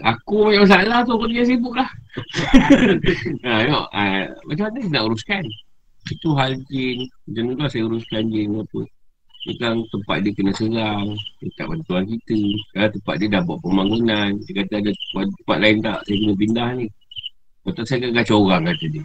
[0.00, 1.84] Aku banyak masalah tu Aku dia sibuk lah
[3.44, 4.02] ha, tengok, ha,
[4.48, 5.44] Macam mana nak uruskan
[6.08, 8.80] Itu hal jin Macam tu lah saya uruskan jin apa
[9.44, 11.06] Sekarang tempat dia kena serang
[11.44, 12.38] Dekat bantuan kita
[12.72, 16.68] Sekarang tempat dia dah buat pembangunan Dia kata ada tempat, lain tak Saya kena pindah
[16.80, 16.86] ni
[17.64, 19.04] Lepas saya kena kacau orang kata dia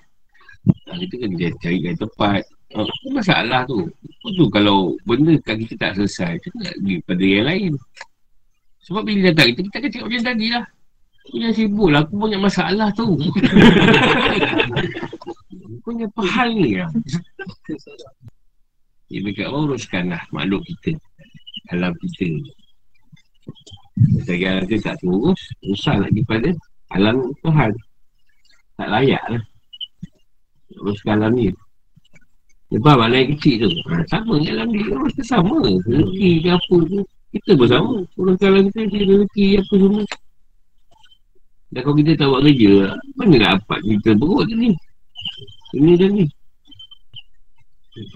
[0.88, 3.90] ha, Kita kena dia cari tempat Uh, masalah tu.
[3.90, 7.74] Apa tu kalau benda kat kita tak selesai, kita nak pergi pada yang lain.
[8.86, 10.66] Sebab bila datang kita, kita akan cakap macam tadi lah.
[11.26, 13.10] Aku jangan sibuk lah, aku banyak masalah tu.
[15.86, 16.90] Punya pahal ni lah.
[19.10, 20.94] Dia berkata, oh, uruskan lah makhluk kita.
[21.74, 22.30] Alam kita.
[24.24, 26.54] Saya alam kita tak terurus, usah lagi pada
[26.94, 27.74] alam Tuhan.
[28.78, 29.44] Tak layak lah.
[30.80, 31.50] Uruskan alam ni.
[32.70, 33.70] Dia faham anak yang kecil tu.
[33.90, 35.58] Ha, sama dalam diri orang kita sama.
[35.90, 37.00] Rezeki ke apa tu.
[37.34, 37.96] Kita pun sama.
[38.14, 40.04] Orang kalau kita cari rezeki apa semua.
[41.70, 42.74] Dan kalau kita tak buat kerja,
[43.18, 44.70] mana nak dapat kita berut ni.
[45.74, 46.26] Ini dan ni.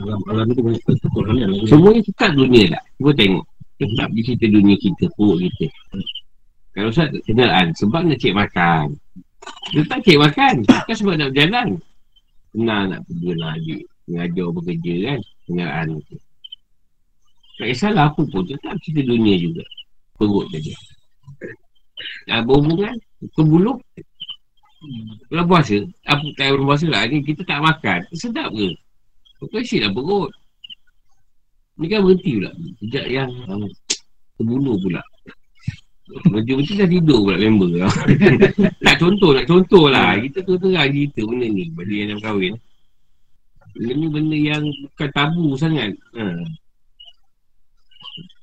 [0.03, 1.65] Alam itu banyak ketutupan ni.
[1.67, 2.83] Semuanya tetap dunia tak?
[2.99, 3.45] Cuba tengok.
[3.81, 5.67] Tetap di cerita dunia kita, perut kita.
[6.73, 8.85] Kalau Ustaz kenal sebab nak cek makan.
[9.75, 10.55] Dia tak cek makan.
[10.65, 11.67] Kan sebab nak berjalan.
[12.53, 13.75] Senang nak pergi lagi
[14.07, 16.17] mengajar bekerja kan kenderaan tu
[17.53, 19.63] tak kisahlah apa pun tetap cerita dunia juga
[20.17, 20.73] perut saja
[22.27, 23.79] nah, berhubungan ke bulu
[25.31, 28.75] kalau puasa apa tak ada puasa lah ni kita tak makan sedap ke
[29.49, 30.31] Kau lah perut
[31.73, 33.65] ni kan berhenti pula sejak yang um,
[34.37, 35.01] terbulu pula
[36.29, 37.71] macam-macam dah tidur pula member
[38.85, 42.53] Tak contoh, nak contoh lah Kita tu terang cerita benda ni Bagi yang nak kahwin
[43.73, 45.97] Benda ni benda yang bukan tabu sangat.
[46.13, 46.25] Ha.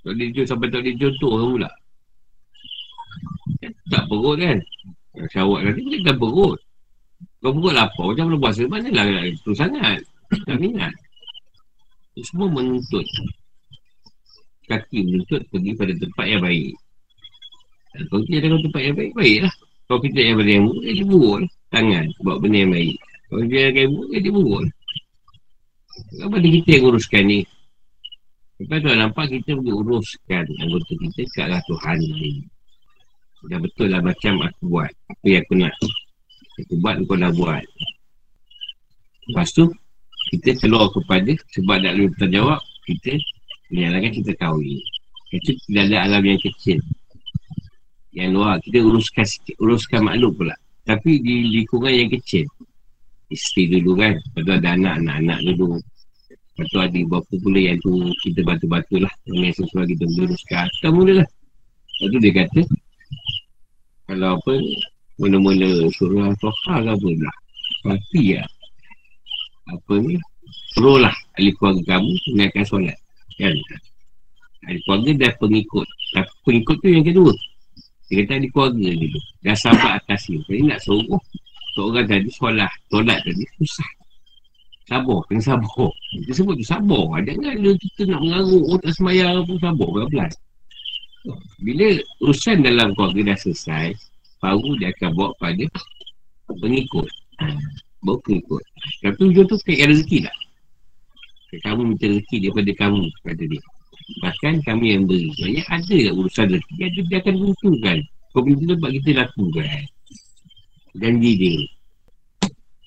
[0.02, 1.70] Tak boleh jujur sampai tak boleh contoh kan pula.
[3.94, 4.58] Tak perut kan.
[5.30, 6.58] Syawak nanti boleh tak perut.
[7.38, 8.62] Kalau perut lapar macam mana puasa.
[8.66, 10.02] Mana lah itu sangat.
[12.14, 13.06] Itu semua menuntut.
[14.70, 16.72] Kaki menuntut pergi pada tempat yang baik.
[17.90, 19.54] Ha, Kalau kita ada tempat yang baik, baik lah.
[19.90, 21.38] Kalau kita yang benda yang buruk, dia buruk.
[21.70, 22.94] Tangan buat benda yang baik.
[23.26, 24.62] Kalau dia yang buruk, dia buruk
[26.10, 27.40] dia kita yang uruskan ni?
[28.60, 32.44] Lepas tu nampak kita pergi uruskan anggota kita kat lah Tuhan ni.
[33.48, 34.92] Dah betul lah macam aku buat.
[35.08, 35.72] Apa yang aku nak.
[36.60, 37.64] Aku buat, kau dah buat.
[39.32, 39.72] Lepas tu,
[40.30, 43.12] kita keluar kepada sebab tak boleh bertanggungjawab, kita
[43.74, 44.78] menyalahkan kita kahwin.
[45.30, 46.78] Itu tidak ada alam yang kecil.
[48.10, 50.54] Yang luar, kita uruskan sikit, uruskan makhluk pula.
[50.86, 52.46] Tapi di lingkungan yang kecil.
[53.30, 54.18] Isteri dulu kan.
[54.18, 55.78] Lepas tu ada anak, anak-anak dulu.
[56.26, 59.12] Lepas tu ada berapa pula yang tu kita batu-batu lah.
[59.30, 60.66] Yang sesuai kita uruskan.
[60.66, 61.28] Kita mula lah.
[61.30, 62.60] Lepas tu dia kata,
[64.10, 64.54] kalau apa,
[65.22, 67.36] mula-mula surah soha ke apa lah.
[67.86, 68.48] Pasti lah.
[69.70, 70.18] Apa ni,
[70.74, 72.98] suruh lah ahli keluarga kamu mengenaikan solat.
[73.38, 73.54] Kan?
[74.66, 75.86] Ahli keluarga dah pengikut.
[76.12, 77.32] Tapi pengikut tu yang kedua.
[78.10, 79.20] Dia kata ahli keluarga dulu.
[79.46, 80.42] Dah sabar atas ni.
[80.50, 81.22] Jadi nak suruh
[81.78, 82.72] seorang tadi solat.
[82.90, 83.90] Solat tadi susah.
[84.90, 85.22] Sabar.
[85.30, 85.92] Kena sabar.
[86.26, 87.22] Dia sebut tu sabar.
[87.22, 88.64] Jangan dia kita nak mengaruk.
[88.66, 89.88] Oh tak semayang pun sabar.
[90.10, 90.34] Belas.
[91.60, 91.86] Bila
[92.24, 93.92] urusan dalam keluarga dah selesai,
[94.40, 95.64] baru dia akan bawa pada
[96.58, 97.06] pengikut.
[98.00, 98.64] Bawa pengikut.
[99.04, 100.36] Tapi ujung tu kaya rezeki tak?
[101.66, 103.62] Kamu minta rezeki daripada kamu kata dia.
[104.22, 105.30] Bahkan kami yang beri.
[105.30, 106.74] Maksudnya ada tak urusan rezeki.
[106.78, 107.98] Dia, dia akan tentukan.
[108.30, 109.80] Kau minta tempat kita lakukan.
[110.96, 111.56] Janji dia.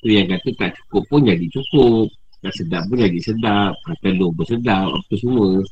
[0.04, 2.08] Tu yang kata tak cukup pun jadi cukup.
[2.44, 3.76] Tak sedap pun jadi sedap.
[4.04, 4.90] Telur pun sedap.
[4.92, 5.64] Apa semua.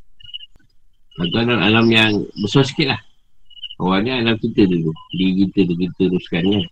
[1.20, 3.00] Itu alam yang besar sikit lah.
[3.80, 4.92] Awalnya alam kita dulu.
[5.16, 6.64] Diri kita tu kita teruskan kan.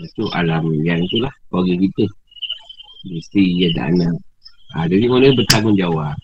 [0.00, 1.32] Itu alam yang tu lah.
[1.52, 2.04] Keluarga kita.
[3.08, 4.16] Mesti dia ada anak.
[4.76, 6.16] Ha, jadi mana bertanggungjawab.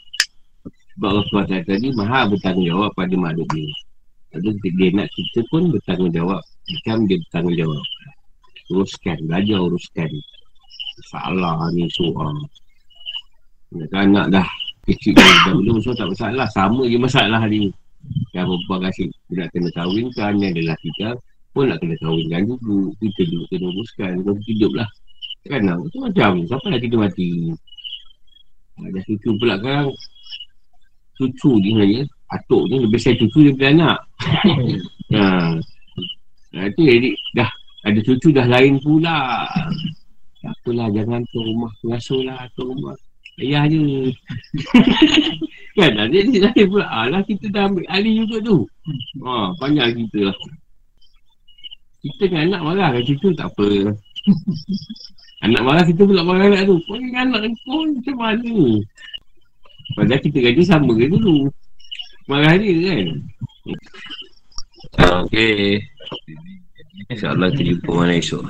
[0.96, 3.68] Sebab Allah SWT tadi maha bertanggungjawab pada makhluk dia.
[4.36, 6.40] Lalu dia nak kita pun bertanggungjawab.
[6.40, 7.84] Macam dia bertanggungjawab.
[8.72, 10.10] Uruskan, belajar uruskan.
[10.96, 12.36] Masalah ni soal.
[13.76, 14.48] Anak-anak dah
[14.86, 16.48] kecil dah dulu so tak masalah.
[16.54, 17.68] Sama je masalah ni.
[18.32, 21.08] Yang perempuan kasih nak kena kahwinkan, yang adalah kita
[21.56, 22.92] pun nak kena kahwinkan dulu.
[23.00, 24.12] Kita juga kena uruskan.
[24.20, 24.88] Kita hidup lah.
[25.48, 25.80] Kan nak?
[25.88, 27.56] Itu macam siapa nak kita mati.
[28.76, 29.88] Ada cucu pula kan
[31.16, 33.98] Cucu ni sebenarnya Atuk ni lebih saya cucu daripada anak
[35.16, 35.56] ha.
[36.52, 37.50] Nah itu jadi dah
[37.88, 39.48] Ada cucu dah lain pula
[40.44, 42.92] Tak apalah jangan tu rumah pengasuh lah Tu rumah
[43.40, 43.80] Ayah je
[45.80, 48.58] Kan dah jadi lain pula Alah kita dah ambil alih juga tu
[49.24, 50.36] ha, Banyak kita lah
[52.06, 53.68] Kita kan anak marah kan cucu tak apa.
[55.44, 56.80] Anak marah kita pula marah anak tu.
[56.88, 58.56] Kau ni anak pun macam mana?
[59.94, 61.46] Padahal kita gaji sama ke dulu.
[62.26, 63.06] Marah dia kan?
[64.96, 65.82] Okay
[67.06, 68.44] InsyaAllah kita jumpa mana esok